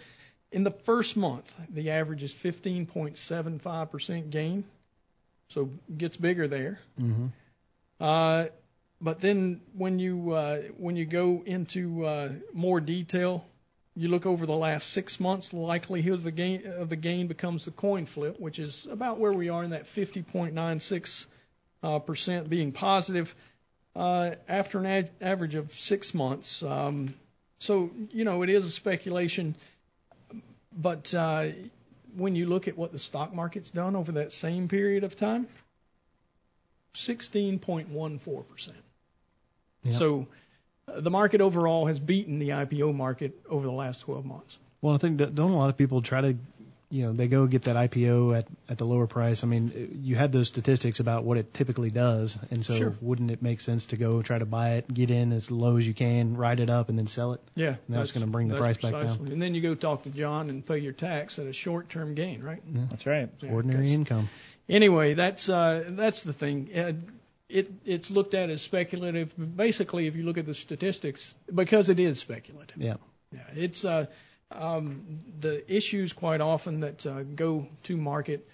In 0.53 0.63
the 0.63 0.71
first 0.71 1.17
month, 1.17 1.53
the 1.69 1.91
average 1.91 2.23
is 2.23 2.33
15.75% 2.33 4.31
gain. 4.31 4.65
So 5.49 5.71
it 5.89 5.99
gets 5.99 6.17
bigger 6.17 6.47
there. 6.49 6.79
Mm-hmm. 7.01 7.27
Uh, 8.01 8.47
but 9.01 9.21
then 9.21 9.61
when 9.77 9.99
you 9.99 10.33
uh, 10.33 10.59
when 10.79 10.97
you 10.97 11.05
go 11.05 11.43
into 11.45 12.05
uh, 12.07 12.31
more 12.53 12.81
detail, 12.81 13.45
you 13.95 14.09
look 14.09 14.27
over 14.27 14.47
the 14.47 14.57
last 14.57 14.91
six 14.91 15.21
months, 15.21 15.51
the 15.51 15.57
likelihood 15.57 16.15
of 16.15 16.23
the 16.23 16.31
gain 16.31 16.67
of 16.67 16.89
the 16.89 16.97
gain 16.97 17.27
becomes 17.27 17.65
the 17.65 17.71
coin 17.71 18.07
flip, 18.07 18.39
which 18.39 18.59
is 18.59 18.87
about 18.91 19.19
where 19.19 19.33
we 19.33 19.49
are 19.49 19.65
in 19.65 19.71
that 19.71 19.85
50.96 19.85 21.27
uh, 21.83 21.99
percent 21.99 22.49
being 22.49 22.73
positive 22.73 23.35
uh, 23.95 24.33
after 24.49 24.79
an 24.79 24.87
ad- 24.87 25.11
average 25.21 25.55
of 25.55 25.73
six 25.73 26.15
months. 26.15 26.63
Um, 26.63 27.15
so 27.59 27.91
you 28.11 28.25
know 28.25 28.43
it 28.43 28.51
is 28.51 28.65
a 28.65 28.71
speculation, 28.71 29.55
but 30.77 31.15
uh, 31.15 31.49
when 32.15 32.35
you 32.35 32.47
look 32.47 32.69
at 32.69 32.77
what 32.77 32.93
the 32.93 32.99
stock 32.99 33.35
market's 33.35 33.71
done 33.71 33.97
over 33.97 34.13
that 34.13 34.33
same 34.33 34.69
period 34.69 35.05
of 35.05 35.17
time, 35.17 35.47
16.14 36.97 38.49
percent. 38.49 38.77
Yep. 39.85 39.95
So 39.95 40.27
uh, 40.89 41.01
the 41.01 41.11
market 41.11 41.41
overall 41.41 41.87
has 41.87 41.99
beaten 41.99 42.39
the 42.39 42.51
IPO 42.51 42.95
market 42.95 43.39
over 43.49 43.67
the 43.67 43.73
last 43.73 44.01
12 44.03 44.25
months. 44.25 44.59
Well, 44.83 44.95
I 44.95 44.99
think 44.99 45.19
that 45.19 45.35
don't 45.35 45.51
a 45.53 45.57
lot 45.57 45.71
of 45.71 45.77
people 45.77 46.03
try 46.03 46.21
to, 46.21 46.37
you 46.91 47.03
know, 47.07 47.13
they 47.13 47.27
go 47.29 47.47
get 47.47 47.63
that 47.63 47.77
IPO 47.77 48.37
at 48.39 48.47
at 48.69 48.79
the 48.79 48.85
lower 48.85 49.07
price. 49.07 49.43
I 49.43 49.47
mean, 49.47 50.01
you 50.03 50.15
had 50.17 50.33
those 50.33 50.49
statistics 50.49 51.01
about 51.01 51.25
what 51.25 51.39
it 51.39 51.53
typically 51.55 51.91
does, 51.91 52.37
and 52.51 52.65
so 52.65 52.75
Sure. 52.77 52.97
wouldn't 53.01 53.31
it 53.31 53.43
make 53.43 53.61
sense 53.61 53.87
to 53.87 53.97
go 53.97 54.23
try 54.23 54.39
to 54.39 54.45
buy 54.47 54.75
it, 54.75 54.93
get 54.93 55.11
in 55.11 55.33
as 55.33 55.51
low 55.51 55.77
as 55.77 55.87
you 55.87 55.95
can, 55.95 56.37
ride 56.37 56.61
it 56.61 56.71
up, 56.71 56.89
and 56.89 56.97
then 56.99 57.07
sell 57.09 57.33
it? 57.33 57.41
Yeah, 57.57 57.77
And 57.89 57.97
that's 57.97 58.13
going 58.13 58.25
to 58.25 58.31
bring 58.31 58.49
the 58.49 58.55
that's 58.55 58.79
price 58.79 58.93
back 58.93 59.03
down. 59.03 59.29
And 59.33 59.43
then 59.43 59.55
you 59.55 59.61
go 59.61 59.75
talk 59.75 60.05
to 60.05 60.11
John 60.11 60.51
and 60.51 60.65
pay 60.65 60.79
your 60.79 60.93
tax 60.93 61.39
at 61.39 61.47
a 61.47 61.53
short-term 61.53 62.15
gain, 62.15 62.43
right? 62.43 62.63
Yeah. 62.73 62.83
That's 62.91 63.07
right. 63.07 63.29
Yeah, 63.41 63.51
Ordinary 63.53 63.85
'cause- 63.85 63.93
income. 63.93 64.29
Anyway, 64.69 65.15
that's 65.15 65.49
uh, 65.49 65.85
that's 65.89 66.23
the 66.23 66.33
thing. 66.33 66.71
Uh, 66.75 66.93
it 67.49 67.71
it's 67.85 68.11
looked 68.11 68.35
at 68.35 68.51
as 68.51 68.63
speculative. 68.63 69.33
Basically, 69.57 70.07
if 70.07 70.17
you 70.17 70.25
look 70.25 70.39
at 70.39 70.47
the 70.47 70.55
statistics, 70.55 71.35
because 71.53 71.91
it 71.91 72.01
is 72.01 72.19
speculative. 72.19 72.81
Yeah. 72.81 72.97
Yeah, 73.33 73.41
it's 73.55 73.85
uh, 73.85 74.07
um, 74.53 75.19
the 75.41 75.71
issues 75.73 76.13
quite 76.13 76.41
often 76.41 76.81
that 76.81 77.07
uh, 77.07 77.23
go 77.23 77.69
to 77.85 77.97
market 77.97 78.49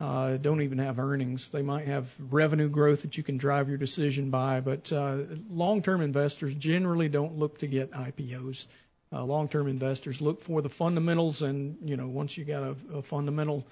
uh, 0.00 0.36
don't 0.36 0.62
even 0.62 0.78
have 0.78 0.98
earnings. 0.98 1.48
They 1.48 1.62
might 1.62 1.86
have 1.86 2.12
revenue 2.32 2.68
growth 2.68 3.02
that 3.02 3.16
you 3.16 3.22
can 3.22 3.36
drive 3.36 3.68
your 3.68 3.78
decision 3.78 4.30
by, 4.30 4.60
but 4.60 4.92
uh, 4.92 5.18
long-term 5.48 6.00
investors 6.00 6.54
generally 6.54 7.08
don't 7.08 7.38
look 7.38 7.58
to 7.58 7.66
get 7.66 7.92
IPOs. 7.92 8.66
Uh, 9.12 9.24
long-term 9.24 9.68
investors 9.68 10.20
look 10.20 10.40
for 10.40 10.62
the 10.62 10.68
fundamentals, 10.68 11.42
and 11.42 11.76
you 11.84 11.96
know, 11.96 12.08
once 12.08 12.36
you 12.36 12.44
got 12.44 12.62
a, 12.62 12.76
a 12.96 13.02
fundamental 13.02 13.66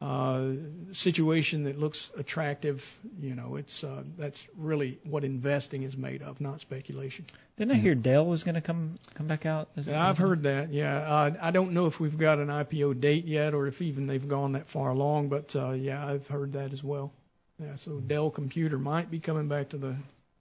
uh, 0.00 0.50
situation 0.92 1.64
that 1.64 1.78
looks 1.78 2.10
attractive, 2.18 2.98
you 3.20 3.34
know, 3.34 3.56
it's 3.56 3.82
uh, 3.82 4.02
that's 4.18 4.46
really 4.56 4.98
what 5.04 5.24
investing 5.24 5.82
is 5.84 5.96
made 5.96 6.22
of, 6.22 6.40
not 6.40 6.60
speculation. 6.60 7.24
Didn't 7.56 7.72
I 7.72 7.80
hear 7.80 7.94
Dell 7.94 8.26
was 8.26 8.44
going 8.44 8.56
to 8.56 8.60
come 8.60 8.94
come 9.14 9.26
back 9.26 9.46
out? 9.46 9.70
Is- 9.76 9.86
Yeah, 9.88 10.06
I've 10.06 10.18
heard 10.18 10.42
that. 10.42 10.70
Yeah, 10.72 10.98
uh, 10.98 11.34
I 11.40 11.50
don't 11.50 11.72
know 11.72 11.86
if 11.86 11.98
we've 11.98 12.18
got 12.18 12.38
an 12.38 12.48
IPO 12.48 13.00
date 13.00 13.24
yet, 13.24 13.54
or 13.54 13.66
if 13.66 13.80
even 13.80 14.06
they've 14.06 14.28
gone 14.28 14.52
that 14.52 14.66
far 14.68 14.90
along. 14.90 15.28
But 15.30 15.56
uh, 15.56 15.70
yeah, 15.70 16.06
I've 16.06 16.28
heard 16.28 16.52
that 16.52 16.72
as 16.74 16.84
well. 16.84 17.12
Yeah, 17.58 17.76
so 17.76 17.92
Dell 18.00 18.30
Computer 18.30 18.78
might 18.78 19.10
be 19.10 19.18
coming 19.18 19.48
back 19.48 19.70
to 19.70 19.78
the 19.78 19.96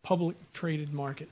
public 0.05 0.35
traded 0.53 0.93
market. 0.93 1.27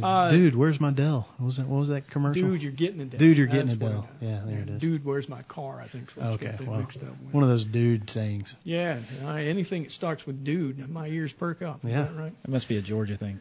Uh, 0.00 0.30
Dude, 0.30 0.54
where's 0.54 0.80
my 0.80 0.90
Dell? 0.92 1.26
What 1.38 1.46
was 1.46 1.56
that? 1.56 1.66
What 1.66 1.80
was 1.80 1.88
that 1.88 2.08
commercial? 2.08 2.42
Dude, 2.50 2.62
you're 2.62 2.70
getting 2.70 3.00
a 3.00 3.04
Dell. 3.04 3.18
Dude, 3.18 3.36
you're 3.36 3.46
getting 3.48 3.66
That's 3.66 3.72
a 3.74 3.76
Dell. 3.76 4.08
it- 4.20 4.24
Yeah, 4.26 4.40
there 4.46 4.60
it 4.60 4.70
is. 4.70 4.80
Dude, 4.80 5.04
where's 5.04 5.28
my 5.28 5.42
car? 5.42 5.80
I 5.82 5.88
think. 5.88 6.10
is 6.16 6.22
Okay, 6.22 6.46
got 6.56 6.60
well, 6.66 6.78
mixed 6.78 7.02
up 7.02 7.08
with. 7.08 7.34
one 7.34 7.42
of 7.42 7.50
those 7.50 7.64
dude 7.64 8.08
sayings. 8.08 8.54
Yeah, 8.62 8.98
I, 9.26 9.44
anything 9.46 9.82
that 9.82 9.92
starts 9.92 10.24
with 10.26 10.44
dude, 10.44 10.88
my 10.88 11.08
ears 11.08 11.32
perk 11.32 11.62
up. 11.62 11.84
Is 11.84 11.90
Yeah. 11.90 12.02
that 12.02 12.16
right? 12.16 12.32
It 12.44 12.50
must 12.50 12.68
be 12.68 12.76
a 12.76 12.82
Georgia 12.82 13.16
thing. 13.16 13.40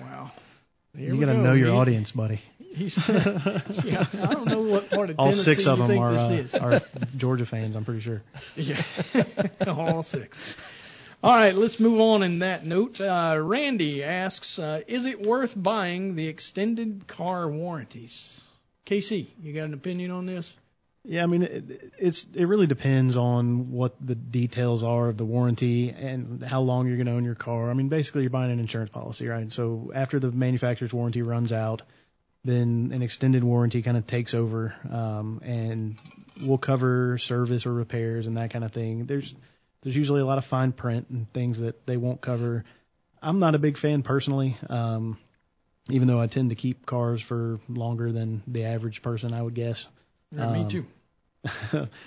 Wow. 0.00 0.32
Here 0.96 1.14
you 1.14 1.20
got 1.20 1.26
to 1.26 1.38
go. 1.38 1.42
know 1.42 1.52
your 1.54 1.68
He- 1.68 1.72
audience, 1.76 2.10
buddy. 2.12 2.40
He's, 2.58 3.08
yeah, 3.08 4.04
I 4.12 4.26
don't 4.34 4.46
know 4.46 4.60
what 4.62 4.90
part 4.90 5.08
of 5.08 5.18
All 5.18 5.26
Tennessee 5.30 5.44
six 5.44 5.66
of 5.66 5.78
them 5.78 5.98
are, 5.98 6.14
uh, 6.14 6.44
are 6.60 6.80
Georgia 7.16 7.46
fans. 7.46 7.74
I'm 7.76 7.84
pretty 7.86 8.00
sure. 8.00 8.22
Yeah, 8.56 8.82
all 9.66 10.02
six. 10.02 10.56
All 11.22 11.34
right, 11.34 11.54
let's 11.54 11.80
move 11.80 11.98
on 11.98 12.22
in 12.22 12.40
that 12.40 12.66
note. 12.66 13.00
Uh, 13.00 13.38
Randy 13.40 14.04
asks, 14.04 14.58
uh, 14.58 14.82
is 14.86 15.06
it 15.06 15.20
worth 15.20 15.54
buying 15.56 16.14
the 16.14 16.28
extended 16.28 17.06
car 17.06 17.50
warranties? 17.50 18.40
Casey, 18.84 19.32
you 19.42 19.52
got 19.54 19.64
an 19.64 19.74
opinion 19.74 20.10
on 20.10 20.26
this? 20.26 20.52
Yeah, 21.04 21.22
I 21.22 21.26
mean, 21.26 21.42
it, 21.42 21.92
it's 21.98 22.26
it 22.34 22.44
really 22.46 22.66
depends 22.66 23.16
on 23.16 23.70
what 23.70 23.94
the 24.04 24.14
details 24.14 24.82
are 24.82 25.08
of 25.08 25.16
the 25.16 25.24
warranty 25.24 25.90
and 25.90 26.44
how 26.44 26.60
long 26.60 26.86
you're 26.86 26.96
going 26.96 27.06
to 27.06 27.12
own 27.12 27.24
your 27.24 27.36
car. 27.36 27.70
I 27.70 27.74
mean, 27.74 27.88
basically, 27.88 28.22
you're 28.22 28.30
buying 28.30 28.50
an 28.50 28.58
insurance 28.58 28.90
policy, 28.90 29.28
right? 29.28 29.50
So 29.52 29.92
after 29.94 30.18
the 30.18 30.32
manufacturer's 30.32 30.92
warranty 30.92 31.22
runs 31.22 31.52
out, 31.52 31.82
then 32.44 32.90
an 32.92 33.02
extended 33.02 33.42
warranty 33.44 33.82
kind 33.82 33.96
of 33.96 34.06
takes 34.06 34.34
over, 34.34 34.74
um, 34.90 35.40
and 35.44 35.96
will 36.44 36.58
cover 36.58 37.18
service 37.18 37.66
or 37.66 37.72
repairs 37.72 38.26
and 38.26 38.36
that 38.36 38.50
kind 38.50 38.64
of 38.64 38.72
thing. 38.72 39.06
There's 39.06 39.32
there's 39.86 39.94
usually 39.94 40.20
a 40.20 40.26
lot 40.26 40.36
of 40.36 40.44
fine 40.44 40.72
print 40.72 41.06
and 41.10 41.32
things 41.32 41.60
that 41.60 41.86
they 41.86 41.96
won't 41.96 42.20
cover. 42.20 42.64
I'm 43.22 43.38
not 43.38 43.54
a 43.54 43.58
big 43.60 43.78
fan 43.78 44.02
personally, 44.02 44.56
um, 44.68 45.16
even 45.88 46.08
though 46.08 46.20
I 46.20 46.26
tend 46.26 46.50
to 46.50 46.56
keep 46.56 46.84
cars 46.84 47.22
for 47.22 47.60
longer 47.68 48.10
than 48.10 48.42
the 48.48 48.64
average 48.64 49.00
person, 49.00 49.32
I 49.32 49.40
would 49.40 49.54
guess. 49.54 49.86
Yeah, 50.32 50.52
me 50.52 50.62
Um, 50.62 50.68
too. 50.68 50.86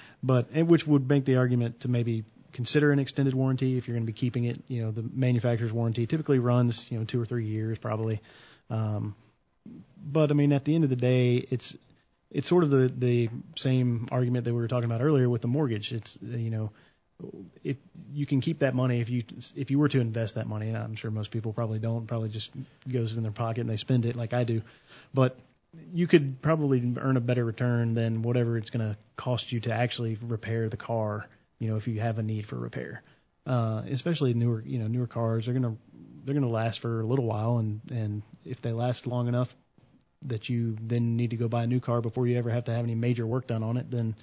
but 0.24 0.50
and 0.52 0.68
which 0.68 0.86
would 0.86 1.08
make 1.08 1.24
the 1.24 1.38
argument 1.38 1.80
to 1.80 1.88
maybe 1.88 2.26
consider 2.52 2.92
an 2.92 3.00
extended 3.00 3.34
warranty 3.34 3.78
if 3.78 3.88
you're 3.88 3.96
going 3.96 4.06
to 4.06 4.12
be 4.12 4.20
keeping 4.20 4.44
it. 4.44 4.62
You 4.68 4.82
know, 4.82 4.92
the 4.92 5.04
manufacturer's 5.04 5.72
warranty 5.72 6.06
typically 6.06 6.40
runs 6.40 6.86
you 6.92 7.00
know 7.00 7.06
two 7.06 7.22
or 7.22 7.26
three 7.26 7.46
years 7.46 7.78
probably. 7.78 8.20
Um, 8.70 9.16
but 10.06 10.32
I 10.32 10.34
mean, 10.34 10.52
at 10.52 10.66
the 10.66 10.76
end 10.76 10.84
of 10.84 10.90
the 10.90 10.98
day, 10.98 11.36
it's 11.50 11.78
it's 12.30 12.50
sort 12.50 12.66
of 12.66 12.72
the 12.72 12.92
the 12.94 13.30
same 13.56 14.10
argument 14.12 14.44
that 14.44 14.54
we 14.54 14.60
were 14.60 14.68
talking 14.68 14.92
about 14.92 15.02
earlier 15.02 15.30
with 15.30 15.42
the 15.42 15.48
mortgage. 15.48 15.94
It's 15.94 16.18
you 16.22 16.50
know 16.50 16.72
if 17.64 17.78
you 18.14 18.26
can 18.26 18.42
keep 18.42 18.60
that 18.60 18.74
money 18.74 19.02
if 19.02 19.10
you 19.10 19.24
if 19.56 19.72
you 19.72 19.80
were 19.80 19.90
to 19.90 20.00
invest 20.00 20.36
that 20.36 20.48
money, 20.48 20.70
and 20.70 20.78
I'm 20.78 20.96
sure 20.96 21.12
most 21.12 21.32
people 21.32 21.54
probably 21.54 21.80
don't, 21.80 22.08
probably 22.08 22.30
just 22.30 22.52
goes 22.92 23.16
in 23.16 23.24
their 23.24 23.32
pocket 23.32 23.62
and 23.62 23.70
they 23.70 23.78
spend 23.78 24.06
it 24.06 24.16
like 24.16 24.34
I 24.34 24.44
do, 24.44 24.62
but 25.14 25.38
you 25.94 26.08
could 26.08 26.42
probably 26.42 26.94
earn 26.98 27.18
a 27.18 27.22
better 27.22 27.46
return 27.46 27.94
than 27.94 28.22
whatever 28.22 28.58
it's 28.58 28.70
going 28.70 28.88
to 28.88 28.98
cost 29.16 29.52
you 29.52 29.60
to 29.62 29.74
actually 29.74 30.18
repair 30.22 30.68
the 30.70 30.78
car. 30.78 31.28
You 31.60 31.70
know, 31.70 31.76
if 31.76 31.88
you 31.88 32.00
have 32.00 32.18
a 32.18 32.24
need 32.24 32.48
for 32.48 32.56
repair, 32.56 33.04
uh, 33.46 33.84
especially 33.90 34.34
newer, 34.34 34.64
you 34.66 34.80
know, 34.80 34.88
newer 34.88 35.08
cars, 35.08 35.46
they're 35.46 35.54
gonna 35.54 35.76
they're 36.24 36.36
gonna 36.36 36.50
last 36.50 36.80
for 36.80 37.02
a 37.02 37.06
little 37.06 37.26
while, 37.26 37.58
and 37.58 37.82
and 37.92 38.22
if 38.46 38.62
they 38.62 38.72
last 38.72 39.08
long 39.08 39.28
enough 39.28 39.56
that 40.24 40.50
you 40.50 40.76
then 40.82 41.16
need 41.16 41.30
to 41.30 41.38
go 41.38 41.48
buy 41.48 41.64
a 41.64 41.68
new 41.68 41.80
car 41.80 42.02
before 42.02 42.28
you 42.28 42.38
ever 42.38 42.50
have 42.50 42.66
to 42.66 42.74
have 42.74 42.84
any 42.84 42.96
major 42.96 43.26
work 43.26 43.48
done 43.48 43.64
on 43.64 43.78
it, 43.78 43.90
then 43.90 44.16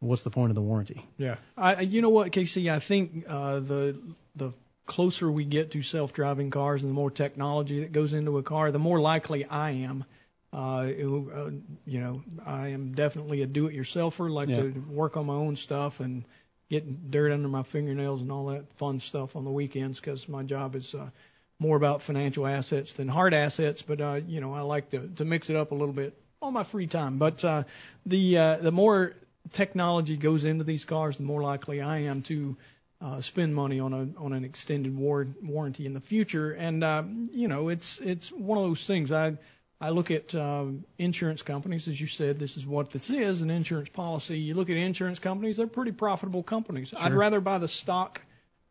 what's 0.00 0.22
the 0.22 0.30
point 0.30 0.50
of 0.50 0.54
the 0.54 0.62
warranty? 0.62 1.04
Yeah. 1.18 1.36
I, 1.56 1.80
you 1.82 2.02
know 2.02 2.10
what, 2.10 2.32
Casey? 2.32 2.70
I 2.70 2.78
think 2.78 3.24
uh, 3.28 3.60
the 3.60 3.98
the 4.34 4.52
closer 4.86 5.30
we 5.30 5.44
get 5.44 5.72
to 5.72 5.82
self-driving 5.82 6.50
cars 6.50 6.82
and 6.82 6.90
the 6.90 6.94
more 6.94 7.10
technology 7.10 7.80
that 7.80 7.92
goes 7.92 8.12
into 8.12 8.38
a 8.38 8.42
car, 8.42 8.70
the 8.70 8.78
more 8.78 9.00
likely 9.00 9.44
I 9.44 9.70
am. 9.70 10.04
Uh, 10.52 10.86
it, 10.88 11.04
uh, 11.06 11.50
you 11.84 12.00
know, 12.00 12.22
I 12.46 12.68
am 12.68 12.94
definitely 12.94 13.42
a 13.42 13.46
do-it-yourselfer. 13.46 14.30
Like 14.30 14.48
Yeah. 14.48 14.62
to 14.62 14.84
work 14.90 15.16
on 15.16 15.26
my 15.26 15.34
own 15.34 15.56
stuff 15.56 16.00
and 16.00 16.24
get 16.70 17.10
dirt 17.10 17.32
under 17.32 17.48
my 17.48 17.62
fingernails 17.62 18.22
and 18.22 18.30
all 18.32 18.46
that 18.46 18.72
fun 18.74 18.98
stuff 18.98 19.36
on 19.36 19.44
the 19.44 19.50
weekends 19.50 20.00
because 20.00 20.28
my 20.28 20.42
job 20.44 20.76
is 20.76 20.94
uh, 20.94 21.10
more 21.58 21.76
about 21.76 22.02
financial 22.02 22.46
assets 22.46 22.94
than 22.94 23.08
hard 23.08 23.34
assets. 23.34 23.82
But 23.82 24.00
uh, 24.00 24.20
you 24.26 24.40
know, 24.40 24.54
I 24.54 24.60
like 24.60 24.90
to 24.90 25.08
to 25.16 25.24
mix 25.24 25.50
it 25.50 25.56
up 25.56 25.72
a 25.72 25.74
little 25.74 25.94
bit 25.94 26.16
on 26.40 26.52
my 26.52 26.62
free 26.62 26.86
time. 26.86 27.18
But 27.18 27.44
uh, 27.44 27.64
the 28.06 28.38
uh, 28.38 28.56
the 28.58 28.72
more 28.72 29.14
technology 29.52 30.16
goes 30.16 30.44
into 30.44 30.64
these 30.64 30.84
cars, 30.84 31.16
the 31.16 31.22
more 31.22 31.42
likely 31.42 31.80
I 31.80 31.98
am 31.98 32.22
to 32.22 32.56
uh, 33.00 33.20
spend 33.20 33.54
money 33.54 33.80
on 33.80 33.92
a 33.92 34.20
on 34.20 34.32
an 34.32 34.44
extended 34.44 34.96
war- 34.96 35.28
warranty 35.42 35.86
in 35.86 35.92
the 35.92 36.00
future. 36.00 36.52
And 36.52 36.82
uh, 36.82 37.04
you 37.32 37.48
know, 37.48 37.68
it's 37.68 38.00
it's 38.00 38.30
one 38.30 38.58
of 38.58 38.64
those 38.64 38.84
things. 38.84 39.12
I 39.12 39.36
I 39.80 39.90
look 39.90 40.10
at 40.10 40.34
um, 40.34 40.84
insurance 40.98 41.42
companies, 41.42 41.86
as 41.88 42.00
you 42.00 42.06
said, 42.06 42.38
this 42.38 42.56
is 42.56 42.66
what 42.66 42.90
this 42.90 43.10
is, 43.10 43.42
an 43.42 43.50
insurance 43.50 43.90
policy. 43.90 44.38
You 44.38 44.54
look 44.54 44.70
at 44.70 44.76
insurance 44.76 45.18
companies; 45.18 45.58
they're 45.58 45.66
pretty 45.66 45.92
profitable 45.92 46.42
companies. 46.42 46.94
I'd 46.98 47.12
rather 47.12 47.40
buy 47.40 47.58
the 47.58 47.68
stock 47.68 48.22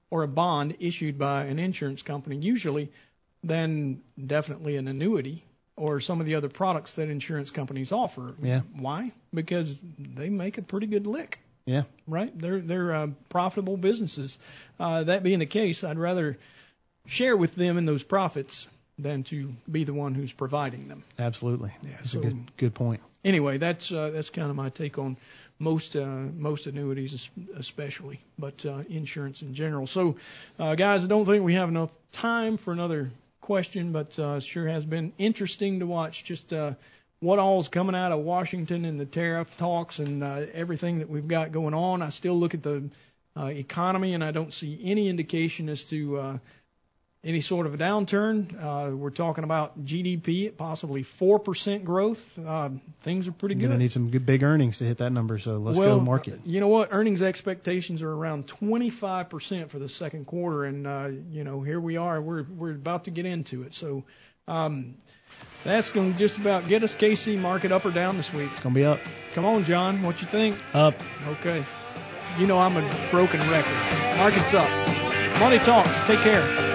or 0.09 0.23
a 0.23 0.27
bond 0.27 0.77
issued 0.79 1.17
by 1.17 1.45
an 1.45 1.59
insurance 1.59 2.01
company 2.01 2.37
usually 2.37 2.91
than 3.43 4.01
definitely 4.25 4.77
an 4.77 4.87
annuity 4.87 5.43
or 5.77 5.99
some 5.99 6.19
of 6.19 6.25
the 6.25 6.35
other 6.35 6.49
products 6.49 6.95
that 6.95 7.09
insurance 7.09 7.51
companies 7.51 7.91
offer. 7.91 8.33
Yeah. 8.41 8.61
Why? 8.73 9.11
Because 9.33 9.75
they 9.99 10.29
make 10.29 10.57
a 10.57 10.61
pretty 10.61 10.87
good 10.87 11.05
lick, 11.07 11.39
Yeah, 11.65 11.83
right? 12.07 12.31
They're 12.37 12.59
they're 12.61 12.93
uh, 12.95 13.07
profitable 13.29 13.77
businesses. 13.77 14.37
Uh, 14.79 15.03
that 15.03 15.23
being 15.23 15.39
the 15.39 15.45
case, 15.45 15.83
I'd 15.83 15.97
rather 15.99 16.37
share 17.05 17.35
with 17.37 17.55
them 17.55 17.77
in 17.77 17.85
those 17.85 18.03
profits 18.03 18.67
than 18.97 19.23
to 19.23 19.53
be 19.69 19.83
the 19.83 19.93
one 19.93 20.15
who's 20.15 20.31
providing 20.31 20.87
them. 20.87 21.03
absolutely. 21.19 21.71
Yeah, 21.83 21.89
That's 21.97 22.11
so- 22.11 22.19
a 22.19 22.23
good 22.23 22.57
good 22.57 22.73
point. 22.73 23.01
Anyway, 23.25 23.57
that's 23.57 23.91
uh, 23.91 24.11
that's 24.11 24.29
kind 24.29 24.49
of 24.49 24.55
my 24.55 24.69
take 24.69 24.97
on 24.99 25.17
most 25.59 25.95
uh, 25.95 26.05
most 26.05 26.67
annuities, 26.67 27.27
especially, 27.57 28.19
but 28.37 28.63
uh, 28.65 28.83
insurance 28.89 29.41
in 29.41 29.53
general. 29.55 29.87
So, 29.87 30.15
uh, 30.59 30.75
guys, 30.75 31.03
I 31.03 31.07
don't 31.07 31.25
think 31.25 31.43
we 31.43 31.55
have 31.55 31.67
enough 31.69 31.89
time 32.11 32.57
for 32.57 32.71
another 32.71 33.09
question, 33.45 33.91
but 33.91 34.17
uh, 34.17 34.39
sure 34.39 34.67
has 34.67 34.85
been 34.85 35.13
interesting 35.19 35.79
to 35.79 35.85
watch 35.85 36.23
just 36.23 36.51
uh, 36.51 36.73
what 37.19 37.37
all's 37.37 37.69
coming 37.69 37.95
out 37.95 38.11
of 38.11 38.19
Washington 38.19 38.85
and 38.85 38.99
the 38.99 39.05
tariff 39.05 39.55
talks 39.55 39.99
and 39.99 40.23
uh, 40.23 40.47
everything 40.51 40.97
that 40.97 41.09
we've 41.09 41.27
got 41.27 41.51
going 41.51 41.75
on. 41.75 42.01
I 42.01 42.09
still 42.09 42.33
look 42.39 42.55
at 42.55 42.63
the 42.63 42.89
uh, 43.37 43.45
economy 43.45 44.15
and 44.15 44.23
I 44.23 44.31
don't 44.31 44.51
see 44.51 44.79
any 44.83 45.09
indication 45.09 45.69
as 45.69 45.85
to 45.85 46.17
uh, 46.17 46.37
any 47.25 47.41
sort 47.41 47.65
of 47.65 47.73
a 47.73 47.77
downturn. 47.77 48.53
Uh, 48.63 48.95
we're 48.95 49.09
talking 49.09 49.43
about 49.43 49.83
GDP 49.83 50.47
at 50.47 50.57
possibly 50.57 51.03
4% 51.03 51.83
growth. 51.83 52.23
Uh, 52.39 52.69
things 53.01 53.27
are 53.27 53.31
pretty 53.31 53.55
You're 53.55 53.61
good. 53.61 53.67
gonna 53.69 53.79
need 53.79 53.91
some 53.91 54.11
good 54.11 54.25
big 54.25 54.43
earnings 54.43 54.77
to 54.77 54.85
hit 54.85 54.99
that 54.99 55.09
number. 55.11 55.39
So 55.39 55.57
let's 55.57 55.77
well, 55.77 55.97
go 55.97 56.03
market. 56.05 56.41
You 56.45 56.59
know 56.59 56.67
what? 56.67 56.89
Earnings 56.91 57.21
expectations 57.21 58.03
are 58.03 58.11
around 58.11 58.47
25% 58.47 59.69
for 59.69 59.79
the 59.79 59.89
second 59.89 60.25
quarter, 60.27 60.63
and 60.65 60.85
uh, 60.87 61.09
you 61.31 61.43
know 61.43 61.61
here 61.61 61.79
we 61.79 61.97
are. 61.97 62.21
We're 62.21 62.43
we're 62.43 62.71
about 62.71 63.05
to 63.05 63.11
get 63.11 63.25
into 63.25 63.63
it. 63.63 63.73
So 63.73 64.03
Um, 64.47 64.93
that's 65.63 65.89
going 65.89 66.13
to 66.13 66.19
just 66.19 66.37
about 66.37 66.67
get 66.67 66.83
us 66.83 66.93
Casey 66.93 67.35
market 67.35 67.71
up 67.71 67.83
or 67.85 67.91
down 67.91 68.17
this 68.17 68.31
week. 68.31 68.49
It's 68.51 68.59
going 68.59 68.75
to 68.75 68.79
be 68.79 68.85
up. 68.85 68.99
Come 69.33 69.45
on, 69.45 69.63
John. 69.63 70.03
What 70.03 70.21
you 70.21 70.27
think? 70.27 70.55
Up. 70.75 70.93
Okay. 71.27 71.65
You 72.37 72.45
know 72.45 72.59
I'm 72.59 72.77
a 72.77 73.07
broken 73.09 73.39
record. 73.49 74.17
Market's 74.17 74.53
up. 74.53 74.69
Money 75.39 75.57
talks. 75.57 75.99
Take 76.01 76.19
care. 76.19 76.74